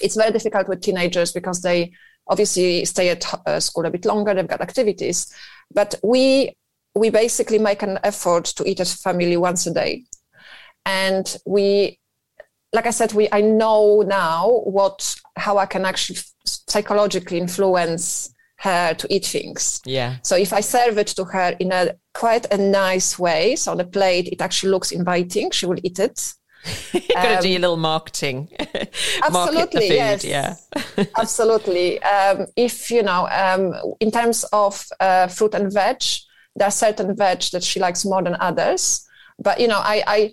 it's 0.00 0.16
very 0.16 0.32
difficult 0.32 0.68
with 0.68 0.80
teenagers 0.80 1.32
because 1.32 1.62
they 1.62 1.92
obviously 2.28 2.84
stay 2.84 3.10
at 3.10 3.24
uh, 3.46 3.60
school 3.60 3.86
a 3.86 3.90
bit 3.90 4.04
longer 4.04 4.34
they've 4.34 4.48
got 4.48 4.60
activities 4.60 5.32
but 5.72 5.94
we 6.02 6.54
we 6.94 7.10
basically 7.10 7.58
make 7.58 7.82
an 7.82 7.98
effort 8.04 8.44
to 8.44 8.68
eat 8.68 8.80
as 8.80 8.94
a 8.94 8.98
family 8.98 9.36
once 9.36 9.66
a 9.66 9.72
day 9.72 10.02
and 10.86 11.36
we 11.46 11.98
like 12.72 12.86
i 12.86 12.90
said 12.90 13.12
we 13.12 13.28
i 13.32 13.40
know 13.40 14.02
now 14.02 14.60
what 14.64 15.14
how 15.36 15.58
i 15.58 15.66
can 15.66 15.84
actually 15.84 16.18
psychologically 16.46 17.38
influence 17.38 18.32
her 18.58 18.94
to 18.94 19.06
eat 19.14 19.26
things. 19.26 19.80
Yeah. 19.84 20.16
So 20.22 20.36
if 20.36 20.52
I 20.52 20.60
serve 20.60 20.98
it 20.98 21.08
to 21.08 21.24
her 21.24 21.54
in 21.60 21.72
a 21.72 21.94
quite 22.16 22.46
a 22.50 22.56
nice 22.56 23.18
way, 23.18 23.56
so 23.56 23.72
on 23.72 23.76
the 23.76 23.84
plate 23.84 24.28
it 24.28 24.40
actually 24.40 24.70
looks 24.70 24.90
inviting, 24.90 25.50
she 25.50 25.66
will 25.66 25.78
eat 25.82 25.98
it. 25.98 26.32
You're 26.92 27.36
um, 27.36 27.42
do 27.42 27.48
your 27.48 27.60
little 27.60 27.76
marketing. 27.76 28.48
absolutely, 29.22 29.88
yes. 29.88 30.24
Yeah. 30.24 30.56
absolutely. 31.18 32.02
Um, 32.02 32.46
if 32.56 32.90
you 32.90 33.02
know, 33.02 33.28
um, 33.28 33.74
in 34.00 34.10
terms 34.10 34.44
of 34.52 34.84
uh, 34.98 35.28
fruit 35.28 35.54
and 35.54 35.70
veg, 35.72 36.02
there 36.56 36.68
are 36.68 36.72
certain 36.72 37.14
veg 37.14 37.42
that 37.52 37.62
she 37.62 37.78
likes 37.80 38.04
more 38.04 38.22
than 38.22 38.36
others. 38.40 39.06
But 39.38 39.60
you 39.60 39.68
know, 39.68 39.78
I, 39.78 40.02
I 40.06 40.32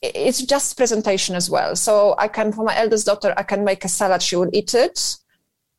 it's 0.00 0.40
just 0.42 0.76
presentation 0.76 1.34
as 1.34 1.50
well. 1.50 1.74
So 1.74 2.14
I 2.16 2.28
can, 2.28 2.52
for 2.52 2.64
my 2.64 2.76
eldest 2.78 3.06
daughter, 3.06 3.34
I 3.36 3.42
can 3.42 3.64
make 3.64 3.84
a 3.84 3.88
salad. 3.88 4.22
She 4.22 4.36
will 4.36 4.50
eat 4.52 4.72
it 4.72 5.16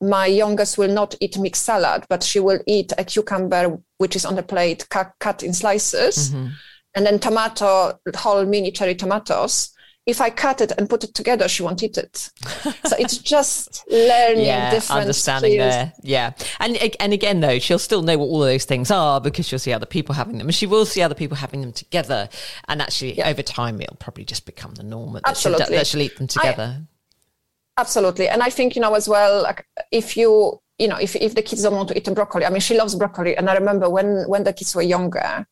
my 0.01 0.25
youngest 0.25 0.77
will 0.77 0.91
not 0.91 1.15
eat 1.19 1.37
mixed 1.37 1.63
salad, 1.63 2.05
but 2.09 2.23
she 2.23 2.39
will 2.39 2.59
eat 2.67 2.91
a 2.97 3.03
cucumber, 3.03 3.79
which 3.97 4.15
is 4.15 4.25
on 4.25 4.35
the 4.35 4.43
plate, 4.43 4.87
cut, 4.89 5.13
cut 5.19 5.43
in 5.43 5.53
slices, 5.53 6.29
mm-hmm. 6.29 6.47
and 6.95 7.05
then 7.05 7.19
tomato, 7.19 7.99
whole 8.15 8.45
mini 8.45 8.71
cherry 8.71 8.95
tomatoes. 8.95 9.71
If 10.05 10.21
I 10.21 10.29
cut 10.29 10.61
it 10.61 10.71
and 10.77 10.87
put 10.87 11.03
it 11.03 11.15
together, 11.15 11.47
she 11.47 11.63
won't 11.63 11.81
eat 11.81 11.97
it. 11.97 12.15
so 12.85 12.95
it's 12.99 13.17
just 13.35 13.83
learning 13.89 14.45
yeah, 14.45 14.69
different 14.69 15.01
understanding 15.01 15.53
skills. 15.53 15.73
there. 15.73 15.93
Yeah, 16.03 16.33
and 16.59 16.77
and 16.99 17.11
again 17.11 17.39
though, 17.39 17.57
she'll 17.57 17.79
still 17.79 18.03
know 18.03 18.15
what 18.19 18.25
all 18.25 18.43
of 18.43 18.49
those 18.49 18.65
things 18.65 18.91
are 18.91 19.19
because 19.19 19.47
she'll 19.47 19.57
see 19.57 19.73
other 19.73 19.87
people 19.87 20.13
having 20.13 20.37
them, 20.37 20.45
and 20.45 20.53
she 20.53 20.67
will 20.67 20.85
see 20.85 21.01
other 21.01 21.15
people 21.15 21.37
having 21.37 21.61
them 21.61 21.71
together. 21.71 22.29
And 22.67 22.83
actually, 22.83 23.13
yeah. 23.17 23.29
over 23.29 23.41
time, 23.41 23.81
it'll 23.81 23.95
probably 23.95 24.25
just 24.25 24.45
become 24.45 24.75
the 24.75 24.83
norm 24.83 25.13
that, 25.13 25.23
Absolutely. 25.25 25.65
She'll, 25.65 25.75
that 25.75 25.87
she'll 25.87 26.01
eat 26.01 26.17
them 26.17 26.27
together. 26.27 26.81
I, 26.81 26.94
Absolutely. 27.77 28.29
And 28.29 28.41
I 28.41 28.49
think, 28.49 28.75
you 28.75 28.81
know, 28.81 28.93
as 28.93 29.09
well, 29.09 29.43
like 29.43 29.65
if 29.91 30.15
you, 30.15 30.59
you 30.79 30.87
know, 30.87 30.97
if, 30.97 31.15
if 31.15 31.35
the 31.35 31.41
kids 31.41 31.63
don't 31.63 31.75
want 31.75 31.89
to 31.89 31.97
eat 31.97 32.13
broccoli, 32.13 32.45
I 32.45 32.49
mean, 32.49 32.61
she 32.61 32.77
loves 32.77 32.95
broccoli. 32.95 33.35
And 33.35 33.49
I 33.49 33.55
remember 33.55 33.89
when, 33.89 34.23
when 34.27 34.43
the 34.43 34.53
kids 34.53 34.75
were 34.75 34.81
younger, 34.81 35.45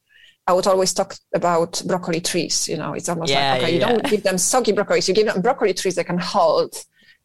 I 0.46 0.54
would 0.54 0.68
always 0.68 0.94
talk 0.94 1.16
about 1.34 1.82
broccoli 1.86 2.22
trees. 2.22 2.68
You 2.68 2.78
know, 2.78 2.94
it's 2.94 3.10
almost 3.10 3.32
yeah, 3.32 3.54
like, 3.54 3.64
okay, 3.64 3.78
yeah, 3.78 3.90
you 3.90 3.94
don't 3.94 4.10
give 4.10 4.24
them 4.24 4.38
soggy 4.38 4.72
broccoli, 4.72 5.02
you 5.06 5.14
give 5.14 5.28
them 5.28 5.42
broccoli 5.42 5.74
trees 5.74 5.96
they 5.96 6.04
can 6.04 6.18
hold 6.18 6.76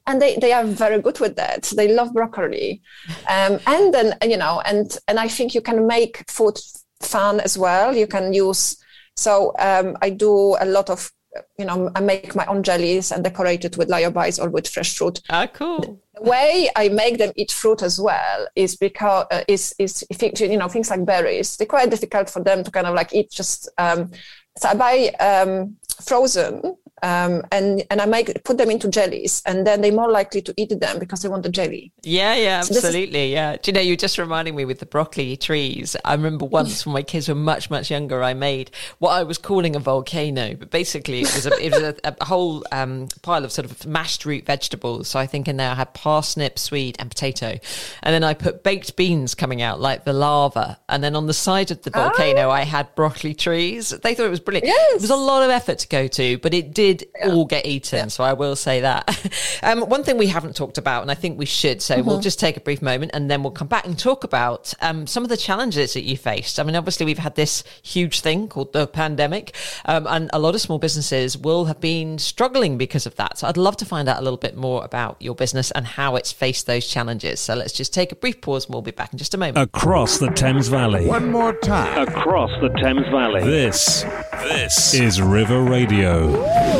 and 0.08 0.22
they, 0.22 0.36
they 0.36 0.52
are 0.52 0.64
very 0.64 1.00
good 1.00 1.20
with 1.20 1.36
that. 1.36 1.64
They 1.76 1.92
love 1.92 2.12
broccoli, 2.14 2.80
um, 3.28 3.60
and 3.66 3.92
then 3.92 4.16
you 4.22 4.38
know, 4.38 4.62
and 4.64 4.96
and 5.06 5.20
I 5.20 5.28
think 5.28 5.54
you 5.54 5.60
can 5.60 5.86
make 5.86 6.24
food 6.28 6.58
fun 7.00 7.40
as 7.40 7.56
well. 7.56 7.94
You 7.94 8.06
can 8.06 8.32
use. 8.32 8.76
So 9.16 9.52
um, 9.58 9.96
I 10.00 10.10
do 10.10 10.56
a 10.60 10.64
lot 10.64 10.90
of 10.90 11.10
you 11.58 11.64
know, 11.64 11.90
I 11.94 12.00
make 12.00 12.34
my 12.34 12.46
own 12.46 12.62
jellies 12.62 13.12
and 13.12 13.22
decorate 13.22 13.64
it 13.64 13.76
with 13.76 13.88
lyobite 13.88 14.42
or 14.42 14.48
with 14.48 14.68
fresh 14.68 14.96
fruit. 14.96 15.20
Ah, 15.30 15.46
cool. 15.46 16.00
The 16.14 16.22
way 16.22 16.70
I 16.74 16.88
make 16.88 17.18
them 17.18 17.32
eat 17.36 17.52
fruit 17.52 17.82
as 17.82 18.00
well 18.00 18.48
is 18.56 18.76
because 18.76 19.26
uh, 19.30 19.44
is 19.46 19.74
is 19.78 20.04
you 20.10 20.56
know 20.56 20.68
things 20.68 20.90
like 20.90 21.04
berries. 21.04 21.56
They're 21.56 21.66
quite 21.66 21.90
difficult 21.90 22.30
for 22.30 22.42
them 22.42 22.64
to 22.64 22.70
kind 22.70 22.86
of 22.86 22.94
like 22.94 23.14
eat 23.14 23.30
just. 23.30 23.68
Um, 23.78 24.10
so 24.56 24.68
I 24.70 24.74
buy 24.74 25.08
um, 25.20 25.76
frozen 26.04 26.76
um, 27.02 27.42
and 27.52 27.84
and 27.90 28.00
I 28.00 28.06
make 28.06 28.44
put 28.44 28.58
them 28.58 28.70
into 28.70 28.88
jellies, 28.88 29.42
and 29.46 29.66
then 29.66 29.80
they're 29.80 29.92
more 29.92 30.10
likely 30.10 30.42
to 30.42 30.54
eat 30.56 30.78
them 30.80 30.98
because 30.98 31.22
they 31.22 31.28
want 31.28 31.42
the 31.42 31.48
jelly. 31.48 31.92
Yeah, 32.02 32.34
yeah, 32.34 32.58
absolutely, 32.58 33.26
is- 33.26 33.32
yeah. 33.32 33.56
Do 33.56 33.70
you 33.70 33.72
know? 33.72 33.80
You're 33.80 33.96
just 33.96 34.18
reminding 34.18 34.56
me 34.56 34.64
with 34.64 34.80
the 34.80 34.86
broccoli 34.86 35.36
trees. 35.36 35.96
I 36.04 36.14
remember 36.14 36.44
once 36.44 36.86
when 36.86 36.94
my 36.94 37.02
kids 37.02 37.28
were 37.28 37.34
much 37.34 37.70
much 37.70 37.90
younger, 37.90 38.22
I 38.22 38.34
made 38.34 38.70
what 38.98 39.10
I 39.10 39.22
was 39.22 39.38
calling 39.38 39.76
a 39.76 39.78
volcano, 39.78 40.54
but 40.54 40.70
basically 40.70 41.20
it 41.20 41.34
was 41.34 41.46
a, 41.46 41.64
it 41.64 41.72
was 41.72 41.82
a, 41.82 41.94
a 42.04 42.24
whole 42.24 42.64
um, 42.72 43.08
pile 43.22 43.44
of 43.44 43.52
sort 43.52 43.70
of 43.70 43.86
mashed 43.86 44.24
root 44.24 44.46
vegetables. 44.46 45.08
So 45.08 45.18
I 45.18 45.26
think 45.26 45.48
in 45.48 45.56
there 45.56 45.70
I 45.70 45.74
had 45.74 45.94
parsnip, 45.94 46.58
swede, 46.58 46.96
and 46.98 47.10
potato, 47.10 47.58
and 48.02 48.14
then 48.14 48.24
I 48.24 48.34
put 48.34 48.62
baked 48.62 48.96
beans 48.96 49.34
coming 49.34 49.62
out 49.62 49.80
like 49.80 50.04
the 50.04 50.12
lava, 50.12 50.78
and 50.88 51.02
then 51.02 51.14
on 51.16 51.26
the 51.26 51.34
side 51.34 51.70
of 51.70 51.82
the 51.82 51.90
volcano 51.90 52.48
oh. 52.48 52.50
I 52.50 52.62
had 52.62 52.94
broccoli 52.94 53.34
trees. 53.34 53.90
They 53.90 54.14
thought 54.14 54.26
it 54.26 54.30
was 54.30 54.40
brilliant. 54.40 54.66
Yes. 54.66 54.94
It 54.94 55.00
was 55.02 55.10
a 55.10 55.16
lot 55.16 55.42
of 55.42 55.50
effort 55.50 55.78
to 55.80 55.88
go 55.88 56.06
to, 56.08 56.38
but 56.38 56.54
it 56.54 56.74
did 56.74 56.87
did 56.94 57.08
yeah. 57.18 57.28
all 57.28 57.44
get 57.44 57.66
eaten. 57.66 57.98
Yeah. 57.98 58.06
So 58.08 58.24
I 58.24 58.32
will 58.32 58.56
say 58.56 58.80
that. 58.80 59.04
um, 59.62 59.82
one 59.82 60.02
thing 60.04 60.16
we 60.16 60.28
haven't 60.28 60.56
talked 60.56 60.78
about, 60.78 61.02
and 61.02 61.10
I 61.10 61.14
think 61.14 61.38
we 61.38 61.46
should, 61.46 61.82
so 61.82 61.96
mm-hmm. 61.96 62.06
we'll 62.06 62.20
just 62.20 62.40
take 62.40 62.56
a 62.56 62.60
brief 62.60 62.80
moment 62.82 63.12
and 63.14 63.30
then 63.30 63.42
we'll 63.42 63.52
come 63.52 63.68
back 63.68 63.86
and 63.86 63.98
talk 63.98 64.24
about 64.24 64.72
um, 64.80 65.06
some 65.06 65.22
of 65.22 65.28
the 65.28 65.36
challenges 65.36 65.94
that 65.94 66.04
you 66.04 66.16
faced. 66.16 66.58
I 66.58 66.62
mean, 66.62 66.76
obviously, 66.76 67.06
we've 67.06 67.18
had 67.18 67.34
this 67.34 67.64
huge 67.82 68.20
thing 68.20 68.48
called 68.48 68.72
the 68.72 68.86
pandemic, 68.86 69.54
um, 69.84 70.06
and 70.08 70.30
a 70.32 70.38
lot 70.38 70.54
of 70.54 70.60
small 70.60 70.78
businesses 70.78 71.36
will 71.36 71.66
have 71.66 71.80
been 71.80 72.18
struggling 72.18 72.78
because 72.78 73.06
of 73.06 73.14
that. 73.16 73.38
So 73.38 73.46
I'd 73.46 73.56
love 73.56 73.76
to 73.78 73.84
find 73.84 74.08
out 74.08 74.18
a 74.18 74.22
little 74.22 74.38
bit 74.38 74.56
more 74.56 74.84
about 74.84 75.20
your 75.20 75.34
business 75.34 75.70
and 75.72 75.86
how 75.86 76.16
it's 76.16 76.32
faced 76.32 76.66
those 76.66 76.86
challenges. 76.86 77.40
So 77.40 77.54
let's 77.54 77.72
just 77.72 77.92
take 77.92 78.12
a 78.12 78.16
brief 78.16 78.40
pause 78.40 78.66
and 78.66 78.74
we'll 78.74 78.82
be 78.82 78.90
back 78.90 79.12
in 79.12 79.18
just 79.18 79.34
a 79.34 79.38
moment. 79.38 79.58
Across 79.58 80.18
the 80.18 80.30
Thames 80.30 80.68
Valley. 80.68 81.06
One 81.06 81.30
more 81.30 81.52
time. 81.60 82.08
Across 82.08 82.50
the 82.60 82.70
Thames 82.80 83.06
Valley. 83.08 83.42
This, 83.42 84.04
this 84.42 84.94
is 84.94 85.20
River 85.20 85.62
Radio. 85.62 86.77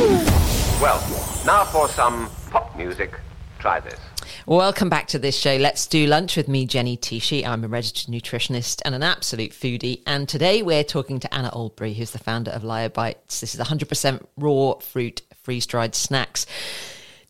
Well, 0.80 1.00
now 1.44 1.64
for 1.64 1.88
some 1.88 2.30
pop 2.50 2.76
music. 2.76 3.18
Try 3.58 3.80
this. 3.80 3.98
Welcome 4.46 4.88
back 4.88 5.08
to 5.08 5.18
this 5.18 5.36
show. 5.36 5.56
Let's 5.56 5.88
do 5.88 6.06
lunch 6.06 6.36
with 6.36 6.46
me, 6.46 6.66
Jenny 6.66 6.96
Tschiesche. 6.96 7.44
I'm 7.44 7.64
a 7.64 7.68
registered 7.68 8.14
nutritionist 8.14 8.80
and 8.84 8.94
an 8.94 9.02
absolute 9.02 9.50
foodie. 9.50 10.02
And 10.06 10.28
today 10.28 10.62
we're 10.62 10.84
talking 10.84 11.18
to 11.18 11.34
Anna 11.34 11.50
Oldbury, 11.50 11.96
who's 11.96 12.12
the 12.12 12.18
founder 12.20 12.52
of 12.52 12.62
Lyobites. 12.62 13.40
This 13.40 13.56
is 13.56 13.60
100% 13.60 14.24
raw 14.36 14.74
fruit 14.74 15.22
freeze 15.42 15.66
dried 15.66 15.96
snacks. 15.96 16.46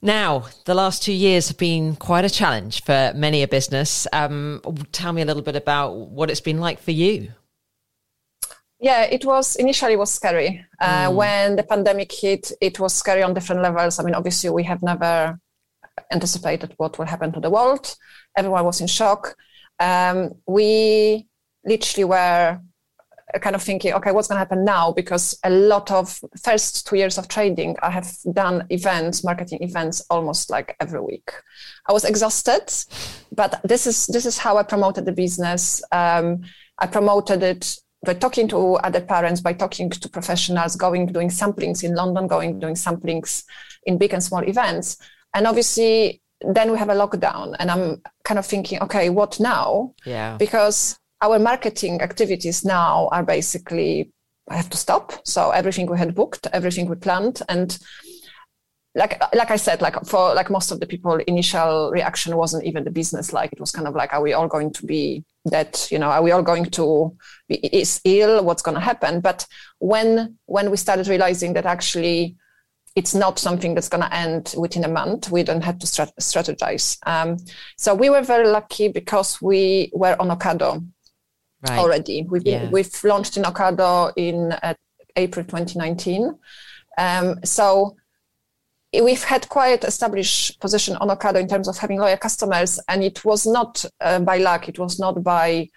Now, 0.03 0.45
the 0.67 0.75
last 0.75 1.03
two 1.03 1.15
years 1.15 1.49
have 1.49 1.57
been 1.57 1.97
quite 1.97 2.27
a 2.27 2.31
challenge 2.31 2.85
for 2.85 3.13
many 3.17 3.43
a 3.43 3.49
business. 3.49 4.07
Um, 4.13 4.61
tell 4.93 5.15
me 5.15 5.23
a 5.23 5.25
little 5.25 5.43
bit 5.43 5.57
about 5.57 5.97
what 5.97 6.31
it's 6.31 6.43
been 6.43 6.61
like 6.61 6.81
for 6.81 6.91
you. 6.91 7.33
Yeah, 8.81 9.03
it 9.03 9.25
was 9.25 9.57
initially 9.57 9.97
was 9.97 10.11
scary. 10.11 10.65
Uh, 10.81 11.09
mm. 11.09 11.15
When 11.15 11.57
the 11.57 11.65
pandemic 11.65 12.13
hit, 12.13 12.53
it 12.61 12.79
was 12.79 12.95
scary 12.95 13.23
on 13.23 13.35
different 13.35 13.63
levels. 13.63 13.99
I 13.99 14.05
mean, 14.05 14.15
obviously, 14.15 14.51
we 14.51 14.63
have 14.65 14.83
never 14.83 15.39
anticipated 16.13 16.75
what 16.77 16.99
will 16.99 17.07
happen 17.07 17.33
to 17.33 17.41
the 17.41 17.51
world. 17.51 17.97
Everyone 18.37 18.65
was 18.65 18.81
in 18.81 18.87
shock. 18.87 19.35
Um, 19.81 20.35
we 20.47 21.27
literally 21.65 22.05
were 22.05 22.61
kind 23.41 23.55
of 23.55 23.63
thinking, 23.63 23.93
okay, 23.93 24.11
what's 24.11 24.29
going 24.29 24.37
to 24.37 24.41
happen 24.41 24.65
now? 24.65 24.93
Because 24.93 25.39
a 25.45 25.51
lot 25.51 25.91
of 25.91 26.19
first 26.43 26.87
two 26.87 26.97
years 26.97 27.19
of 27.19 27.29
trading, 27.29 27.77
I 27.83 27.91
have 27.91 28.11
done 28.33 28.67
events, 28.71 29.23
marketing 29.23 29.59
events, 29.63 30.05
almost 30.09 30.51
like 30.51 30.77
every 30.81 31.01
week. 31.01 31.31
I 31.87 31.93
was 31.93 32.05
exhausted, 32.05 32.73
but 33.33 33.61
this 33.65 33.87
is 33.87 34.07
this 34.07 34.25
is 34.25 34.39
how 34.39 34.57
I 34.57 34.63
promoted 34.63 35.05
the 35.05 35.13
business. 35.13 35.83
Um, 35.93 36.43
I 36.79 36.87
promoted 36.87 37.43
it 37.43 37.77
by 38.05 38.15
talking 38.15 38.49
to 38.49 38.75
other 38.77 39.01
parents, 39.01 39.41
by 39.41 39.53
talking 39.53 39.91
to 39.91 40.09
professionals, 40.09 40.77
going 40.77 41.07
doing 41.07 41.29
samplings 41.29 41.83
in 41.83 41.95
London, 41.95 42.27
going 42.27 42.61
doing 42.61 42.75
samplings 42.75 43.45
in 43.85 43.99
big 43.99 44.13
and 44.13 44.23
small 44.23 44.43
events. 44.43 44.97
And 45.35 45.47
obviously, 45.47 46.23
then 46.41 46.71
we 46.71 46.79
have 46.79 46.89
a 46.89 46.95
lockdown, 46.95 47.57
and 47.59 47.71
I'm 47.71 48.03
kind 48.25 48.39
of 48.39 48.47
thinking, 48.47 48.81
okay, 48.83 49.11
what 49.11 49.41
now? 49.41 49.95
Yeah. 50.07 50.37
Because 50.37 50.99
our 51.21 51.39
marketing 51.39 52.01
activities 52.01 52.65
now 52.65 53.09
are 53.11 53.25
basically 53.25 54.13
I 54.49 54.57
have 54.57 54.71
to 54.71 54.77
stop. 54.77 55.13
So 55.27 55.51
everything 55.51 55.87
we 55.87 55.99
had 55.99 56.15
booked, 56.15 56.47
everything 56.53 56.89
we 56.89 56.97
planned, 56.97 57.43
and 57.49 57.79
like 58.95 59.23
like 59.35 59.51
I 59.51 59.57
said, 59.57 59.83
like 59.83 60.03
for 60.05 60.35
like 60.35 60.51
most 60.51 60.71
of 60.71 60.81
the 60.81 60.87
people, 60.87 61.17
initial 61.27 61.91
reaction 61.91 62.37
wasn't 62.37 62.65
even 62.65 62.85
the 62.85 62.91
business. 62.91 63.33
Like 63.33 63.53
it 63.53 63.61
was 63.61 63.71
kind 63.71 63.87
of 63.87 63.95
like, 63.95 64.13
are 64.13 64.23
we 64.23 64.33
all 64.33 64.49
going 64.49 64.73
to 64.73 64.87
be 64.87 65.25
that 65.51 65.89
you 65.91 65.99
know 65.99 66.09
are 66.09 66.23
we 66.23 66.31
all 66.31 66.43
going 66.43 66.67
to 66.67 67.17
be 67.49 67.57
is 67.57 68.01
ill? 68.05 68.45
What's 68.45 68.63
going 68.63 68.77
to 68.77 68.81
happen? 68.81 69.21
But 69.21 69.47
when 69.79 70.37
when 70.47 70.71
we 70.71 70.77
started 70.77 71.09
realizing 71.09 71.55
that 71.55 71.67
actually 71.67 72.37
it's 72.97 73.15
not 73.15 73.39
something 73.39 73.75
that's 73.75 73.89
going 73.89 74.03
to 74.03 74.15
end 74.15 74.55
within 74.57 74.83
a 74.83 74.89
month 74.89 75.31
we 75.31 75.43
don't 75.43 75.63
have 75.63 75.79
to 75.79 75.87
strategize. 75.87 76.99
Um, 77.07 77.37
so 77.77 77.95
we 77.95 78.11
were 78.11 78.23
very 78.23 78.49
lucky 78.49 78.89
because 78.89 79.41
we 79.41 79.93
were 79.95 80.17
on 80.19 80.31
ocado 80.31 80.85
right. 81.69 81.79
already. 81.79 82.27
We've, 82.29 82.45
yeah. 82.45 82.69
we've 82.71 83.05
launched 83.05 83.37
in 83.37 83.45
ocado 83.45 84.13
in 84.17 84.53
uh, 84.53 84.75
april 85.17 85.45
2019 85.45 86.35
um, 86.99 87.39
so 87.45 87.97
we've 88.93 89.25
had 89.25 89.49
quite 89.49 89.85
established 89.85 90.61
position 90.61 90.97
on 90.97 91.09
Ocado 91.09 91.41
in 91.41 91.49
terms 91.49 91.69
of 91.69 91.79
having 91.79 91.99
loyal 91.99 92.17
customers, 92.17 92.81
and 92.89 93.05
it 93.05 93.25
was 93.25 93.47
not 93.47 93.85
uh, 94.01 94.21
by 94.21 94.39
luck. 94.39 94.69
It 94.69 94.79
was 94.79 94.99
not 94.99 95.23
by 95.23 95.69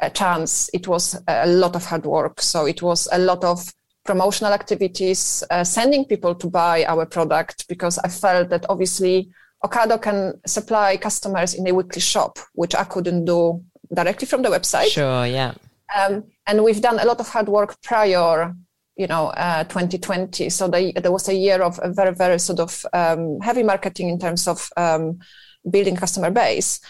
a 0.00 0.10
chance. 0.10 0.70
It 0.72 0.88
was 0.88 1.20
a 1.26 1.46
lot 1.46 1.76
of 1.76 1.84
hard 1.84 2.06
work. 2.06 2.40
So 2.40 2.66
it 2.66 2.82
was 2.82 3.08
a 3.12 3.18
lot 3.18 3.44
of 3.44 3.72
promotional 4.04 4.52
activities, 4.52 5.44
uh, 5.50 5.64
sending 5.64 6.04
people 6.04 6.34
to 6.34 6.48
buy 6.48 6.84
our 6.84 7.06
product 7.06 7.68
because 7.68 7.98
I 7.98 8.08
felt 8.08 8.48
that 8.50 8.66
obviously 8.68 9.30
Ocado 9.64 10.00
can 10.00 10.40
supply 10.44 10.96
customers 10.96 11.54
in 11.54 11.66
a 11.68 11.74
weekly 11.74 12.00
shop, 12.00 12.38
which 12.54 12.74
I 12.74 12.84
couldn't 12.84 13.24
do 13.24 13.62
directly 13.94 14.26
from 14.26 14.42
the 14.42 14.48
website. 14.48 14.88
Sure, 14.88 15.26
yeah. 15.26 15.54
Um, 15.96 16.24
and 16.46 16.64
we've 16.64 16.80
done 16.80 16.98
a 16.98 17.04
lot 17.04 17.20
of 17.20 17.28
hard 17.28 17.48
work 17.48 17.80
prior 17.82 18.54
you 18.96 19.06
know, 19.06 19.28
uh, 19.28 19.64
2020. 19.64 20.50
So 20.50 20.68
they, 20.68 20.92
there 20.92 21.12
was 21.12 21.28
a 21.28 21.34
year 21.34 21.62
of 21.62 21.80
a 21.82 21.92
very, 21.92 22.14
very 22.14 22.38
sort 22.38 22.60
of 22.60 22.84
um, 22.92 23.40
heavy 23.40 23.62
marketing 23.62 24.08
in 24.08 24.18
terms 24.18 24.46
of 24.46 24.70
um, 24.76 25.18
building 25.70 25.96
customer 25.96 26.30
base. 26.30 26.80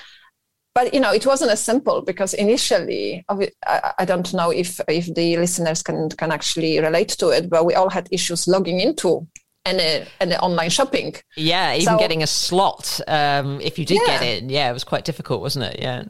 But 0.75 0.95
you 0.95 1.01
know, 1.01 1.13
it 1.13 1.27
wasn't 1.27 1.51
as 1.51 1.63
simple 1.63 2.01
because 2.01 2.33
initially, 2.33 3.25
I, 3.29 3.93
I 3.99 4.05
don't 4.07 4.33
know 4.33 4.51
if 4.51 4.81
if 4.89 5.15
the 5.15 5.37
listeners 5.37 5.83
can 5.83 6.09
can 6.09 6.33
actually 6.33 6.81
relate 6.81 7.11
to 7.19 7.29
it, 7.29 7.51
but 7.51 7.67
we 7.67 7.75
all 7.75 7.91
had 7.91 8.09
issues 8.11 8.49
logging 8.49 8.81
into 8.81 9.27
any 9.67 10.07
any 10.19 10.37
online 10.37 10.71
shopping. 10.71 11.15
Yeah, 11.37 11.75
even 11.75 11.95
so, 11.95 11.99
getting 11.99 12.23
a 12.23 12.27
slot 12.27 13.01
um, 13.07 13.61
if 13.61 13.79
you 13.79 13.85
did 13.85 14.01
yeah. 14.01 14.19
get 14.19 14.23
in. 14.23 14.49
Yeah, 14.49 14.71
it 14.71 14.73
was 14.73 14.85
quite 14.85 15.05
difficult, 15.05 15.43
wasn't 15.43 15.67
it? 15.67 15.81
Yeah. 15.83 16.05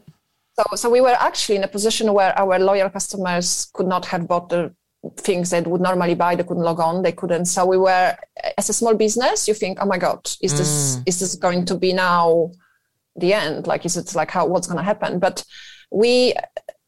So, 0.55 0.75
so 0.75 0.89
we 0.89 1.01
were 1.01 1.17
actually 1.19 1.57
in 1.57 1.63
a 1.63 1.67
position 1.67 2.13
where 2.13 2.37
our 2.39 2.57
loyal 2.57 2.89
customers 2.89 3.69
could 3.73 3.87
not 3.87 4.05
have 4.05 4.29
bought 4.29 4.47
the 4.47 4.73
things 5.17 5.49
that 5.49 5.67
would 5.67 5.81
normally 5.81 6.15
buy 6.15 6.35
they 6.35 6.43
couldn't 6.43 6.63
log 6.63 6.79
on 6.79 7.01
they 7.01 7.11
couldn't. 7.11 7.45
So 7.45 7.65
we 7.65 7.77
were 7.77 8.15
as 8.57 8.69
a 8.69 8.73
small 8.73 8.95
business 8.95 9.47
you 9.47 9.53
think 9.53 9.77
oh 9.81 9.85
my 9.85 9.97
god 9.97 10.29
is 10.41 10.57
this 10.57 10.97
mm. 10.97 11.03
is 11.05 11.19
this 11.19 11.35
going 11.35 11.65
to 11.65 11.75
be 11.75 11.93
now 11.93 12.51
the 13.15 13.33
end? 13.33 13.67
Like 13.67 13.85
is 13.85 13.97
it 13.97 14.15
like 14.15 14.31
how 14.31 14.45
what's 14.45 14.67
going 14.67 14.77
to 14.77 14.83
happen? 14.83 15.19
But 15.19 15.43
we 15.91 16.33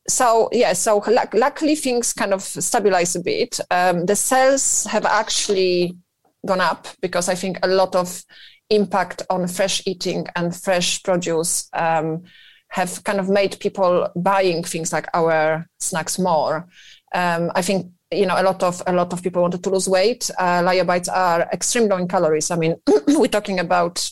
so 0.07 0.49
yeah 0.51 0.73
so 0.73 1.03
luckily 1.33 1.75
things 1.75 2.13
kind 2.13 2.33
of 2.33 2.41
stabilize 2.41 3.15
a 3.15 3.21
bit. 3.21 3.59
Um, 3.71 4.05
the 4.05 4.15
sales 4.15 4.85
have 4.85 5.05
actually 5.05 5.97
gone 6.45 6.61
up 6.61 6.87
because 7.01 7.27
i 7.27 7.33
think 7.33 7.57
a 7.63 7.67
lot 7.67 7.95
of 7.95 8.23
impact 8.69 9.23
on 9.29 9.47
fresh 9.47 9.81
eating 9.85 10.27
and 10.35 10.55
fresh 10.55 11.03
produce 11.03 11.69
um, 11.73 12.23
have 12.69 13.03
kind 13.03 13.19
of 13.19 13.29
made 13.29 13.59
people 13.59 14.09
buying 14.15 14.63
things 14.63 14.91
like 14.91 15.07
our 15.13 15.67
snacks 15.79 16.17
more. 16.17 16.67
Um, 17.13 17.51
I 17.55 17.61
think 17.61 17.91
you 18.15 18.25
know 18.25 18.39
a 18.39 18.43
lot 18.43 18.63
of 18.63 18.81
a 18.87 18.93
lot 18.93 19.13
of 19.13 19.21
people 19.21 19.41
wanted 19.41 19.63
to 19.63 19.69
lose 19.69 19.87
weight. 19.87 20.29
Uh, 20.37 20.61
lyobites 20.61 21.09
are 21.11 21.41
extremely 21.53 21.89
low 21.89 21.97
in 21.97 22.07
calories. 22.07 22.51
I 22.51 22.55
mean 22.55 22.75
we're 23.07 23.27
talking 23.27 23.59
about 23.59 24.09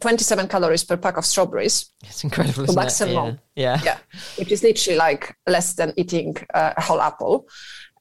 27 0.00 0.48
calories 0.48 0.84
per 0.84 0.96
pack 0.96 1.16
of 1.16 1.24
strawberries. 1.24 1.90
It's 2.02 2.24
incredible 2.24 2.64
isn't 2.64 2.76
maximum 2.76 3.28
it? 3.28 3.40
Yeah. 3.56 3.80
yeah. 3.84 3.84
yeah. 3.84 3.98
Which 4.38 4.50
is 4.50 4.62
literally 4.62 4.98
like 4.98 5.36
less 5.46 5.74
than 5.74 5.92
eating 5.96 6.36
uh, 6.54 6.72
a 6.76 6.80
whole 6.80 7.00
apple 7.00 7.46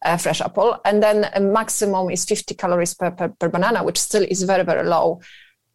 a 0.04 0.18
fresh 0.18 0.42
apple. 0.42 0.80
And 0.86 1.02
then 1.02 1.30
a 1.34 1.40
maximum 1.40 2.10
is 2.10 2.26
50 2.26 2.56
calories 2.56 2.94
per, 2.94 3.12
per, 3.12 3.30
per 3.30 3.50
banana 3.50 3.84
which 3.84 4.00
still 4.00 4.24
is 4.24 4.44
very 4.44 4.64
very 4.64 4.88
low. 4.88 5.22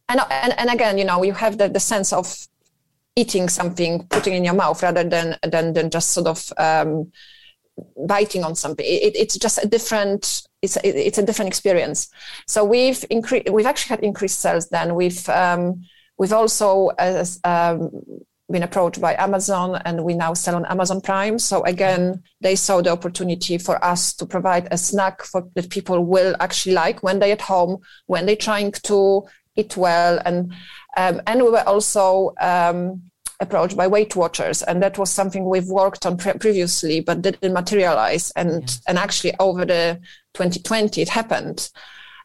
And, 0.08 0.20
and 0.30 0.58
and 0.58 0.70
again, 0.70 0.98
you 0.98 1.04
know, 1.04 1.22
you 1.22 1.32
have 1.32 1.58
the, 1.58 1.68
the 1.68 1.80
sense 1.80 2.12
of 2.12 2.46
eating 3.16 3.48
something, 3.48 4.06
putting 4.08 4.34
in 4.34 4.44
your 4.44 4.54
mouth 4.54 4.82
rather 4.82 5.02
than 5.02 5.36
than 5.42 5.72
than 5.72 5.90
just 5.90 6.10
sort 6.10 6.26
of 6.26 6.52
um, 6.58 7.10
biting 8.06 8.44
on 8.44 8.54
something. 8.54 8.84
It, 8.84 9.16
it's 9.16 9.38
just 9.38 9.62
a 9.62 9.66
different. 9.66 10.42
It's 10.62 10.76
it's 10.82 11.18
a 11.18 11.22
different 11.24 11.48
experience. 11.48 12.08
So 12.46 12.64
we've 12.64 13.04
increased. 13.10 13.50
We've 13.50 13.66
actually 13.66 13.96
had 13.96 14.04
increased 14.04 14.40
sales. 14.40 14.68
Then 14.68 14.94
we've 14.94 15.28
um, 15.28 15.84
we've 16.18 16.32
also 16.32 16.88
as, 16.98 17.40
um, 17.44 17.90
been 18.50 18.62
approached 18.62 19.00
by 19.00 19.14
Amazon 19.16 19.80
and 19.84 20.04
we 20.04 20.14
now 20.14 20.32
sell 20.32 20.54
on 20.54 20.64
Amazon 20.66 21.00
Prime. 21.00 21.38
So 21.38 21.64
again, 21.64 22.22
they 22.40 22.54
saw 22.54 22.80
the 22.80 22.90
opportunity 22.90 23.58
for 23.58 23.82
us 23.84 24.14
to 24.14 24.26
provide 24.26 24.68
a 24.70 24.78
snack 24.78 25.22
for 25.22 25.48
that 25.54 25.70
people 25.70 26.04
will 26.04 26.36
actually 26.38 26.74
like 26.74 27.02
when 27.02 27.18
they're 27.18 27.32
at 27.32 27.40
home, 27.40 27.78
when 28.06 28.26
they're 28.26 28.36
trying 28.36 28.72
to 28.72 29.26
eat 29.56 29.76
well. 29.76 30.20
And 30.24 30.52
um, 30.96 31.20
and 31.26 31.42
we 31.42 31.50
were 31.50 31.66
also 31.66 32.34
approached 33.41 33.76
by 33.76 33.87
Weight 33.87 34.16
Watchers, 34.16 34.62
and 34.62 34.82
that 34.82 34.99
was 34.99 35.11
something 35.11 35.45
we've 35.45 35.68
worked 35.68 36.07
on 36.07 36.16
pre- 36.16 36.34
previously, 36.34 37.01
but 37.01 37.22
didn't 37.22 37.53
materialize. 37.53 38.30
And 38.32 38.62
yeah. 38.62 38.76
and 38.89 38.99
actually 38.99 39.34
over 39.39 39.64
the 39.64 40.01
2020, 40.34 41.03
it 41.03 41.09
happened. 41.09 41.70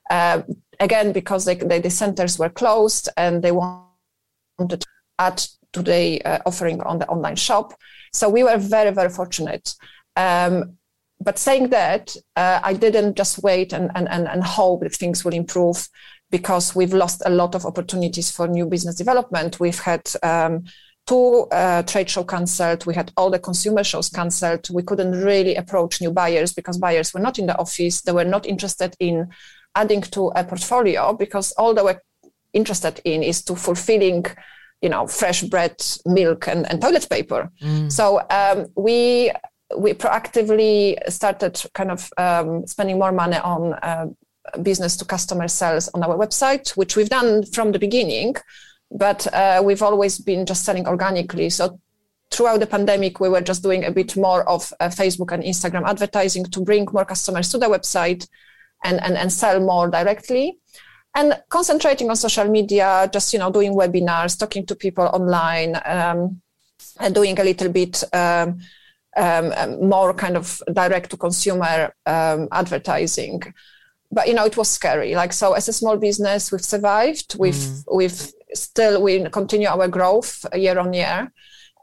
Uh, 0.09 0.41
again, 0.79 1.13
because 1.13 1.45
they, 1.45 1.55
they, 1.55 1.79
the 1.79 1.89
centers 1.89 2.37
were 2.37 2.49
closed 2.49 3.07
and 3.15 3.41
they 3.41 3.51
wanted 3.51 4.81
to 4.81 4.85
add 5.19 5.41
to 5.71 5.81
the 5.81 6.21
uh, 6.25 6.39
offering 6.45 6.81
on 6.81 6.99
the 6.99 7.07
online 7.07 7.37
shop. 7.37 7.73
So 8.11 8.27
we 8.27 8.43
were 8.43 8.57
very, 8.57 8.91
very 8.91 9.09
fortunate. 9.09 9.73
Um, 10.17 10.77
but 11.21 11.37
saying 11.37 11.69
that, 11.69 12.15
uh, 12.35 12.59
I 12.63 12.73
didn't 12.73 13.15
just 13.15 13.41
wait 13.43 13.73
and, 13.73 13.91
and, 13.95 14.09
and, 14.09 14.27
and 14.27 14.43
hope 14.43 14.81
that 14.81 14.95
things 14.95 15.23
will 15.23 15.33
improve 15.33 15.87
because 16.31 16.75
we've 16.75 16.93
lost 16.93 17.21
a 17.25 17.29
lot 17.29 17.55
of 17.55 17.65
opportunities 17.65 18.31
for 18.31 18.47
new 18.47 18.65
business 18.65 18.95
development. 18.95 19.59
We've 19.59 19.79
had 19.79 20.09
um, 20.23 20.63
two 21.07 21.47
uh, 21.51 21.83
trade 21.83 22.09
show 22.09 22.23
cancelled. 22.23 22.85
We 22.85 22.95
had 22.95 23.11
all 23.17 23.29
the 23.29 23.39
consumer 23.39 23.83
shows 23.83 24.09
cancelled. 24.09 24.67
We 24.71 24.83
couldn't 24.83 25.11
really 25.11 25.55
approach 25.55 26.01
new 26.01 26.11
buyers 26.11 26.53
because 26.53 26.77
buyers 26.77 27.13
were 27.13 27.19
not 27.19 27.39
in 27.39 27.47
the 27.47 27.57
office. 27.57 28.01
They 28.01 28.11
were 28.11 28.23
not 28.23 28.45
interested 28.45 28.95
in 28.99 29.29
adding 29.75 30.01
to 30.01 30.31
a 30.35 30.43
portfolio 30.43 31.13
because 31.13 31.51
all 31.53 31.73
they 31.73 31.81
were 31.81 32.01
interested 32.53 32.99
in 33.05 33.23
is 33.23 33.41
to 33.43 33.55
fulfilling 33.55 34.25
you 34.81 34.89
know 34.89 35.07
fresh 35.07 35.43
bread 35.43 35.75
milk 36.05 36.47
and, 36.47 36.69
and 36.69 36.81
toilet 36.81 37.07
paper 37.09 37.49
mm. 37.61 37.91
so 37.91 38.21
um, 38.29 38.67
we 38.75 39.31
we 39.77 39.93
proactively 39.93 40.97
started 41.09 41.61
kind 41.73 41.91
of 41.91 42.11
um, 42.17 42.67
spending 42.67 42.99
more 42.99 43.11
money 43.11 43.37
on 43.37 43.73
uh, 43.75 44.07
business 44.61 44.97
to 44.97 45.05
customer 45.05 45.47
sales 45.47 45.87
on 45.93 46.03
our 46.03 46.17
website 46.17 46.71
which 46.71 46.95
we've 46.95 47.09
done 47.09 47.45
from 47.45 47.71
the 47.71 47.79
beginning 47.79 48.35
but 48.91 49.27
uh, 49.33 49.61
we've 49.63 49.81
always 49.81 50.19
been 50.19 50.45
just 50.45 50.63
selling 50.63 50.87
organically 50.87 51.49
so 51.49 51.79
throughout 52.29 52.59
the 52.59 52.67
pandemic 52.67 53.19
we 53.19 53.29
were 53.29 53.41
just 53.41 53.63
doing 53.63 53.83
a 53.85 53.91
bit 53.91 54.15
more 54.15 54.47
of 54.47 54.73
uh, 54.79 54.87
facebook 54.87 55.31
and 55.31 55.43
instagram 55.43 55.87
advertising 55.87 56.45
to 56.45 56.61
bring 56.61 56.87
more 56.91 57.05
customers 57.05 57.49
to 57.49 57.57
the 57.57 57.67
website 57.67 58.27
and, 58.83 59.01
and, 59.03 59.17
and 59.17 59.31
sell 59.31 59.59
more 59.59 59.89
directly 59.89 60.57
and 61.15 61.41
concentrating 61.49 62.09
on 62.09 62.15
social 62.15 62.47
media, 62.47 63.09
just 63.11 63.33
you 63.33 63.39
know, 63.39 63.51
doing 63.51 63.73
webinars, 63.73 64.39
talking 64.39 64.65
to 64.65 64.75
people 64.75 65.05
online, 65.05 65.75
um, 65.85 66.41
and 66.99 67.13
doing 67.13 67.39
a 67.39 67.43
little 67.43 67.69
bit 67.69 68.03
um, 68.13 68.59
um, 69.17 69.51
um 69.57 69.89
more 69.89 70.13
kind 70.13 70.37
of 70.37 70.61
direct 70.71 71.09
to 71.11 71.17
consumer 71.17 71.93
um, 72.05 72.47
advertising. 72.51 73.41
But 74.11 74.27
you 74.27 74.33
know, 74.33 74.45
it 74.45 74.57
was 74.57 74.69
scary. 74.69 75.15
Like 75.15 75.33
so, 75.33 75.53
as 75.53 75.67
a 75.67 75.73
small 75.73 75.97
business, 75.97 76.51
we've 76.51 76.65
survived. 76.65 77.35
We've 77.39 77.53
mm. 77.53 77.83
we've 77.93 78.31
still 78.53 79.01
we 79.01 79.23
continue 79.29 79.67
our 79.67 79.87
growth 79.87 80.45
year 80.53 80.77
on 80.77 80.93
year. 80.93 81.31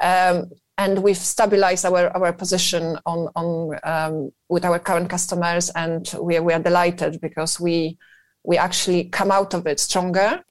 Um, 0.00 0.50
and 0.78 1.02
we've 1.02 1.16
stabilized 1.16 1.84
our, 1.84 2.06
our 2.16 2.32
position 2.32 2.96
on, 3.04 3.28
on 3.34 4.30
with 4.48 4.64
our 4.64 4.78
current 4.78 5.10
customers, 5.10 5.70
and 5.70 6.08
we, 6.22 6.38
we 6.38 6.52
are 6.52 6.62
delighted 6.62 7.20
because 7.20 7.58
we 7.58 7.98
we 8.44 8.56
actually 8.56 9.04
come 9.04 9.30
out 9.30 9.54
of 9.54 9.66
it 9.66 9.80
stronger 9.80 10.42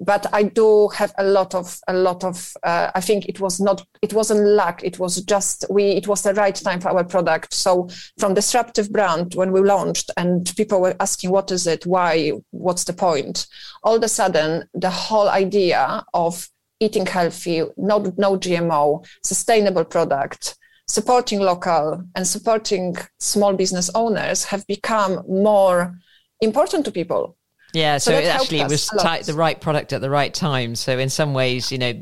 but 0.00 0.26
i 0.32 0.42
do 0.42 0.88
have 0.88 1.12
a 1.18 1.24
lot 1.24 1.54
of 1.54 1.78
a 1.88 1.92
lot 1.92 2.24
of 2.24 2.52
uh, 2.62 2.90
i 2.94 3.00
think 3.00 3.26
it 3.26 3.40
was 3.40 3.60
not 3.60 3.84
it 4.02 4.12
wasn't 4.12 4.44
luck. 4.44 4.82
It 4.82 4.98
was 4.98 5.22
just 5.22 5.64
we 5.70 5.84
it 5.84 6.08
was 6.08 6.22
the 6.22 6.34
right 6.34 6.54
time 6.54 6.80
for 6.80 6.90
our 6.90 7.04
product. 7.04 7.54
So 7.54 7.88
from 8.18 8.34
disruptive 8.34 8.92
brand 8.92 9.34
when 9.34 9.52
we 9.52 9.60
launched 9.60 10.10
and 10.16 10.52
people 10.56 10.80
were 10.80 10.96
asking 10.98 11.30
what 11.30 11.50
is 11.52 11.66
it? 11.66 11.86
Why? 11.86 12.32
What's 12.50 12.84
the 12.84 12.92
point? 12.92 13.46
All 13.84 13.96
of 13.96 14.02
a 14.02 14.08
sudden 14.08 14.68
the 14.74 14.90
whole 14.90 15.28
idea 15.28 16.04
of 16.12 16.48
eating 16.80 17.06
healthy 17.06 17.62
no 17.76 18.12
no 18.18 18.36
gmo 18.36 19.06
sustainable 19.22 19.84
product 19.84 20.56
supporting 20.88 21.38
local 21.38 22.02
and 22.16 22.26
supporting 22.26 22.96
small 23.20 23.52
business 23.54 23.88
owners 23.94 24.42
have 24.42 24.66
become 24.66 25.22
more 25.28 25.96
important 26.40 26.84
to 26.84 26.90
people 26.90 27.36
yeah, 27.72 27.98
so, 27.98 28.12
so 28.12 28.18
it 28.18 28.26
actually 28.26 28.62
was 28.64 28.88
t- 28.88 29.22
the 29.22 29.34
right 29.34 29.60
product 29.60 29.92
at 29.92 30.00
the 30.00 30.10
right 30.10 30.32
time. 30.32 30.74
So 30.74 30.98
in 30.98 31.08
some 31.08 31.34
ways, 31.34 31.72
you 31.72 31.78
know, 31.78 31.94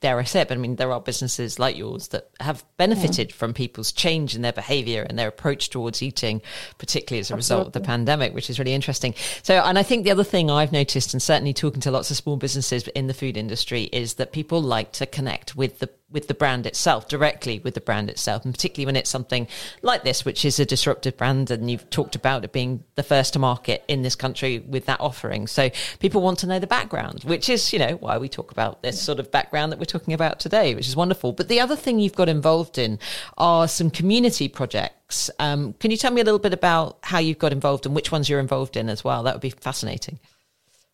dare 0.00 0.18
I 0.18 0.24
say 0.24 0.40
it, 0.42 0.48
but 0.48 0.56
I 0.56 0.60
mean, 0.60 0.76
there 0.76 0.92
are 0.92 1.00
businesses 1.00 1.58
like 1.58 1.76
yours 1.76 2.08
that 2.08 2.30
have 2.40 2.64
benefited 2.76 3.30
mm. 3.30 3.32
from 3.32 3.54
people's 3.54 3.92
change 3.92 4.34
in 4.34 4.42
their 4.42 4.52
behavior 4.52 5.02
and 5.02 5.18
their 5.18 5.28
approach 5.28 5.70
towards 5.70 6.02
eating, 6.02 6.42
particularly 6.78 7.20
as 7.20 7.30
a 7.30 7.34
Absolutely. 7.34 7.38
result 7.38 7.66
of 7.68 7.72
the 7.72 7.86
pandemic, 7.86 8.34
which 8.34 8.50
is 8.50 8.58
really 8.58 8.74
interesting. 8.74 9.14
So, 9.42 9.54
and 9.54 9.78
I 9.78 9.82
think 9.82 10.04
the 10.04 10.10
other 10.10 10.24
thing 10.24 10.50
I've 10.50 10.72
noticed, 10.72 11.14
and 11.14 11.22
certainly 11.22 11.52
talking 11.52 11.80
to 11.82 11.90
lots 11.90 12.10
of 12.10 12.16
small 12.16 12.36
businesses 12.36 12.86
in 12.88 13.06
the 13.06 13.14
food 13.14 13.36
industry, 13.36 13.84
is 13.84 14.14
that 14.14 14.32
people 14.32 14.62
like 14.62 14.92
to 14.92 15.06
connect 15.06 15.56
with 15.56 15.78
the 15.78 15.88
with 16.12 16.28
the 16.28 16.34
brand 16.34 16.66
itself, 16.66 17.08
directly 17.08 17.60
with 17.60 17.74
the 17.74 17.80
brand 17.80 18.10
itself, 18.10 18.44
and 18.44 18.54
particularly 18.54 18.86
when 18.86 18.96
it's 18.96 19.10
something 19.10 19.48
like 19.82 20.04
this, 20.04 20.24
which 20.24 20.44
is 20.44 20.60
a 20.60 20.66
disruptive 20.66 21.16
brand, 21.16 21.50
and 21.50 21.70
you've 21.70 21.88
talked 21.90 22.14
about 22.14 22.44
it 22.44 22.52
being 22.52 22.84
the 22.94 23.02
first 23.02 23.32
to 23.32 23.38
market 23.38 23.82
in 23.88 24.02
this 24.02 24.14
country 24.14 24.58
with 24.60 24.86
that 24.86 25.00
offering. 25.00 25.46
So 25.46 25.70
people 25.98 26.22
want 26.22 26.38
to 26.40 26.46
know 26.46 26.58
the 26.58 26.66
background, 26.66 27.24
which 27.24 27.48
is, 27.48 27.72
you 27.72 27.78
know, 27.78 27.96
why 27.96 28.18
we 28.18 28.28
talk 28.28 28.52
about 28.52 28.82
this 28.82 29.00
sort 29.00 29.18
of 29.18 29.30
background 29.30 29.72
that 29.72 29.78
we're 29.78 29.84
talking 29.84 30.14
about 30.14 30.40
today, 30.40 30.74
which 30.74 30.88
is 30.88 30.96
wonderful. 30.96 31.32
But 31.32 31.48
the 31.48 31.60
other 31.60 31.76
thing 31.76 31.98
you've 31.98 32.14
got 32.14 32.28
involved 32.28 32.78
in 32.78 32.98
are 33.38 33.68
some 33.68 33.90
community 33.90 34.48
projects. 34.48 35.30
Um, 35.38 35.74
can 35.74 35.90
you 35.90 35.96
tell 35.96 36.12
me 36.12 36.20
a 36.20 36.24
little 36.24 36.38
bit 36.38 36.52
about 36.52 36.98
how 37.02 37.18
you've 37.18 37.38
got 37.38 37.52
involved 37.52 37.86
and 37.86 37.94
which 37.94 38.10
ones 38.10 38.28
you're 38.28 38.40
involved 38.40 38.76
in 38.76 38.88
as 38.88 39.04
well? 39.04 39.22
That 39.22 39.34
would 39.34 39.42
be 39.42 39.50
fascinating. 39.50 40.18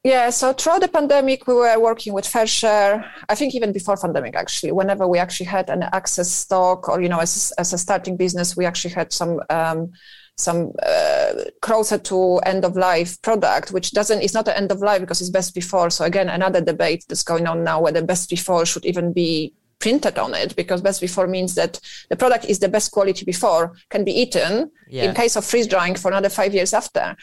Yeah, 0.09 0.30
so 0.30 0.54
throughout 0.54 0.80
the 0.80 0.88
pandemic, 0.88 1.46
we 1.46 1.52
were 1.52 1.78
working 1.78 2.14
with 2.14 2.24
FareShare. 2.24 3.06
I 3.28 3.34
think 3.34 3.54
even 3.54 3.72
before 3.72 3.98
pandemic, 3.98 4.36
actually, 4.36 4.72
whenever 4.72 5.06
we 5.06 5.18
actually 5.18 5.44
had 5.46 5.68
an 5.68 5.82
access 5.82 6.30
stock, 6.30 6.88
or 6.88 7.02
you 7.02 7.11
know, 7.11 7.18
as, 7.18 7.52
as 7.59 7.74
a 7.74 7.78
starting 7.78 8.16
business, 8.16 8.56
we 8.56 8.64
actually 8.64 8.94
had 8.94 9.12
some 9.12 9.38
um, 9.50 9.92
some 10.38 10.72
uh, 10.82 11.32
closer 11.61 11.98
to 11.98 12.38
end 12.46 12.64
of 12.64 12.74
life 12.74 13.20
product, 13.20 13.70
which 13.70 13.90
doesn't 13.90 14.22
is 14.22 14.32
not 14.32 14.48
an 14.48 14.54
end 14.54 14.72
of 14.72 14.80
life 14.80 15.00
because 15.00 15.20
it's 15.20 15.28
best 15.28 15.54
before. 15.54 15.90
So 15.90 16.06
again, 16.06 16.30
another 16.30 16.62
debate 16.62 17.04
that's 17.06 17.22
going 17.22 17.46
on 17.46 17.62
now 17.62 17.82
whether 17.82 18.02
best 18.02 18.30
before 18.30 18.64
should 18.64 18.86
even 18.86 19.12
be 19.12 19.52
printed 19.78 20.18
on 20.18 20.34
it 20.34 20.56
because 20.56 20.80
best 20.80 21.02
before 21.02 21.26
means 21.26 21.54
that 21.54 21.80
the 22.09 22.16
product 22.16 22.46
is 22.46 22.59
the 22.59 22.68
best 22.68 22.92
quality 22.92 23.24
before 23.24 23.74
can 23.90 24.04
be 24.04 24.12
eaten 24.12 24.70
yeah. 24.88 25.04
in 25.04 25.14
case 25.14 25.36
of 25.36 25.44
freeze 25.44 25.66
drying 25.66 25.94
for 25.94 26.11
another 26.11 26.28
five 26.28 26.54
years 26.54 26.74
after 26.74 27.14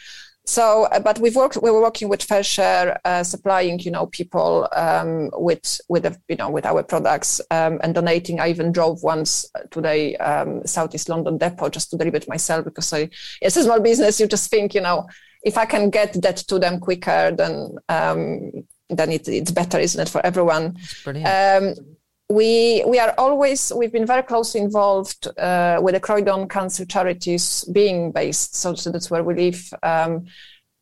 so, 0.46 0.84
uh, 0.84 1.00
but 1.00 1.18
we've 1.18 1.34
worked. 1.34 1.58
We 1.60 1.70
were 1.72 1.80
working 1.80 2.08
with 2.08 2.26
FareShare, 2.26 2.98
uh, 3.04 3.24
supplying, 3.24 3.80
you 3.80 3.90
know, 3.90 4.06
people 4.06 4.68
um, 4.74 5.30
with 5.34 5.80
with 5.88 6.06
a, 6.06 6.16
you 6.28 6.36
know 6.36 6.50
with 6.50 6.64
our 6.64 6.84
products 6.84 7.40
um, 7.50 7.80
and 7.82 7.94
donating. 7.94 8.38
I 8.38 8.48
even 8.48 8.70
drove 8.70 9.02
once 9.02 9.50
to 9.72 9.80
the 9.80 10.16
um, 10.18 10.64
Southeast 10.64 11.08
London 11.08 11.36
depot 11.36 11.68
just 11.68 11.90
to 11.90 11.96
deliver 11.96 12.18
it 12.18 12.28
myself 12.28 12.64
because 12.64 12.92
I, 12.92 13.10
it's 13.42 13.56
a 13.56 13.64
small 13.64 13.80
business. 13.80 14.20
You 14.20 14.28
just 14.28 14.48
think, 14.48 14.74
you 14.74 14.80
know, 14.80 15.08
if 15.42 15.58
I 15.58 15.64
can 15.64 15.90
get 15.90 16.12
that 16.22 16.36
to 16.36 16.60
them 16.60 16.78
quicker, 16.78 17.32
then 17.32 17.76
um, 17.88 18.52
then 18.88 19.10
it, 19.10 19.26
it's 19.26 19.50
better, 19.50 19.78
isn't 19.80 20.00
it, 20.00 20.08
for 20.08 20.24
everyone? 20.24 20.76
Brilliant 21.02 21.78
um, 21.78 21.95
we 22.28 22.82
we 22.86 22.98
are 22.98 23.14
always 23.18 23.72
we've 23.74 23.92
been 23.92 24.06
very 24.06 24.22
closely 24.22 24.60
involved 24.60 25.28
uh, 25.38 25.78
with 25.80 25.94
the 25.94 26.00
Croydon 26.00 26.48
Cancer 26.48 26.84
Charities 26.84 27.64
being 27.72 28.10
based, 28.12 28.56
so, 28.56 28.74
so 28.74 28.90
that's 28.90 29.10
where 29.10 29.22
we 29.22 29.34
live. 29.34 29.72
Um, 29.82 30.26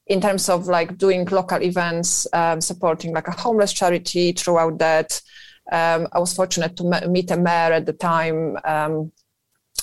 in 0.07 0.21
terms 0.21 0.49
of 0.49 0.67
like 0.67 0.99
doing 0.99 1.25
local 1.27 1.63
events, 1.63 2.27
um, 2.35 2.61
supporting 2.61 3.15
like 3.15 3.29
a 3.29 3.33
homeless 3.33 3.73
charity 3.73 4.33
throughout 4.33 4.79
that. 4.79 5.21
Um, 5.73 6.09
I 6.13 6.19
was 6.19 6.35
fortunate 6.35 6.77
to 6.77 7.09
meet 7.09 7.31
a 7.31 7.39
mayor 7.39 7.73
at 7.73 7.87
the 7.87 7.95
time 7.95 8.59
um, 8.67 9.13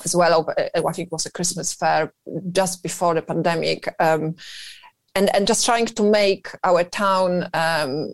as 0.05 0.15
well. 0.15 0.47
Uh, 0.55 0.87
I 0.87 0.91
think 0.91 1.07
it 1.07 1.11
was 1.11 1.25
a 1.25 1.31
Christmas 1.31 1.73
fair 1.73 2.13
just 2.51 2.83
before 2.83 3.15
the 3.15 3.23
pandemic. 3.23 3.93
Um, 3.99 4.35
and, 5.15 5.35
and 5.35 5.47
just 5.47 5.65
trying 5.65 5.87
to 5.87 6.03
make 6.03 6.49
our 6.63 6.83
town 6.83 7.49
um, 7.55 8.13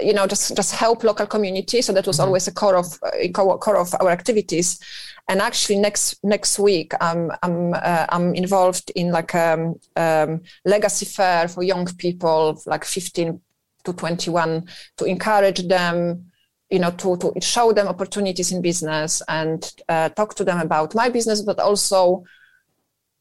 you 0.00 0.12
know 0.12 0.26
just 0.26 0.56
just 0.56 0.74
help 0.74 1.04
local 1.04 1.26
community 1.26 1.80
so 1.80 1.92
that 1.92 2.06
was 2.06 2.16
mm-hmm. 2.16 2.26
always 2.26 2.48
a 2.48 2.52
core 2.52 2.76
of 2.76 2.98
uh, 3.02 3.28
core 3.32 3.76
of 3.76 3.94
our 4.00 4.10
activities 4.10 4.80
and 5.28 5.40
actually 5.40 5.78
next 5.78 6.22
next 6.24 6.58
week 6.58 6.92
i'm 7.00 7.30
i'm 7.42 7.74
uh, 7.74 8.06
i'm 8.08 8.34
involved 8.34 8.90
in 8.96 9.10
like 9.10 9.34
a 9.34 9.52
um, 9.54 9.74
um, 9.96 10.40
legacy 10.64 11.06
fair 11.06 11.46
for 11.48 11.62
young 11.62 11.86
people 11.96 12.60
like 12.66 12.84
15 12.84 13.40
to 13.84 13.92
21 13.92 14.66
to 14.96 15.04
encourage 15.04 15.68
them 15.68 16.26
you 16.70 16.78
know 16.78 16.90
to, 16.90 17.16
to 17.18 17.32
show 17.40 17.72
them 17.72 17.86
opportunities 17.86 18.50
in 18.50 18.60
business 18.62 19.22
and 19.28 19.72
uh, 19.88 20.08
talk 20.10 20.34
to 20.34 20.44
them 20.44 20.60
about 20.60 20.94
my 20.94 21.08
business 21.08 21.42
but 21.42 21.60
also 21.60 22.24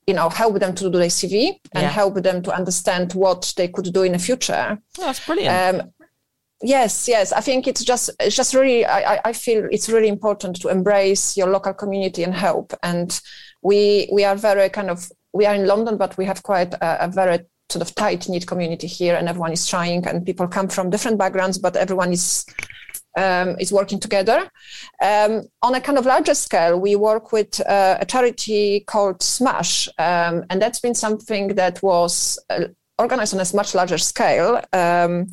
you 0.07 0.13
know 0.13 0.27
help 0.29 0.59
them 0.59 0.73
to 0.73 0.89
do 0.89 0.97
their 0.97 1.07
cv 1.07 1.59
and 1.73 1.83
yeah. 1.83 1.89
help 1.89 2.15
them 2.15 2.41
to 2.41 2.51
understand 2.51 3.13
what 3.13 3.53
they 3.57 3.67
could 3.67 3.93
do 3.93 4.03
in 4.03 4.13
the 4.13 4.19
future 4.19 4.77
oh, 4.99 5.05
that's 5.05 5.25
brilliant 5.25 5.81
um, 5.81 5.93
yes 6.63 7.07
yes. 7.07 7.31
I 7.31 7.41
think 7.41 7.67
it's 7.67 7.83
just 7.83 8.09
it's 8.19 8.35
just 8.35 8.53
really 8.53 8.85
I, 8.85 9.21
I 9.25 9.33
feel 9.33 9.67
it's 9.71 9.89
really 9.89 10.07
important 10.07 10.61
to 10.61 10.69
embrace 10.69 11.37
your 11.37 11.47
local 11.47 11.73
community 11.73 12.23
and 12.23 12.33
help. 12.33 12.73
And 12.81 13.19
we 13.61 14.09
we 14.11 14.23
are 14.23 14.35
very 14.35 14.69
kind 14.69 14.89
of 14.89 15.11
we 15.33 15.45
are 15.45 15.55
in 15.55 15.65
london 15.65 15.97
but 15.97 16.15
we 16.17 16.25
have 16.25 16.43
quite 16.43 16.73
a, 16.75 17.05
a 17.05 17.07
very 17.07 17.39
sort 17.69 17.81
of 17.81 17.95
tight 17.95 18.29
knit 18.29 18.45
community 18.45 18.87
here 18.87 19.15
and 19.15 19.27
everyone 19.27 19.51
is 19.51 19.65
trying 19.65 20.05
and 20.05 20.25
people 20.25 20.47
come 20.47 20.67
from 20.67 20.89
different 20.89 21.17
backgrounds 21.17 21.57
but 21.57 21.75
everyone 21.75 22.11
is 22.11 22.45
um, 23.15 23.55
is 23.59 23.71
working 23.71 23.99
together. 23.99 24.49
Um, 25.01 25.43
on 25.61 25.75
a 25.75 25.81
kind 25.81 25.97
of 25.97 26.05
larger 26.05 26.33
scale, 26.33 26.79
we 26.79 26.95
work 26.95 27.31
with 27.31 27.59
uh, 27.61 27.97
a 27.99 28.05
charity 28.05 28.81
called 28.81 29.21
Smash, 29.21 29.87
um, 29.99 30.45
and 30.49 30.61
that's 30.61 30.79
been 30.79 30.95
something 30.95 31.49
that 31.49 31.81
was 31.83 32.39
uh, 32.49 32.65
organized 32.97 33.35
on 33.35 33.39
a 33.39 33.55
much 33.55 33.75
larger 33.75 33.99
scale. 33.99 34.61
Um, 34.73 35.27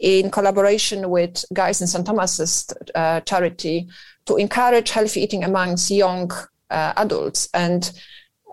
in 0.00 0.30
collaboration 0.30 1.10
with 1.10 1.44
Guy's 1.52 1.80
in 1.80 1.86
St. 1.86 2.04
Thomas's 2.04 2.66
uh, 2.94 3.20
charity 3.20 3.86
to 4.24 4.36
encourage 4.36 4.90
healthy 4.90 5.20
eating 5.22 5.44
amongst 5.44 5.90
young 5.90 6.30
uh, 6.70 6.94
adults. 6.96 7.48
And 7.52 7.92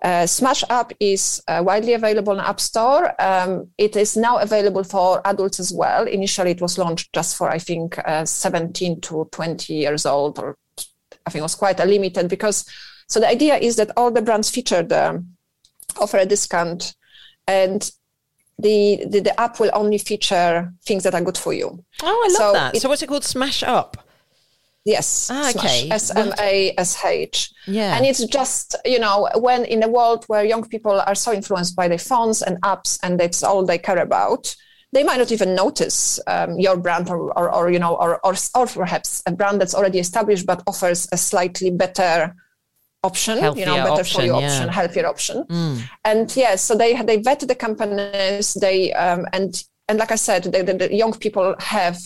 uh, 0.03 0.27
Smash 0.27 0.63
App 0.69 0.91
is 0.99 1.41
uh, 1.47 1.63
widely 1.65 1.93
available 1.93 2.33
in 2.33 2.39
App 2.39 2.59
Store. 2.59 3.19
Um, 3.19 3.69
it 3.77 3.95
is 3.95 4.17
now 4.17 4.37
available 4.37 4.83
for 4.83 5.21
adults 5.25 5.59
as 5.59 5.73
well. 5.73 6.05
Initially, 6.05 6.51
it 6.51 6.61
was 6.61 6.77
launched 6.77 7.13
just 7.13 7.37
for 7.37 7.49
I 7.49 7.59
think 7.59 7.97
uh, 8.05 8.25
17 8.25 9.01
to 9.01 9.29
20 9.31 9.73
years 9.73 10.05
old, 10.05 10.37
or 10.39 10.57
I 11.25 11.29
think 11.29 11.39
it 11.39 11.43
was 11.43 11.55
quite 11.55 11.79
a 11.79 11.85
limited 11.85 12.29
because. 12.29 12.65
So 13.09 13.21
the 13.21 13.29
idea 13.29 13.55
is 13.55 13.77
that 13.77 13.91
all 13.95 14.11
the 14.11 14.21
brands 14.21 14.49
featured 14.49 14.91
offer 14.91 16.17
a 16.17 16.25
discount, 16.25 16.93
and 17.47 17.89
the, 18.59 19.05
the, 19.09 19.19
the 19.19 19.39
app 19.39 19.59
will 19.59 19.71
only 19.73 19.97
feature 19.97 20.73
things 20.85 21.03
that 21.03 21.13
are 21.13 21.21
good 21.21 21.37
for 21.37 21.53
you. 21.53 21.83
Oh, 22.01 22.25
I 22.25 22.27
love 22.33 22.37
so 22.37 22.53
that. 22.53 22.75
It, 22.75 22.81
so 22.81 22.89
what's 22.89 23.01
it 23.01 23.07
called? 23.07 23.23
Smash 23.23 23.63
Up. 23.63 23.97
Yes. 24.85 25.29
Ah, 25.29 25.49
okay. 25.49 25.89
S 25.91 26.15
M 26.15 26.31
A 26.39 26.73
S 26.77 27.03
H. 27.03 27.51
Yeah. 27.65 27.97
And 27.97 28.05
it's 28.05 28.25
just, 28.25 28.73
you 28.85 28.99
know, 28.99 29.27
when 29.35 29.65
in 29.65 29.83
a 29.83 29.87
world 29.89 30.23
where 30.27 30.45
young 30.45 30.63
people 30.67 31.01
are 31.01 31.13
so 31.13 31.33
influenced 31.33 31.75
by 31.75 31.89
their 31.89 31.97
phones 31.97 32.41
and 32.41 32.61
apps 32.61 32.97
and 33.03 33.19
that's 33.19 33.43
all 33.43 33.65
they 33.65 33.77
care 33.77 33.97
about, 33.99 34.55
they 34.93 35.03
might 35.03 35.17
not 35.17 35.33
even 35.33 35.55
notice 35.55 36.21
um, 36.27 36.57
your 36.57 36.77
brand 36.77 37.09
or, 37.09 37.37
or, 37.37 37.53
or, 37.53 37.69
you 37.69 37.79
know, 37.79 37.95
or, 37.95 38.25
or, 38.25 38.33
or 38.55 38.65
perhaps 38.65 39.21
a 39.25 39.31
brand 39.33 39.59
that's 39.59 39.75
already 39.75 39.99
established 39.99 40.45
but 40.45 40.63
offers 40.65 41.05
a 41.11 41.17
slightly 41.17 41.69
better 41.69 42.33
option, 43.03 43.37
healthier 43.37 43.61
you 43.61 43.65
know, 43.65 43.77
better 43.77 44.01
option, 44.01 44.19
for 44.19 44.25
you 44.25 44.39
yeah. 44.39 44.47
option, 44.47 44.69
healthier 44.69 45.07
option. 45.07 45.43
Mm. 45.45 45.89
And 46.05 46.35
yes, 46.35 46.37
yeah, 46.37 46.55
so 46.55 46.75
they 46.75 47.01
they 47.01 47.17
vet 47.17 47.39
the 47.39 47.55
companies, 47.55 48.53
they 48.55 48.93
um, 48.93 49.25
and 49.33 49.63
and 49.87 49.99
like 49.99 50.11
I 50.11 50.15
said, 50.15 50.43
the, 50.43 50.63
the, 50.63 50.73
the 50.73 50.93
young 50.93 51.13
people 51.13 51.55
have 51.59 51.97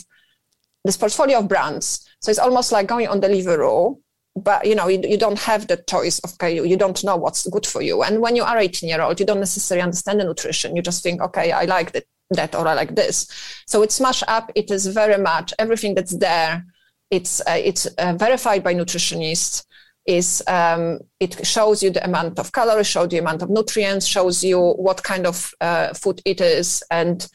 this 0.84 0.98
portfolio 0.98 1.40
of 1.40 1.48
brands 1.48 2.08
so 2.22 2.30
it's 2.30 2.40
almost 2.40 2.72
like 2.72 2.88
going 2.88 3.08
on 3.08 3.20
Deliveroo, 3.20 4.00
but 4.36 4.66
you 4.66 4.76
know 4.76 4.88
you, 4.88 5.02
you 5.04 5.18
don't 5.18 5.40
have 5.40 5.68
the 5.68 5.84
choice 5.90 6.20
of 6.20 6.34
okay 6.34 6.56
you, 6.56 6.64
you 6.66 6.78
don't 6.78 7.04
know 7.04 7.18
what's 7.18 7.48
good 7.48 7.66
for 7.66 7.82
you. 7.82 8.04
And 8.04 8.22
when 8.22 8.36
you 8.36 8.44
are 8.44 8.58
18 8.58 8.88
year 8.88 9.02
old, 9.02 9.20
you 9.20 9.26
don't 9.26 9.40
necessarily 9.40 9.82
understand 9.82 10.20
the 10.20 10.26
nutrition. 10.26 10.76
You 10.76 10.82
just 10.84 11.04
think 11.04 11.22
okay 11.22 11.52
I 11.52 11.66
like 11.66 11.92
that 11.94 12.06
that 12.30 12.56
or 12.56 12.68
I 12.68 12.76
like 12.76 12.96
this. 12.96 13.28
So 13.66 13.82
it's 13.82 13.96
Smash 13.96 14.24
Up. 14.28 14.52
It 14.56 14.72
is 14.72 14.86
very 14.88 15.22
much 15.22 15.54
everything 15.60 15.96
that's 15.96 16.16
there. 16.16 16.64
It's 17.10 17.42
uh, 17.42 17.60
it's 17.62 17.88
uh, 17.88 18.14
verified 18.14 18.64
by 18.64 18.76
nutritionists. 18.76 19.66
Is 20.06 20.42
um, 20.48 21.00
it 21.20 21.46
shows 21.46 21.84
you 21.84 21.92
the 21.92 22.04
amount 22.04 22.40
of 22.40 22.52
calories, 22.52 22.88
shows 22.88 23.06
you 23.06 23.10
the 23.10 23.18
amount 23.20 23.44
of 23.44 23.50
nutrients, 23.50 24.08
shows 24.08 24.44
you 24.44 24.60
what 24.60 25.04
kind 25.04 25.28
of 25.28 25.54
uh, 25.62 25.94
food 25.94 26.22
it 26.26 26.42
is, 26.42 26.82
and 26.90 27.28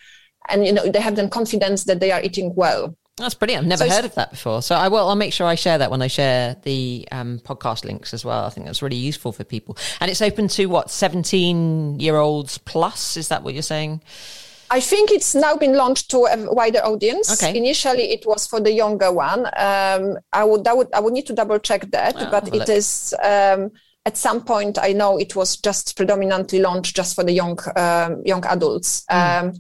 and 0.48 0.66
you 0.66 0.72
know 0.72 0.90
they 0.90 1.00
have 1.00 1.16
the 1.16 1.28
confidence 1.28 1.84
that 1.84 2.00
they 2.00 2.10
are 2.10 2.22
eating 2.22 2.52
well 2.56 2.96
that's 3.16 3.34
brilliant. 3.34 3.62
I've 3.62 3.68
never 3.68 3.88
so 3.88 3.90
heard 3.90 4.04
of 4.04 4.14
that 4.16 4.30
before. 4.30 4.60
So 4.60 4.74
I 4.74 4.88
will. 4.88 5.08
I'll 5.08 5.16
make 5.16 5.32
sure 5.32 5.46
I 5.46 5.54
share 5.54 5.78
that 5.78 5.90
when 5.90 6.02
I 6.02 6.06
share 6.06 6.56
the 6.64 7.08
um, 7.10 7.38
podcast 7.38 7.84
links 7.84 8.12
as 8.12 8.26
well. 8.26 8.44
I 8.44 8.50
think 8.50 8.66
that's 8.66 8.82
really 8.82 8.96
useful 8.96 9.32
for 9.32 9.42
people. 9.42 9.78
And 10.00 10.10
it's 10.10 10.20
open 10.20 10.48
to 10.48 10.66
what 10.66 10.90
seventeen 10.90 11.98
year 11.98 12.16
olds 12.16 12.58
plus. 12.58 13.16
Is 13.16 13.28
that 13.28 13.42
what 13.42 13.54
you're 13.54 13.62
saying? 13.62 14.02
I 14.70 14.80
think 14.80 15.10
it's 15.10 15.34
now 15.34 15.56
been 15.56 15.74
launched 15.74 16.10
to 16.10 16.24
a 16.24 16.52
wider 16.52 16.80
audience. 16.80 17.30
Okay. 17.32 17.56
Initially, 17.56 18.12
it 18.12 18.26
was 18.26 18.46
for 18.46 18.60
the 18.60 18.72
younger 18.72 19.12
one. 19.12 19.46
Um, 19.56 20.18
I 20.32 20.44
would, 20.44 20.66
I 20.66 20.72
would, 20.72 20.88
I 20.92 21.00
would 21.00 21.12
need 21.12 21.26
to 21.26 21.34
double 21.34 21.58
check 21.58 21.90
that, 21.90 22.14
oh, 22.18 22.28
but 22.30 22.48
it 22.48 22.54
look. 22.54 22.68
is. 22.68 23.14
Um, 23.22 23.70
at 24.04 24.16
some 24.16 24.44
point, 24.44 24.78
I 24.80 24.92
know 24.92 25.18
it 25.18 25.34
was 25.34 25.56
just 25.56 25.96
predominantly 25.96 26.60
launched 26.60 26.94
just 26.94 27.16
for 27.16 27.24
the 27.24 27.32
young, 27.32 27.58
um, 27.76 28.22
young 28.24 28.44
adults. 28.46 29.04
Mm 29.10 29.58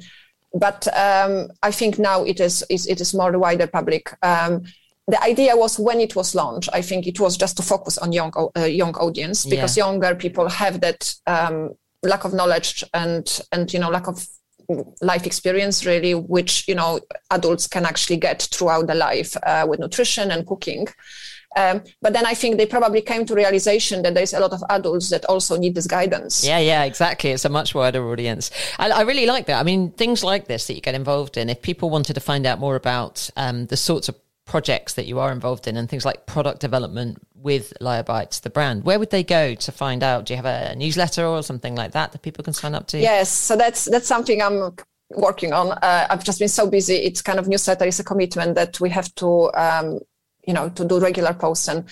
but 0.58 0.88
um, 0.96 1.48
I 1.62 1.70
think 1.70 1.98
now 1.98 2.24
it 2.24 2.40
is, 2.40 2.64
is, 2.70 2.86
it 2.86 3.00
is 3.00 3.14
more 3.14 3.32
the 3.32 3.38
wider 3.38 3.66
public. 3.66 4.12
Um, 4.22 4.64
the 5.08 5.22
idea 5.22 5.56
was 5.56 5.78
when 5.78 6.00
it 6.00 6.16
was 6.16 6.34
launched, 6.34 6.68
I 6.72 6.82
think 6.82 7.06
it 7.06 7.20
was 7.20 7.36
just 7.36 7.56
to 7.58 7.62
focus 7.62 7.96
on 7.98 8.12
young 8.12 8.32
uh, 8.56 8.64
young 8.64 8.94
audience 8.96 9.46
because 9.46 9.76
yeah. 9.76 9.84
younger 9.86 10.16
people 10.16 10.48
have 10.48 10.80
that 10.80 11.14
um, 11.28 11.74
lack 12.02 12.24
of 12.24 12.34
knowledge 12.34 12.82
and 12.92 13.40
and 13.52 13.72
you 13.72 13.78
know 13.78 13.88
lack 13.88 14.08
of 14.08 14.26
life 15.00 15.26
experience 15.26 15.84
really, 15.84 16.14
which 16.14 16.66
you 16.68 16.74
know 16.74 17.00
adults 17.30 17.66
can 17.66 17.84
actually 17.84 18.16
get 18.16 18.42
throughout 18.42 18.86
the 18.86 18.94
life 18.94 19.36
uh, 19.42 19.66
with 19.68 19.80
nutrition 19.80 20.30
and 20.30 20.46
cooking. 20.46 20.86
Um, 21.56 21.82
but 22.02 22.12
then 22.12 22.26
I 22.26 22.34
think 22.34 22.58
they 22.58 22.66
probably 22.66 23.00
came 23.00 23.24
to 23.24 23.34
realization 23.34 24.02
that 24.02 24.14
there's 24.14 24.34
a 24.34 24.40
lot 24.40 24.52
of 24.52 24.62
adults 24.68 25.08
that 25.08 25.24
also 25.24 25.56
need 25.56 25.74
this 25.74 25.86
guidance. 25.86 26.46
Yeah, 26.46 26.58
yeah, 26.58 26.84
exactly. 26.84 27.30
It's 27.30 27.46
a 27.46 27.48
much 27.48 27.74
wider 27.74 28.06
audience. 28.10 28.50
I, 28.78 28.90
I 28.90 29.00
really 29.02 29.24
like 29.24 29.46
that. 29.46 29.58
I 29.58 29.62
mean, 29.62 29.90
things 29.92 30.22
like 30.22 30.48
this 30.48 30.66
that 30.66 30.74
you 30.74 30.82
get 30.82 30.94
involved 30.94 31.38
in. 31.38 31.48
If 31.48 31.62
people 31.62 31.88
wanted 31.88 32.12
to 32.12 32.20
find 32.20 32.44
out 32.44 32.58
more 32.58 32.76
about 32.76 33.30
um, 33.36 33.66
the 33.66 33.76
sorts 33.76 34.10
of 34.10 34.16
projects 34.44 34.94
that 34.94 35.06
you 35.06 35.18
are 35.18 35.32
involved 35.32 35.66
in 35.66 35.76
and 35.76 35.88
things 35.88 36.04
like 36.04 36.26
product 36.26 36.60
development 36.60 37.25
with 37.42 37.72
Lyobites, 37.80 38.40
the 38.40 38.50
brand, 38.50 38.84
where 38.84 38.98
would 38.98 39.10
they 39.10 39.24
go 39.24 39.54
to 39.54 39.72
find 39.72 40.02
out? 40.02 40.26
Do 40.26 40.32
you 40.32 40.36
have 40.36 40.46
a 40.46 40.74
newsletter 40.76 41.24
or 41.24 41.42
something 41.42 41.74
like 41.74 41.92
that 41.92 42.12
that 42.12 42.22
people 42.22 42.42
can 42.44 42.52
sign 42.52 42.74
up 42.74 42.86
to? 42.88 42.98
Yes, 42.98 43.30
so 43.30 43.56
that's 43.56 43.84
that's 43.84 44.08
something 44.08 44.42
I'm 44.42 44.76
working 45.10 45.52
on. 45.52 45.72
Uh, 45.72 46.06
I've 46.10 46.24
just 46.24 46.38
been 46.38 46.48
so 46.48 46.68
busy. 46.68 46.94
It's 46.94 47.22
kind 47.22 47.38
of 47.38 47.48
newsletter 47.48 47.84
is 47.84 48.00
a 48.00 48.04
commitment 48.04 48.54
that 48.56 48.80
we 48.80 48.90
have 48.90 49.14
to 49.16 49.52
um, 49.54 50.00
you 50.46 50.54
know 50.54 50.68
to 50.70 50.84
do 50.84 50.98
regular 50.98 51.34
posts 51.34 51.68
and 51.68 51.84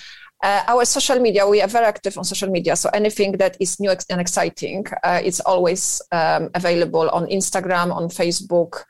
uh, 0.43 0.63
our 0.69 0.85
social 0.85 1.19
media 1.19 1.47
we 1.47 1.61
are 1.61 1.69
very 1.69 1.87
active 1.87 2.17
on 2.17 2.25
social 2.25 2.51
media 2.51 2.77
so 2.77 2.89
anything 2.95 3.33
that 3.33 3.57
is 3.61 3.81
new 3.81 3.91
and 4.11 4.21
exciting 4.21 4.87
uh, 5.03 5.21
is 5.23 5.41
always 5.41 6.01
um, 6.13 6.51
available 6.55 7.09
on 7.11 7.27
instagram 7.27 7.95
on 7.95 8.09
facebook 8.09 8.85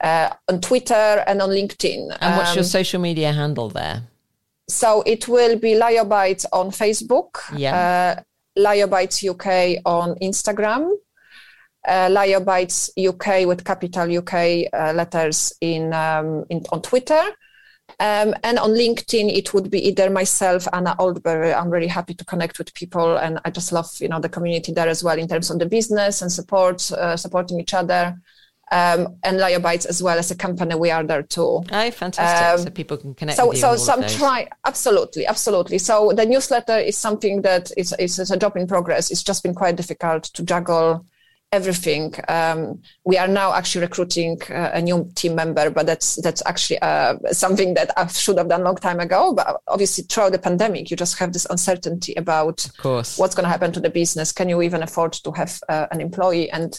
uh, 0.00 0.30
on 0.48 0.60
twitter 0.60 1.22
and 1.26 1.42
on 1.42 1.50
linkedin 1.50 2.16
and 2.20 2.36
what's 2.36 2.50
um, 2.50 2.56
your 2.56 2.64
social 2.64 3.00
media 3.00 3.32
handle 3.32 3.68
there 3.68 4.02
so 4.70 5.02
it 5.02 5.28
will 5.28 5.58
be 5.58 5.74
Lyobites 5.74 6.46
on 6.52 6.70
facebook 6.70 7.36
yeah 7.54 8.16
uh, 8.16 8.22
Lyobites 8.58 9.28
uk 9.28 9.46
on 9.84 10.14
instagram 10.16 10.90
uh, 11.88 12.08
Lyobites 12.08 12.90
UK 12.98 13.46
with 13.46 13.64
capital 13.64 14.18
UK 14.18 14.68
uh, 14.72 14.92
letters 14.92 15.52
in, 15.62 15.94
um, 15.94 16.44
in 16.50 16.62
on 16.72 16.82
Twitter, 16.82 17.22
um, 17.98 18.34
and 18.44 18.58
on 18.58 18.70
LinkedIn, 18.70 19.34
it 19.34 19.52
would 19.52 19.70
be 19.70 19.88
either 19.88 20.10
myself, 20.10 20.68
Anna 20.72 20.94
Oldbury. 20.98 21.54
I'm 21.54 21.70
really 21.70 21.88
happy 21.88 22.14
to 22.14 22.24
connect 22.24 22.58
with 22.58 22.72
people, 22.74 23.16
and 23.16 23.40
I 23.44 23.50
just 23.50 23.72
love 23.72 23.90
you 23.98 24.08
know 24.08 24.20
the 24.20 24.28
community 24.28 24.72
there 24.72 24.88
as 24.88 25.02
well 25.02 25.18
in 25.18 25.26
terms 25.26 25.50
of 25.50 25.58
the 25.58 25.66
business 25.66 26.22
and 26.22 26.30
support, 26.30 26.90
uh, 26.92 27.16
supporting 27.16 27.60
each 27.60 27.74
other. 27.74 28.20
Um, 28.72 29.16
and 29.24 29.38
Lyobites 29.38 29.84
as 29.86 30.00
well 30.00 30.16
as 30.16 30.30
a 30.30 30.36
company, 30.36 30.76
we 30.76 30.92
are 30.92 31.02
there 31.02 31.22
too. 31.22 31.64
Oh, 31.72 31.90
fantastic! 31.90 32.60
Um, 32.60 32.66
so 32.66 32.70
people 32.70 32.96
can 32.96 33.14
connect. 33.14 33.36
So, 33.36 33.52
so, 33.52 33.74
so 33.76 33.92
I'm 33.94 34.08
trying 34.08 34.48
absolutely, 34.64 35.26
absolutely. 35.26 35.78
So 35.78 36.12
the 36.14 36.24
newsletter 36.24 36.78
is 36.78 36.96
something 36.96 37.42
that 37.42 37.72
is, 37.76 37.92
is, 37.98 38.18
is 38.18 38.30
a 38.30 38.36
job 38.36 38.56
in 38.56 38.68
progress. 38.68 39.10
It's 39.10 39.24
just 39.24 39.42
been 39.42 39.54
quite 39.54 39.74
difficult 39.74 40.24
to 40.24 40.44
juggle 40.44 41.04
everything. 41.52 42.14
Um, 42.28 42.80
we 43.04 43.18
are 43.18 43.26
now 43.26 43.52
actually 43.52 43.82
recruiting 43.82 44.40
uh, 44.48 44.70
a 44.72 44.80
new 44.80 45.10
team 45.14 45.34
member, 45.34 45.68
but 45.70 45.86
that's 45.86 46.16
that's 46.16 46.42
actually 46.46 46.80
uh, 46.80 47.16
something 47.32 47.74
that 47.74 47.90
I 47.96 48.06
should 48.06 48.38
have 48.38 48.48
done 48.48 48.60
a 48.60 48.64
long 48.64 48.76
time 48.76 49.00
ago. 49.00 49.34
But 49.34 49.60
obviously, 49.66 50.04
throughout 50.04 50.32
the 50.32 50.38
pandemic, 50.38 50.90
you 50.90 50.96
just 50.96 51.18
have 51.18 51.32
this 51.32 51.46
uncertainty 51.50 52.14
about 52.14 52.68
what's 53.18 53.34
going 53.34 53.44
to 53.44 53.50
happen 53.50 53.72
to 53.72 53.80
the 53.80 53.90
business. 53.90 54.32
Can 54.32 54.48
you 54.48 54.62
even 54.62 54.82
afford 54.82 55.12
to 55.14 55.32
have 55.32 55.58
uh, 55.68 55.86
an 55.90 56.00
employee? 56.00 56.50
And 56.50 56.78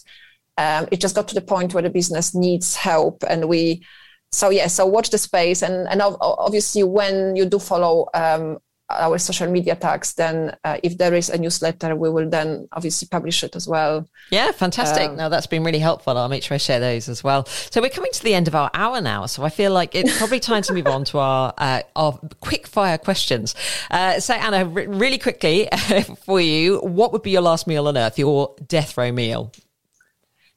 um, 0.62 0.88
it 0.92 1.02
just 1.02 1.16
got 1.16 1.28
to 1.30 1.36
the 1.36 1.42
point 1.42 1.74
where 1.74 1.84
the 1.84 1.90
business 1.90 2.36
needs 2.36 2.76
help, 2.76 3.24
and 3.28 3.50
we. 3.50 3.86
So 4.34 4.50
yeah, 4.50 4.68
so 4.68 4.86
watch 4.86 5.10
the 5.10 5.18
space, 5.18 5.62
and 5.62 5.88
and 5.90 6.02
obviously 6.02 6.84
when 6.84 7.36
you 7.36 7.46
do 7.46 7.60
follow 7.60 8.08
um, 8.14 8.60
our 8.90 9.18
social 9.18 9.50
media 9.50 9.76
tags, 9.76 10.14
then 10.14 10.56
uh, 10.64 10.78
if 10.84 10.98
there 10.98 11.14
is 11.14 11.30
a 11.30 11.38
newsletter, 11.38 11.96
we 11.96 12.10
will 12.10 12.30
then 12.30 12.68
obviously 12.74 13.08
publish 13.10 13.44
it 13.44 13.56
as 13.56 13.68
well. 13.68 14.08
Yeah, 14.30 14.52
fantastic. 14.52 15.10
Um, 15.10 15.18
no, 15.18 15.30
that's 15.30 15.48
been 15.48 15.64
really 15.64 15.80
helpful. 15.80 16.18
I'll 16.18 16.30
make 16.30 16.44
sure 16.44 16.56
I 16.56 16.60
share 16.60 16.80
those 16.80 17.10
as 17.10 17.24
well. 17.24 17.46
So 17.46 17.82
we're 17.82 17.90
coming 17.90 18.12
to 18.14 18.24
the 18.24 18.34
end 18.34 18.48
of 18.48 18.56
our 18.56 18.70
hour 18.74 19.02
now, 19.02 19.26
so 19.26 19.44
I 19.44 19.50
feel 19.50 19.72
like 19.72 19.96
it's 19.96 20.18
probably 20.18 20.40
time 20.40 20.64
to 20.64 20.74
move 20.74 20.88
on 20.88 21.04
to 21.06 21.18
our 21.18 21.54
uh, 21.58 21.82
our 21.96 22.20
quick 22.40 22.68
fire 22.68 22.98
questions. 22.98 23.56
Uh, 23.90 24.20
so 24.20 24.34
Anna, 24.34 24.66
really 24.66 25.18
quickly 25.18 25.68
for 26.26 26.40
you, 26.40 26.80
what 26.80 27.12
would 27.14 27.24
be 27.24 27.32
your 27.32 27.42
last 27.42 27.68
meal 27.68 27.88
on 27.88 27.98
earth? 27.98 28.20
Your 28.20 28.56
death 28.68 28.98
row 28.98 29.12
meal? 29.12 29.52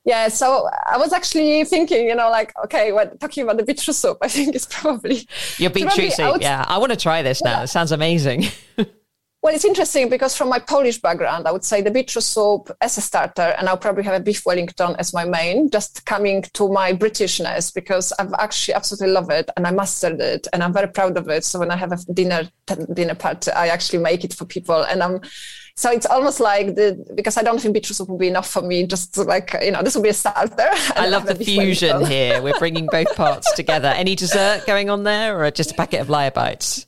Yeah, 0.04 0.28
so 0.28 0.68
I 0.86 0.98
was 0.98 1.14
actually 1.14 1.64
thinking, 1.64 2.06
you 2.06 2.14
know, 2.14 2.30
like, 2.30 2.52
okay, 2.64 2.92
when 2.92 3.16
talking 3.18 3.42
about 3.42 3.56
the 3.56 3.64
beetroot 3.64 3.96
soup, 3.96 4.18
I 4.20 4.28
think 4.28 4.54
it's 4.54 4.66
probably 4.70 5.26
your 5.56 5.70
beetroot 5.70 6.12
soup. 6.12 6.38
Yeah, 6.40 6.64
I 6.68 6.76
want 6.78 6.92
to 6.92 6.98
try 6.98 7.22
this 7.22 7.42
now. 7.42 7.58
Yeah. 7.58 7.62
It 7.62 7.68
sounds 7.68 7.90
amazing. 7.90 8.44
well, 8.76 9.54
it's 9.54 9.64
interesting 9.64 10.10
because 10.10 10.36
from 10.36 10.50
my 10.50 10.58
Polish 10.58 11.00
background, 11.00 11.48
I 11.48 11.52
would 11.52 11.64
say 11.64 11.80
the 11.80 11.90
beetroot 11.90 12.22
soup 12.22 12.70
as 12.82 12.98
a 12.98 13.00
starter, 13.00 13.54
and 13.58 13.66
I'll 13.66 13.78
probably 13.78 14.02
have 14.04 14.20
a 14.20 14.22
beef 14.22 14.44
Wellington 14.44 14.94
as 14.98 15.14
my 15.14 15.24
main. 15.24 15.70
Just 15.70 16.04
coming 16.04 16.42
to 16.52 16.68
my 16.68 16.92
Britishness 16.92 17.72
because 17.72 18.12
I've 18.18 18.34
actually 18.34 18.74
absolutely 18.74 19.08
love 19.08 19.30
it 19.30 19.48
and 19.56 19.66
I 19.66 19.70
mastered 19.70 20.20
it, 20.20 20.46
and 20.52 20.62
I'm 20.62 20.74
very 20.74 20.88
proud 20.88 21.16
of 21.16 21.30
it. 21.30 21.44
So 21.44 21.58
when 21.58 21.70
I 21.70 21.76
have 21.76 21.92
a 21.92 22.12
dinner 22.12 22.50
dinner 22.92 23.14
party, 23.14 23.52
I 23.52 23.68
actually 23.68 24.00
make 24.00 24.22
it 24.22 24.34
for 24.34 24.44
people, 24.44 24.82
and 24.82 25.02
I'm 25.02 25.22
so 25.76 25.90
it's 25.90 26.06
almost 26.06 26.38
like 26.38 26.76
the 26.76 27.04
because 27.14 27.36
I 27.36 27.42
don't 27.42 27.60
think 27.60 27.74
beetroot 27.74 27.96
soup 27.96 28.08
will 28.08 28.18
be 28.18 28.28
enough 28.28 28.48
for 28.48 28.62
me. 28.62 28.86
Just 28.86 29.16
like 29.16 29.56
you 29.60 29.72
know, 29.72 29.82
this 29.82 29.96
will 29.96 30.02
be 30.02 30.10
a 30.10 30.14
starter. 30.14 30.54
I 30.94 31.08
love 31.08 31.26
the 31.26 31.34
fusion 31.34 32.06
here. 32.06 32.40
We're 32.40 32.58
bringing 32.58 32.86
both 32.86 33.14
parts 33.16 33.52
together. 33.54 33.88
Any 33.88 34.14
dessert 34.14 34.66
going 34.66 34.88
on 34.88 35.02
there, 35.02 35.42
or 35.42 35.50
just 35.50 35.72
a 35.72 35.74
packet 35.74 36.00
of 36.00 36.08
Lyo 36.08 36.30
Bites? 36.30 36.86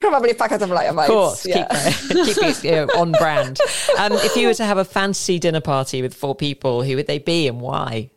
Probably 0.00 0.30
a 0.30 0.34
packet 0.34 0.62
of 0.62 0.70
Lyo 0.70 0.94
Bites. 0.94 1.10
Of 1.10 1.14
course, 1.14 1.46
yeah. 1.46 1.90
keep, 1.90 2.08
keep 2.26 2.38
it 2.38 2.64
you 2.64 2.70
know, 2.70 2.86
on 2.96 3.12
brand. 3.12 3.58
Um, 3.98 4.12
if 4.12 4.34
you 4.34 4.46
were 4.46 4.54
to 4.54 4.64
have 4.64 4.78
a 4.78 4.84
fancy 4.84 5.38
dinner 5.38 5.60
party 5.60 6.00
with 6.00 6.14
four 6.14 6.34
people, 6.34 6.82
who 6.82 6.96
would 6.96 7.06
they 7.06 7.18
be 7.18 7.48
and 7.48 7.60
why? 7.60 8.10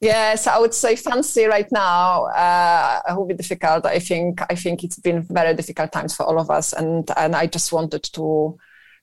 Yes, 0.00 0.46
I 0.46 0.58
would 0.58 0.74
say 0.74 0.96
fancy 0.96 1.46
right 1.46 1.70
now 1.72 2.24
uh, 2.26 3.00
will 3.16 3.24
be 3.24 3.32
difficult. 3.32 3.86
I 3.86 3.98
think 3.98 4.42
I 4.50 4.54
think 4.54 4.84
it's 4.84 4.98
been 4.98 5.22
very 5.22 5.54
difficult 5.54 5.90
times 5.90 6.14
for 6.14 6.24
all 6.24 6.38
of 6.38 6.50
us, 6.50 6.74
and 6.74 7.10
and 7.16 7.34
I 7.34 7.46
just 7.46 7.72
wanted 7.72 8.02
to 8.12 8.58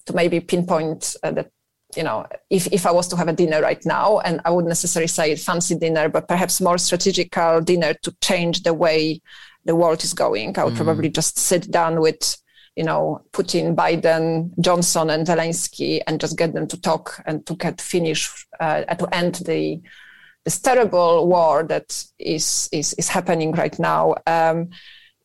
to 0.05 0.13
maybe 0.13 0.39
pinpoint 0.39 1.15
uh, 1.23 1.31
that 1.31 1.51
you 1.95 2.03
know 2.03 2.25
if, 2.49 2.67
if 2.67 2.85
i 2.85 2.91
was 2.91 3.07
to 3.07 3.15
have 3.15 3.27
a 3.27 3.33
dinner 3.33 3.61
right 3.61 3.85
now 3.85 4.19
and 4.19 4.39
i 4.45 4.49
wouldn't 4.49 4.69
necessarily 4.69 5.07
say 5.07 5.35
fancy 5.35 5.75
dinner 5.75 6.09
but 6.09 6.27
perhaps 6.27 6.61
more 6.61 6.77
strategical 6.77 7.61
dinner 7.61 7.93
to 7.93 8.15
change 8.21 8.63
the 8.63 8.73
way 8.73 9.21
the 9.65 9.75
world 9.75 10.03
is 10.03 10.13
going 10.13 10.57
i 10.57 10.63
would 10.63 10.73
mm. 10.73 10.83
probably 10.83 11.09
just 11.09 11.37
sit 11.37 11.69
down 11.69 11.99
with 11.99 12.37
you 12.75 12.83
know 12.83 13.21
putin 13.33 13.75
biden 13.75 14.51
johnson 14.59 15.09
and 15.09 15.27
zelensky 15.27 15.99
and 16.07 16.21
just 16.21 16.37
get 16.37 16.53
them 16.53 16.67
to 16.67 16.79
talk 16.79 17.21
and 17.25 17.45
to 17.45 17.55
get 17.55 17.81
finish 17.81 18.47
uh, 18.59 18.83
to 18.95 19.13
end 19.13 19.35
the 19.45 19.81
this 20.45 20.59
terrible 20.59 21.27
war 21.27 21.63
that 21.63 22.03
is 22.17 22.69
is, 22.71 22.93
is 22.93 23.09
happening 23.09 23.51
right 23.51 23.77
now 23.77 24.15
um, 24.27 24.69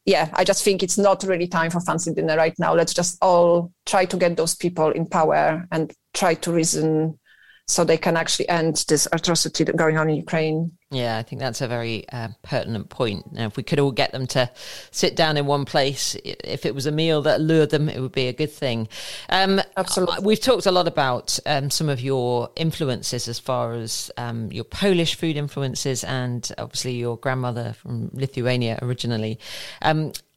yeah, 0.07 0.31
I 0.33 0.45
just 0.45 0.63
think 0.63 0.85
it's 0.85 0.97
not 0.97 1.25
really 1.25 1.49
time 1.49 1.71
for 1.71 1.81
fancy 1.81 2.15
dinner 2.15 2.37
right 2.37 2.55
now. 2.59 2.75
Let's 2.75 2.95
just 2.95 3.19
all 3.21 3.73
try 3.85 4.05
to 4.05 4.17
get 4.17 4.37
those 4.37 4.55
people 4.55 4.91
in 4.93 5.07
power 5.07 5.67
and 5.73 5.93
try 6.15 6.35
to 6.35 6.53
reason 6.53 7.19
so 7.67 7.83
they 7.83 7.99
can 7.99 8.17
actually 8.17 8.49
end 8.49 8.85
this 8.89 9.09
atrocity 9.11 9.65
going 9.65 9.99
on 9.99 10.09
in 10.09 10.17
Ukraine. 10.17 10.76
Yeah, 10.93 11.19
I 11.19 11.25
think 11.25 11.41
that's 11.41 11.61
a 11.61 11.67
very 11.67 12.09
uh, 12.11 12.29
pertinent 12.43 12.91
point. 12.91 13.33
Now, 13.33 13.47
if 13.47 13.57
we 13.57 13.65
could 13.65 13.81
all 13.81 13.91
get 13.91 14.13
them 14.13 14.29
to 14.29 14.49
sit 14.93 15.17
down 15.17 15.37
in 15.37 15.45
one 15.45 15.65
place, 15.65 16.17
if 16.25 16.65
it 16.65 16.77
was 16.77 16.87
a 16.87 16.93
meal 16.93 17.23
that 17.23 17.41
lured 17.41 17.71
them, 17.71 17.89
it 17.89 18.01
would 18.01 18.13
be 18.13 18.29
a 18.29 18.33
good 18.33 18.53
thing. 18.53 18.87
Um, 19.29 19.61
Absolutely. 19.77 20.25
We've 20.25 20.41
talked 20.41 20.65
a 20.65 20.71
lot 20.71 20.87
about 20.87 21.41
um, 21.45 21.71
some 21.71 21.89
of 21.89 22.01
your 22.01 22.51
influences 22.55 23.27
as 23.27 23.41
far 23.41 23.73
as 23.73 24.13
um, 24.17 24.53
your 24.53 24.63
Polish 24.63 25.17
food 25.17 25.37
influences 25.37 26.05
and 26.05 26.49
obviously 26.57 26.95
your 26.95 27.17
grandmother 27.17 27.73
from 27.73 28.11
Lithuania 28.13 28.79
originally. 28.81 29.41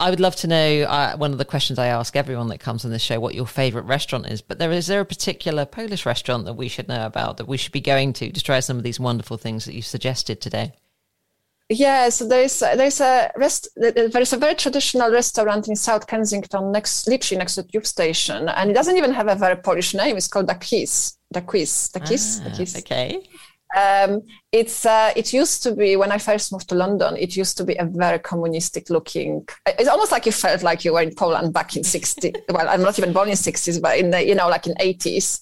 I 0.02 0.10
would 0.10 0.20
love 0.20 0.36
to 0.38 0.48
know 0.48 0.84
uh, 0.84 1.18
one 1.18 1.34
of 1.34 1.38
the 1.38 1.46
questions 1.46 1.78
I 1.78 1.88
ask 1.88 2.16
everyone 2.16 2.48
that 2.48 2.60
comes 2.60 2.86
on 2.86 2.92
this 2.92 3.02
show 3.02 3.20
what 3.20 3.36
your 3.36 3.46
favorite 3.46 3.84
restaurant 3.84 4.28
is. 4.28 4.42
But 4.42 4.58
there 4.58 4.72
is 4.72 4.88
there 4.88 5.02
a 5.02 5.06
particular 5.06 5.66
Polish 5.66 6.06
restaurant 6.06 6.46
that 6.46 6.54
we 6.54 6.70
should 6.70 6.88
know 6.88 7.06
about 7.06 7.38
that 7.38 7.48
we 7.48 7.58
should 7.58 7.74
be 7.74 7.82
going 7.82 8.14
to 8.14 8.32
to 8.32 8.44
try 8.44 8.62
some 8.62 8.78
of 8.78 8.84
these 8.84 9.00
wonderful 9.00 9.38
things 9.38 9.66
that 9.66 9.76
you 9.76 9.82
suggested? 9.82 10.40
today? 10.40 10.74
Yes, 11.70 12.20
there's 12.20 12.60
there's 12.60 13.00
a 13.00 13.32
rest 13.36 13.68
there's 13.76 14.34
a 14.34 14.38
very 14.38 14.56
traditional 14.56 15.12
restaurant 15.12 15.68
in 15.68 15.76
South 15.76 16.08
Kensington, 16.08 16.72
next 16.72 17.08
literally 17.08 17.38
next 17.38 17.56
to 17.56 17.62
the 17.62 17.68
tube 17.68 17.86
station, 17.86 18.50
and 18.50 18.72
it 18.72 18.74
doesn't 18.74 18.98
even 18.98 19.14
have 19.14 19.28
a 19.28 19.36
very 19.36 19.56
Polish 19.56 19.94
name. 19.94 20.18
It's 20.18 20.28
called 20.28 20.48
the 20.48 20.56
Quiz, 20.56 21.18
the 21.30 21.42
Quiz, 21.42 21.92
Daquise, 21.94 22.42
ah, 22.42 22.50
Daquise. 22.50 22.80
Okay. 22.80 23.22
Um, 23.76 24.24
it's 24.52 24.86
uh, 24.86 25.14
it 25.16 25.32
used 25.32 25.62
to 25.64 25.76
be 25.76 25.96
when 25.96 26.12
I 26.12 26.18
first 26.18 26.52
moved 26.52 26.70
to 26.70 26.76
London. 26.76 27.16
It 27.18 27.36
used 27.36 27.56
to 27.58 27.64
be 27.64 27.76
a 27.76 27.86
very 27.86 28.20
communistic 28.20 28.90
looking. 28.90 29.48
It's 29.68 29.90
almost 29.90 30.12
like 30.12 30.26
you 30.26 30.32
felt 30.32 30.64
like 30.64 30.84
you 30.84 30.94
were 30.94 31.02
in 31.02 31.14
Poland 31.14 31.54
back 31.54 31.76
in 31.76 31.84
60. 31.84 32.34
well, 32.50 32.68
I'm 32.68 32.82
not 32.82 32.98
even 32.98 33.14
born 33.14 33.30
in 33.30 33.36
60s, 33.36 33.82
but 33.82 33.98
in 33.98 34.10
the 34.10 34.26
you 34.26 34.36
know 34.36 34.50
like 34.50 34.66
in 34.66 34.74
80s. 34.76 35.42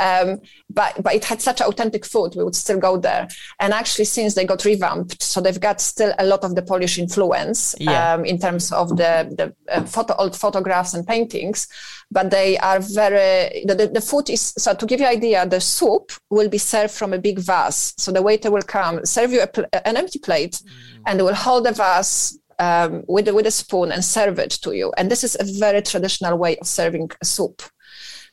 Um, 0.00 0.40
but 0.70 1.00
but 1.02 1.14
it 1.14 1.24
had 1.24 1.40
such 1.40 1.60
authentic 1.60 2.04
food. 2.04 2.34
We 2.36 2.44
would 2.44 2.56
still 2.56 2.78
go 2.78 2.96
there. 2.96 3.28
And 3.60 3.72
actually, 3.72 4.06
since 4.06 4.34
they 4.34 4.44
got 4.44 4.64
revamped, 4.64 5.22
so 5.22 5.40
they've 5.40 5.60
got 5.60 5.80
still 5.80 6.12
a 6.18 6.24
lot 6.24 6.44
of 6.44 6.54
the 6.54 6.62
Polish 6.62 6.98
influence 6.98 7.74
yeah. 7.78 8.14
um, 8.14 8.24
in 8.24 8.38
terms 8.38 8.72
of 8.72 8.90
the 8.90 9.32
the 9.36 9.54
uh, 9.72 9.84
photo, 9.84 10.14
old 10.16 10.36
photographs 10.36 10.94
and 10.94 11.06
paintings. 11.06 11.68
But 12.10 12.30
they 12.30 12.58
are 12.58 12.80
very 12.80 13.64
the, 13.66 13.90
the, 13.92 14.00
food 14.00 14.30
is 14.30 14.54
so 14.58 14.74
to 14.74 14.86
give 14.86 15.00
you 15.00 15.06
an 15.06 15.12
idea. 15.12 15.46
The 15.46 15.60
soup 15.60 16.12
will 16.30 16.48
be 16.48 16.58
served 16.58 16.92
from 16.92 17.12
a 17.12 17.18
big 17.18 17.38
vase. 17.38 17.94
So 17.96 18.12
the 18.12 18.22
waiter 18.22 18.50
will 18.50 18.62
come 18.62 19.04
serve 19.04 19.32
you 19.32 19.42
a, 19.42 19.88
an 19.88 19.96
empty 19.96 20.18
plate, 20.18 20.60
mm. 20.64 21.02
and 21.06 21.18
they 21.18 21.22
will 21.22 21.34
hold 21.34 21.64
the 21.66 21.72
vase 21.72 22.38
um, 22.58 23.04
with, 23.08 23.28
with 23.28 23.46
a 23.46 23.50
spoon 23.50 23.92
and 23.92 24.04
serve 24.04 24.38
it 24.38 24.50
to 24.50 24.72
you. 24.72 24.92
And 24.96 25.10
this 25.10 25.24
is 25.24 25.36
a 25.38 25.44
very 25.58 25.82
traditional 25.82 26.36
way 26.38 26.56
of 26.58 26.66
serving 26.66 27.10
a 27.20 27.24
soup. 27.24 27.62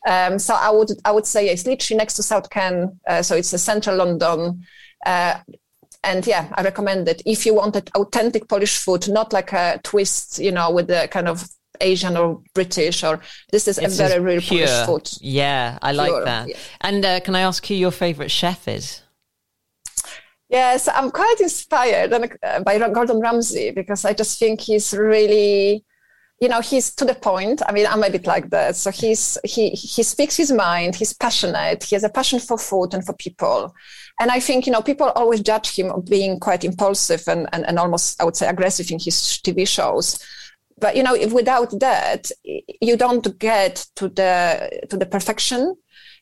Um, 0.07 0.39
so 0.39 0.55
I 0.55 0.71
would 0.71 0.89
I 1.05 1.11
would 1.11 1.25
say 1.25 1.49
it's 1.49 1.65
literally 1.65 1.97
next 1.97 2.15
to 2.15 2.23
South 2.23 2.49
Ken, 2.49 2.99
uh, 3.07 3.21
so 3.21 3.35
it's 3.35 3.53
a 3.53 3.59
central 3.59 3.97
London. 3.97 4.65
Uh, 5.05 5.39
and 6.03 6.25
yeah, 6.25 6.47
I 6.53 6.63
recommend 6.63 7.07
it 7.07 7.21
if 7.25 7.45
you 7.45 7.53
wanted 7.53 7.91
authentic 7.95 8.47
Polish 8.47 8.77
food, 8.77 9.07
not 9.09 9.33
like 9.33 9.53
a 9.53 9.79
twist, 9.83 10.39
you 10.39 10.51
know, 10.51 10.71
with 10.71 10.87
the 10.87 11.07
kind 11.11 11.27
of 11.27 11.47
Asian 11.79 12.17
or 12.17 12.41
British 12.53 13.03
or 13.03 13.19
this 13.51 13.67
is 13.67 13.77
it's 13.77 13.99
a 13.99 14.07
very 14.07 14.19
real 14.19 14.41
pure. 14.41 14.67
Polish 14.67 14.85
food. 14.85 15.09
Yeah, 15.21 15.77
I 15.81 15.91
like 15.91 16.09
pure, 16.09 16.25
that. 16.25 16.49
Yeah. 16.49 16.57
And 16.81 17.05
uh, 17.05 17.19
can 17.19 17.35
I 17.35 17.41
ask 17.41 17.65
who 17.65 17.75
your 17.75 17.91
favorite 17.91 18.31
chef 18.31 18.67
is? 18.67 19.01
Yes, 20.49 20.89
I'm 20.89 21.11
quite 21.11 21.39
inspired 21.39 22.11
uh, 22.11 22.59
by 22.59 22.77
Gordon 22.77 23.19
Ramsay 23.19 23.71
because 23.71 24.03
I 24.03 24.13
just 24.13 24.37
think 24.37 24.59
he's 24.59 24.93
really 24.93 25.85
you 26.41 26.49
know 26.49 26.59
he's 26.59 26.93
to 26.93 27.05
the 27.05 27.13
point 27.13 27.61
i 27.67 27.71
mean 27.71 27.85
i'm 27.87 28.03
a 28.03 28.09
bit 28.09 28.25
like 28.25 28.49
that 28.49 28.75
so 28.75 28.89
he's 28.91 29.37
he 29.45 29.69
he 29.69 30.03
speaks 30.03 30.35
his 30.35 30.51
mind 30.51 30.95
he's 30.95 31.13
passionate 31.13 31.83
he 31.83 31.95
has 31.95 32.03
a 32.03 32.09
passion 32.09 32.39
for 32.39 32.57
food 32.57 32.93
and 32.93 33.05
for 33.05 33.13
people 33.13 33.73
and 34.19 34.31
i 34.31 34.39
think 34.39 34.65
you 34.65 34.71
know 34.73 34.81
people 34.81 35.09
always 35.11 35.39
judge 35.39 35.75
him 35.75 35.91
of 35.91 36.03
being 36.05 36.39
quite 36.39 36.63
impulsive 36.63 37.23
and, 37.27 37.47
and, 37.53 37.65
and 37.67 37.77
almost 37.77 38.19
i 38.19 38.25
would 38.25 38.35
say 38.35 38.47
aggressive 38.47 38.89
in 38.91 38.99
his 38.99 39.15
tv 39.43 39.67
shows 39.67 40.19
but 40.79 40.95
you 40.97 41.03
know 41.03 41.13
if 41.13 41.31
without 41.31 41.79
that 41.79 42.31
you 42.43 42.97
don't 42.97 43.37
get 43.37 43.85
to 43.95 44.09
the 44.09 44.85
to 44.89 44.97
the 44.97 45.05
perfection 45.05 45.75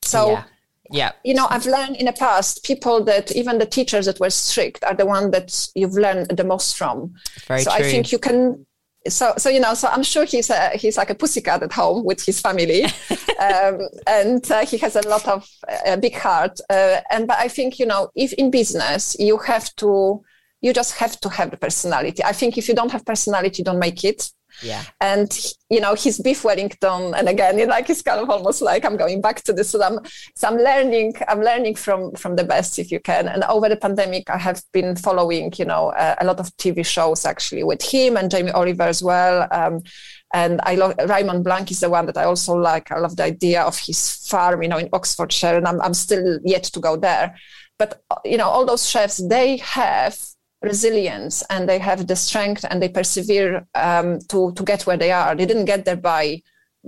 so 0.03 0.31
yeah. 0.31 0.43
Yeah. 0.91 1.11
You 1.23 1.35
know, 1.35 1.45
I've 1.51 1.67
learned 1.67 1.97
in 1.97 2.07
the 2.07 2.13
past 2.13 2.63
people 2.63 3.03
that 3.03 3.31
even 3.33 3.59
the 3.59 3.65
teachers 3.67 4.07
that 4.07 4.19
were 4.19 4.31
strict 4.31 4.83
are 4.83 4.95
the 4.95 5.05
one 5.05 5.29
that 5.29 5.69
you've 5.75 5.93
learned 5.93 6.29
the 6.29 6.43
most 6.43 6.75
from. 6.75 7.13
Very 7.47 7.61
so 7.61 7.69
true. 7.69 7.85
I 7.85 7.91
think 7.91 8.11
you 8.11 8.17
can 8.17 8.65
so 9.07 9.33
so 9.37 9.49
you 9.49 9.59
know 9.59 9.73
so 9.73 9.87
i'm 9.87 10.03
sure 10.03 10.25
he's 10.25 10.49
a, 10.49 10.71
he's 10.75 10.97
like 10.97 11.09
a 11.09 11.15
pussycat 11.15 11.63
at 11.63 11.71
home 11.71 12.03
with 12.03 12.23
his 12.23 12.39
family. 12.39 12.85
Um, 13.39 13.79
and 14.05 14.51
uh, 14.51 14.65
he 14.65 14.77
has 14.79 14.97
a 14.97 15.07
lot 15.07 15.25
of 15.25 15.49
a 15.85 15.95
big 15.95 16.13
heart. 16.13 16.59
Uh, 16.69 16.99
and 17.09 17.25
but 17.25 17.37
i 17.37 17.47
think 17.47 17.79
you 17.79 17.85
know 17.85 18.09
if 18.13 18.33
in 18.33 18.51
business 18.51 19.15
you 19.17 19.37
have 19.37 19.73
to 19.77 20.21
you 20.61 20.73
just 20.73 20.97
have 20.97 21.17
to 21.21 21.29
have 21.29 21.51
the 21.51 21.55
personality. 21.55 22.21
I 22.21 22.33
think 22.33 22.57
if 22.57 22.67
you 22.67 22.75
don't 22.75 22.91
have 22.91 23.05
personality 23.05 23.63
don't 23.63 23.79
make 23.79 24.03
it 24.03 24.29
yeah. 24.61 24.83
And 25.01 25.37
you 25.69 25.79
know, 25.79 25.95
his 25.95 26.19
beef 26.19 26.43
Wellington, 26.43 27.13
and 27.13 27.29
again, 27.29 27.67
like 27.67 27.89
it's 27.89 28.01
kind 28.01 28.19
of 28.19 28.29
almost 28.29 28.61
like 28.61 28.85
I'm 28.85 28.97
going 28.97 29.21
back 29.21 29.41
to 29.43 29.53
this. 29.53 29.69
So 29.69 29.83
I'm, 29.83 29.99
so 30.35 30.47
I'm 30.47 30.57
learning, 30.57 31.13
I'm 31.27 31.41
learning 31.41 31.75
from 31.75 32.13
from 32.13 32.35
the 32.35 32.43
best 32.43 32.79
if 32.79 32.91
you 32.91 32.99
can. 32.99 33.27
And 33.27 33.43
over 33.45 33.69
the 33.69 33.77
pandemic, 33.77 34.29
I 34.29 34.37
have 34.37 34.61
been 34.71 34.95
following, 34.95 35.53
you 35.57 35.65
know, 35.65 35.93
a, 35.97 36.17
a 36.21 36.25
lot 36.25 36.39
of 36.39 36.55
TV 36.57 36.85
shows 36.85 37.25
actually 37.25 37.63
with 37.63 37.81
him 37.81 38.17
and 38.17 38.31
Jamie 38.31 38.51
Oliver 38.51 38.83
as 38.83 39.03
well. 39.03 39.47
Um, 39.51 39.81
and 40.33 40.61
I 40.63 40.75
love 40.75 40.93
Raymond 41.07 41.43
Blanc 41.43 41.71
is 41.71 41.79
the 41.79 41.89
one 41.89 42.05
that 42.05 42.17
I 42.17 42.25
also 42.25 42.53
like. 42.53 42.91
I 42.91 42.99
love 42.99 43.15
the 43.15 43.23
idea 43.23 43.63
of 43.63 43.79
his 43.79 44.27
farm, 44.27 44.61
you 44.61 44.69
know, 44.69 44.77
in 44.77 44.89
Oxfordshire, 44.93 45.57
and 45.57 45.67
I'm 45.67 45.81
I'm 45.81 45.93
still 45.93 46.39
yet 46.43 46.63
to 46.65 46.79
go 46.79 46.95
there. 46.97 47.35
But 47.77 48.01
you 48.25 48.37
know, 48.37 48.47
all 48.49 48.65
those 48.65 48.87
chefs, 48.87 49.17
they 49.27 49.57
have 49.57 50.19
resilience 50.61 51.43
and 51.49 51.67
they 51.67 51.79
have 51.79 52.07
the 52.07 52.15
strength 52.15 52.65
and 52.69 52.81
they 52.81 52.89
persevere 52.89 53.65
um, 53.75 54.19
to 54.29 54.51
to 54.53 54.63
get 54.63 54.85
where 54.85 54.97
they 54.97 55.11
are. 55.11 55.35
They 55.35 55.45
didn't 55.45 55.65
get 55.65 55.85
there 55.85 55.95
by 55.95 56.41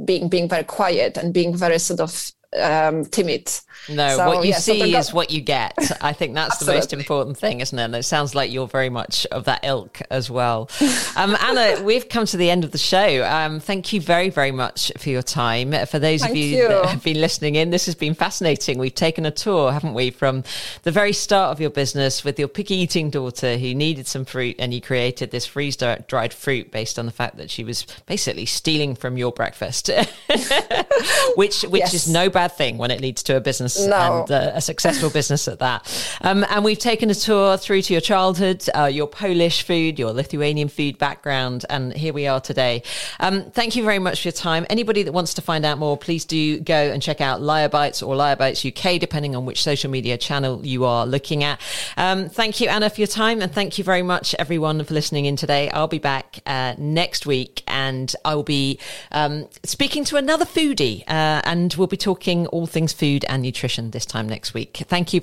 being 0.05 0.29
being 0.29 0.49
very 0.49 0.63
quiet 0.63 1.17
and 1.17 1.33
being 1.33 1.55
very 1.55 1.79
sort 1.79 1.99
of 1.99 2.31
um, 2.59 3.05
timid. 3.05 3.51
No, 3.89 4.15
so, 4.15 4.27
what 4.27 4.45
you 4.45 4.51
yeah, 4.51 4.57
see 4.57 4.91
so 4.93 4.99
is 4.99 5.13
what 5.13 5.31
you 5.31 5.41
get. 5.41 5.73
I 6.01 6.13
think 6.13 6.35
that's 6.35 6.59
the 6.59 6.71
most 6.71 6.93
important 6.93 7.37
thing, 7.37 7.61
isn't 7.61 7.77
it? 7.77 7.83
And 7.83 7.95
it 7.95 8.03
sounds 8.03 8.35
like 8.35 8.51
you're 8.51 8.67
very 8.67 8.89
much 8.89 9.25
of 9.27 9.45
that 9.45 9.61
ilk 9.63 10.01
as 10.09 10.29
well. 10.29 10.69
Um, 11.13 11.35
Anna, 11.41 11.83
we've 11.83 12.07
come 12.07 12.25
to 12.27 12.37
the 12.37 12.49
end 12.49 12.63
of 12.63 12.71
the 12.71 12.77
show. 12.77 13.25
Um, 13.25 13.59
thank 13.59 13.91
you 13.91 13.99
very, 13.99 14.29
very 14.29 14.51
much 14.51 14.91
for 14.97 15.09
your 15.09 15.21
time. 15.21 15.71
For 15.87 15.99
those 15.99 16.21
thank 16.21 16.31
of 16.31 16.37
you, 16.37 16.57
you, 16.57 16.67
that 16.69 16.85
have 16.85 17.03
been 17.03 17.19
listening 17.19 17.55
in, 17.55 17.69
this 17.69 17.85
has 17.85 17.95
been 17.95 18.13
fascinating. 18.13 18.77
We've 18.77 18.95
taken 18.95 19.25
a 19.25 19.31
tour, 19.31 19.73
haven't 19.73 19.93
we, 19.93 20.09
from 20.09 20.43
the 20.83 20.91
very 20.91 21.11
start 21.11 21.51
of 21.51 21.59
your 21.59 21.69
business 21.69 22.23
with 22.23 22.39
your 22.39 22.47
picky 22.47 22.75
eating 22.75 23.09
daughter 23.09 23.57
who 23.57 23.75
needed 23.75 24.07
some 24.07 24.23
fruit, 24.23 24.55
and 24.57 24.73
you 24.73 24.79
created 24.79 25.31
this 25.31 25.45
freeze 25.45 25.75
dried 25.75 26.33
fruit 26.33 26.71
based 26.71 26.97
on 26.97 27.05
the 27.05 27.11
fact 27.11 27.37
that 27.37 27.49
she 27.49 27.63
was 27.63 27.85
basically 28.05 28.45
stealing 28.45 28.95
from 28.95 29.17
your 29.17 29.33
breakfast, 29.33 29.89
which 31.35 31.63
which 31.63 31.81
yes. 31.81 31.93
is 31.93 32.07
no 32.07 32.29
bad 32.29 32.40
bad 32.41 32.57
thing 32.57 32.77
when 32.79 32.89
it 32.89 32.99
leads 33.01 33.21
to 33.21 33.37
a 33.37 33.39
business 33.39 33.85
no. 33.85 34.21
and 34.21 34.31
uh, 34.31 34.51
a 34.55 34.61
successful 34.61 35.11
business 35.11 35.47
at 35.47 35.59
that. 35.59 35.79
Um, 36.21 36.43
and 36.49 36.63
we've 36.63 36.79
taken 36.79 37.11
a 37.11 37.13
tour 37.13 37.55
through 37.55 37.83
to 37.83 37.93
your 37.93 38.01
childhood, 38.01 38.67
uh, 38.73 38.85
your 38.85 39.07
Polish 39.07 39.61
food, 39.61 39.99
your 39.99 40.11
Lithuanian 40.11 40.67
food 40.67 40.97
background, 40.97 41.65
and 41.69 41.93
here 41.93 42.13
we 42.13 42.25
are 42.25 42.41
today. 42.41 42.81
Um, 43.19 43.51
thank 43.51 43.75
you 43.75 43.83
very 43.83 43.99
much 43.99 44.21
for 44.21 44.29
your 44.29 44.33
time. 44.33 44.65
Anybody 44.71 45.03
that 45.03 45.11
wants 45.11 45.35
to 45.35 45.41
find 45.43 45.65
out 45.65 45.77
more, 45.77 45.97
please 45.97 46.25
do 46.25 46.59
go 46.59 46.73
and 46.75 46.99
check 46.99 47.21
out 47.21 47.41
Lyo 47.41 47.69
Bites 47.69 48.01
or 48.01 48.15
Lyo 48.15 48.35
Bites 48.35 48.65
UK, 48.65 48.99
depending 48.99 49.35
on 49.35 49.45
which 49.45 49.61
social 49.61 49.91
media 49.91 50.17
channel 50.17 50.65
you 50.65 50.85
are 50.85 51.05
looking 51.05 51.43
at. 51.43 51.61
Um, 51.95 52.27
thank 52.27 52.59
you, 52.59 52.69
Anna, 52.69 52.89
for 52.89 53.01
your 53.01 53.07
time, 53.07 53.41
and 53.41 53.51
thank 53.51 53.77
you 53.77 53.83
very 53.83 54.01
much, 54.01 54.33
everyone, 54.39 54.83
for 54.83 54.95
listening 54.95 55.25
in 55.25 55.35
today. 55.35 55.69
I'll 55.69 55.87
be 55.87 55.99
back 55.99 56.39
uh, 56.47 56.73
next 56.79 57.27
week, 57.27 57.61
and 57.67 58.11
I 58.25 58.33
will 58.33 58.41
be 58.41 58.79
um, 59.11 59.47
speaking 59.63 60.03
to 60.05 60.17
another 60.17 60.45
foodie, 60.45 61.01
uh, 61.07 61.41
and 61.45 61.71
we'll 61.75 61.87
be 61.87 61.97
talking 62.31 62.47
all 62.47 62.65
things 62.65 62.93
food 62.93 63.25
and 63.27 63.43
nutrition 63.43 63.91
this 63.91 64.05
time 64.05 64.27
next 64.27 64.53
week. 64.53 64.83
Thank 64.87 65.13
you 65.13 65.19